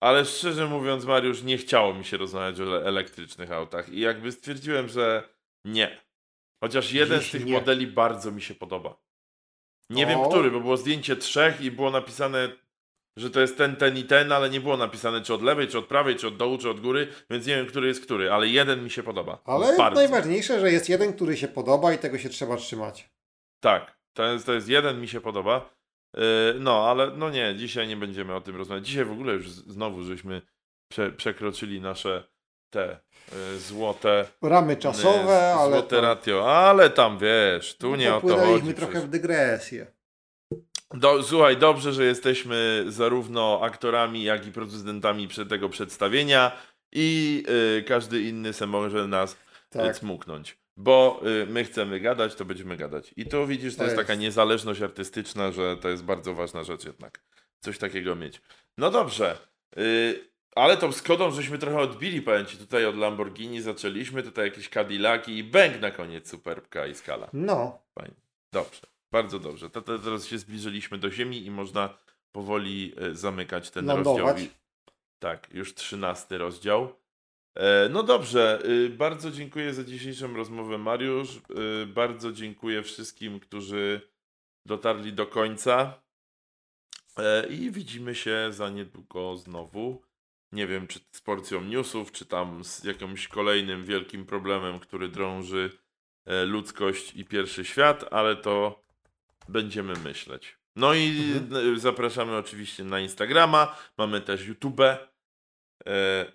Ale 0.01 0.25
szczerze 0.25 0.67
mówiąc, 0.67 1.05
Mariusz, 1.05 1.43
nie 1.43 1.59
chciało 1.59 1.95
mi 1.95 2.05
się 2.05 2.17
rozmawiać 2.17 2.61
o 2.61 2.65
ele- 2.65 2.85
elektrycznych 2.87 3.53
autach 3.53 3.89
i 3.89 4.01
jakby 4.01 4.33
stwierdziłem, 4.33 4.89
że 4.89 5.29
nie. 5.65 6.01
Chociaż 6.65 6.93
jeden 6.93 7.19
z 7.19 7.23
Dziś 7.23 7.31
tych 7.31 7.45
nie. 7.45 7.53
modeli 7.53 7.87
bardzo 7.87 8.33
mi 8.33 8.43
się 8.43 8.55
podoba. 8.55 9.01
Nie 9.91 10.07
wiem 10.07 10.21
O. 10.21 10.29
który, 10.29 10.51
bo 10.51 10.61
było 10.61 10.77
zdjęcie 10.77 11.17
trzech 11.17 11.61
i 11.61 11.71
było 11.71 11.91
napisane, 11.91 12.49
że 13.19 13.31
to 13.31 13.41
jest 13.41 13.59
ten, 13.59 13.77
ten 13.77 13.97
i 13.97 14.05
ten, 14.05 14.33
ale 14.33 14.51
nie 14.51 14.61
było 14.61 14.77
napisane 14.77 15.21
czy 15.21 15.35
od 15.35 15.43
lewej, 15.43 15.69
czy 15.69 15.79
od 15.79 15.87
prawej, 15.87 16.17
czy 16.17 16.27
od 16.29 16.37
dołu, 16.37 16.59
czy 16.59 16.71
od 16.71 16.81
góry, 16.81 17.09
więc 17.31 17.47
nie 17.47 17.57
wiem, 17.57 17.67
który 17.67 17.87
jest 17.89 18.03
który, 18.03 18.33
ale 18.33 18.49
jeden 18.49 18.85
mi 18.85 18.91
się 18.91 19.03
podoba. 19.03 19.39
Ale 19.45 19.77
bardzo. 19.77 20.01
najważniejsze, 20.01 20.61
że 20.61 20.73
jest 20.73 20.89
jeden, 20.89 21.13
który 21.13 21.37
się 21.37 21.49
podoba 21.49 21.93
i 21.93 21.99
tego 21.99 22.19
się 22.19 22.29
trzeba 22.29 22.57
trzymać. 22.57 23.11
Tak, 23.63 23.99
to 24.17 24.25
jest, 24.33 24.47
to 24.47 24.53
jest 24.53 24.69
jeden, 24.69 25.01
mi 25.01 25.09
się 25.09 25.21
podoba. 25.21 25.71
Yy, 26.15 26.23
no, 26.61 26.89
ale 26.89 27.11
no 27.16 27.31
nie, 27.31 27.55
dzisiaj 27.57 27.89
nie 27.89 27.97
będziemy 27.97 28.35
o 28.35 28.41
tym 28.41 28.57
rozmawiać. 28.57 28.87
Dzisiaj 28.87 29.05
w 29.05 29.12
ogóle 29.12 29.32
już 29.32 29.51
znowu 29.51 30.03
żeśmy 30.03 30.43
prze, 30.89 31.12
przekroczyli 31.12 31.81
nasze 31.81 32.24
te 32.70 33.01
yy, 33.32 33.59
złote, 33.59 34.27
Ramy 34.43 34.73
yy, 34.73 34.78
czasowe, 34.78 35.55
ale 35.55 35.73
złote 35.73 36.01
ratio, 36.01 36.53
ale 36.53 36.91
tam 36.91 37.19
wiesz, 37.19 37.77
tu 37.77 37.97
nie 37.97 38.15
o 38.15 38.20
to 38.20 38.37
chodzi. 38.37 38.74
trochę 38.74 39.01
w 39.01 39.09
dygresję. 39.09 39.87
Do, 40.95 41.23
słuchaj, 41.23 41.57
dobrze, 41.57 41.93
że 41.93 42.05
jesteśmy 42.05 42.85
zarówno 42.89 43.61
aktorami, 43.62 44.23
jak 44.23 44.47
i 44.47 44.53
producentami 44.53 45.28
tego 45.49 45.69
przedstawienia 45.69 46.53
i 46.93 47.43
y, 47.78 47.82
każdy 47.82 48.23
inny 48.23 48.53
se 48.53 48.66
może 48.66 49.09
nas 49.09 49.37
tak. 49.70 49.82
Tak. 49.82 49.97
cmuknąć. 49.97 50.60
Bo 50.82 51.20
y, 51.43 51.47
my 51.47 51.65
chcemy 51.65 52.01
gadać, 52.01 52.35
to 52.35 52.44
będziemy 52.44 52.77
gadać. 52.77 53.15
I 53.16 53.27
to 53.27 53.47
widzisz, 53.47 53.73
to, 53.74 53.78
To 53.78 53.85
jest, 53.85 53.97
jest. 53.97 54.09
taka 54.09 54.20
niezależność 54.20 54.82
artystyczna, 54.82 55.52
że 55.52 55.77
to 55.77 55.89
jest 55.89 56.05
bardzo 56.05 56.35
ważna 56.35 56.65
rzecz 56.65 56.85
jednak. 56.85 57.20
Coś 57.61 57.78
takiego 57.78 58.16
mieć. 58.16 58.43
No 58.78 58.90
dobrze. 58.90 59.39
Y, 59.78 60.31
ale 60.57 60.77
tą 60.77 60.93
Skodą 60.93 61.31
żeśmy 61.31 61.59
trochę 61.59 61.78
odbili, 61.78 62.23
powiem 62.23 62.47
ci, 62.47 62.57
tutaj 62.57 62.86
od 62.86 62.97
Lamborghini 62.97 63.61
zaczęliśmy, 63.61 64.23
tutaj 64.23 64.44
jakieś 64.44 64.69
Cadillaki 64.69 65.39
i 65.39 65.44
bęk 65.44 65.81
na 65.81 65.90
koniec 65.90 66.31
Superbka 66.31 66.86
i 66.86 66.94
Skala. 66.94 67.31
No, 67.32 67.82
Dobrze, 68.52 68.81
bardzo 69.12 69.39
dobrze. 69.39 69.70
To, 69.70 69.82
to, 69.82 69.98
teraz 69.98 70.27
się 70.27 70.39
zbliżyliśmy 70.39 70.98
do 70.98 71.11
ziemi 71.11 71.47
i 71.47 71.51
można 71.51 71.98
powoli 72.32 72.94
e, 72.97 73.15
zamykać 73.15 73.70
ten 73.70 73.86
Lądować. 73.86 74.23
rozdział. 74.35 74.51
Tak, 75.19 75.48
już 75.55 75.74
trzynasty 75.74 76.39
rozdział. 76.39 76.93
E, 77.55 77.89
no 77.89 78.03
dobrze, 78.03 78.63
y, 78.65 78.91
bardzo 78.91 79.31
dziękuję 79.31 79.75
za 79.75 79.85
dzisiejszą 79.85 80.35
rozmowę, 80.37 80.79
Mariusz. 80.79 81.37
Y, 81.83 81.87
bardzo 81.87 82.33
dziękuję 82.33 82.83
wszystkim, 82.83 83.41
którzy 83.41 84.01
dotarli 84.67 85.13
do 85.13 85.27
końca. 85.27 86.03
E, 87.19 87.47
I 87.47 87.71
widzimy 87.71 88.15
się 88.15 88.49
za 88.51 88.71
niedługo 88.71 89.37
znowu. 89.37 90.03
Nie 90.53 90.67
wiem, 90.67 90.87
czy 90.87 91.01
z 91.13 91.21
porcją 91.21 91.65
newsów, 91.65 92.13
czy 92.13 92.27
tam 92.27 92.65
z 92.65 92.85
jakimś 92.85 93.29
kolejnym 93.29 93.85
wielkim 93.85 94.27
problemem, 94.27 94.79
który 94.79 95.09
drąży 95.09 95.71
e, 96.27 96.45
ludzkość 96.45 97.15
i 97.15 97.25
pierwszy 97.25 97.65
świat, 97.65 98.05
ale 98.11 98.37
to 98.37 98.83
będziemy 99.49 99.95
myśleć. 100.05 100.59
No 100.77 100.95
i 100.95 101.33
Mhm. 101.37 101.79
zapraszamy 101.79 102.37
oczywiście 102.37 102.85
na 102.85 103.01
Instagrama, 103.01 103.77
mamy 103.99 104.21
też 104.21 104.47
YouTube, 104.47 104.81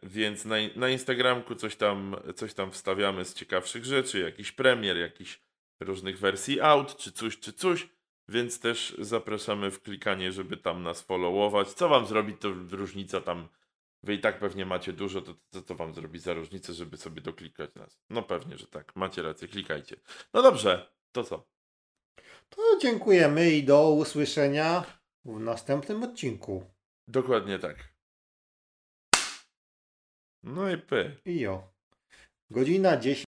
więc 0.03 0.45
na, 0.45 0.55
na 0.75 0.89
Instagramku 0.89 1.55
coś 1.55 1.75
tam, 1.75 2.15
coś 2.35 2.53
tam 2.53 2.71
wstawiamy 2.71 3.25
z 3.25 3.33
ciekawszych 3.33 3.85
rzeczy, 3.85 4.19
jakiś 4.19 4.51
premier, 4.51 4.97
jakiś 4.97 5.41
różnych 5.79 6.19
wersji 6.19 6.61
out, 6.61 6.97
czy 6.97 7.11
coś, 7.11 7.39
czy 7.39 7.53
coś, 7.53 7.89
więc 8.29 8.59
też 8.59 8.95
zapraszamy 8.99 9.71
w 9.71 9.81
klikanie, 9.81 10.31
żeby 10.31 10.57
tam 10.57 10.83
nas 10.83 11.01
followować. 11.01 11.73
Co 11.73 11.89
wam 11.89 12.05
zrobić, 12.05 12.35
to 12.41 12.49
różnica 12.71 13.21
tam 13.21 13.47
Wy 14.05 14.13
i 14.13 14.19
tak 14.19 14.39
pewnie 14.39 14.65
macie 14.65 14.93
dużo, 14.93 15.21
to 15.21 15.35
co 15.49 15.61
to 15.61 15.75
wam 15.75 15.93
zrobi 15.93 16.19
za 16.19 16.33
różnicę, 16.33 16.73
żeby 16.73 16.97
sobie 16.97 17.21
doklikać 17.21 17.75
nas? 17.75 17.99
No 18.09 18.23
pewnie, 18.23 18.57
że 18.57 18.67
tak. 18.67 18.95
Macie 18.95 19.21
rację, 19.21 19.47
klikajcie. 19.47 19.95
No 20.33 20.41
dobrze, 20.41 20.91
to 21.11 21.23
co? 21.23 21.47
to 22.49 22.61
dziękujemy 22.81 23.51
i 23.51 23.63
do 23.63 23.91
usłyszenia 23.91 24.83
w 25.25 25.39
następnym 25.39 26.03
odcinku. 26.03 26.63
Dokładnie 27.07 27.59
tak. 27.59 27.94
No 30.45 30.65
i 30.69 30.75
py. 30.77 30.99
I 31.25 31.39
jo. 31.41 31.55
Godzina 32.53 32.91
10. 33.01 33.23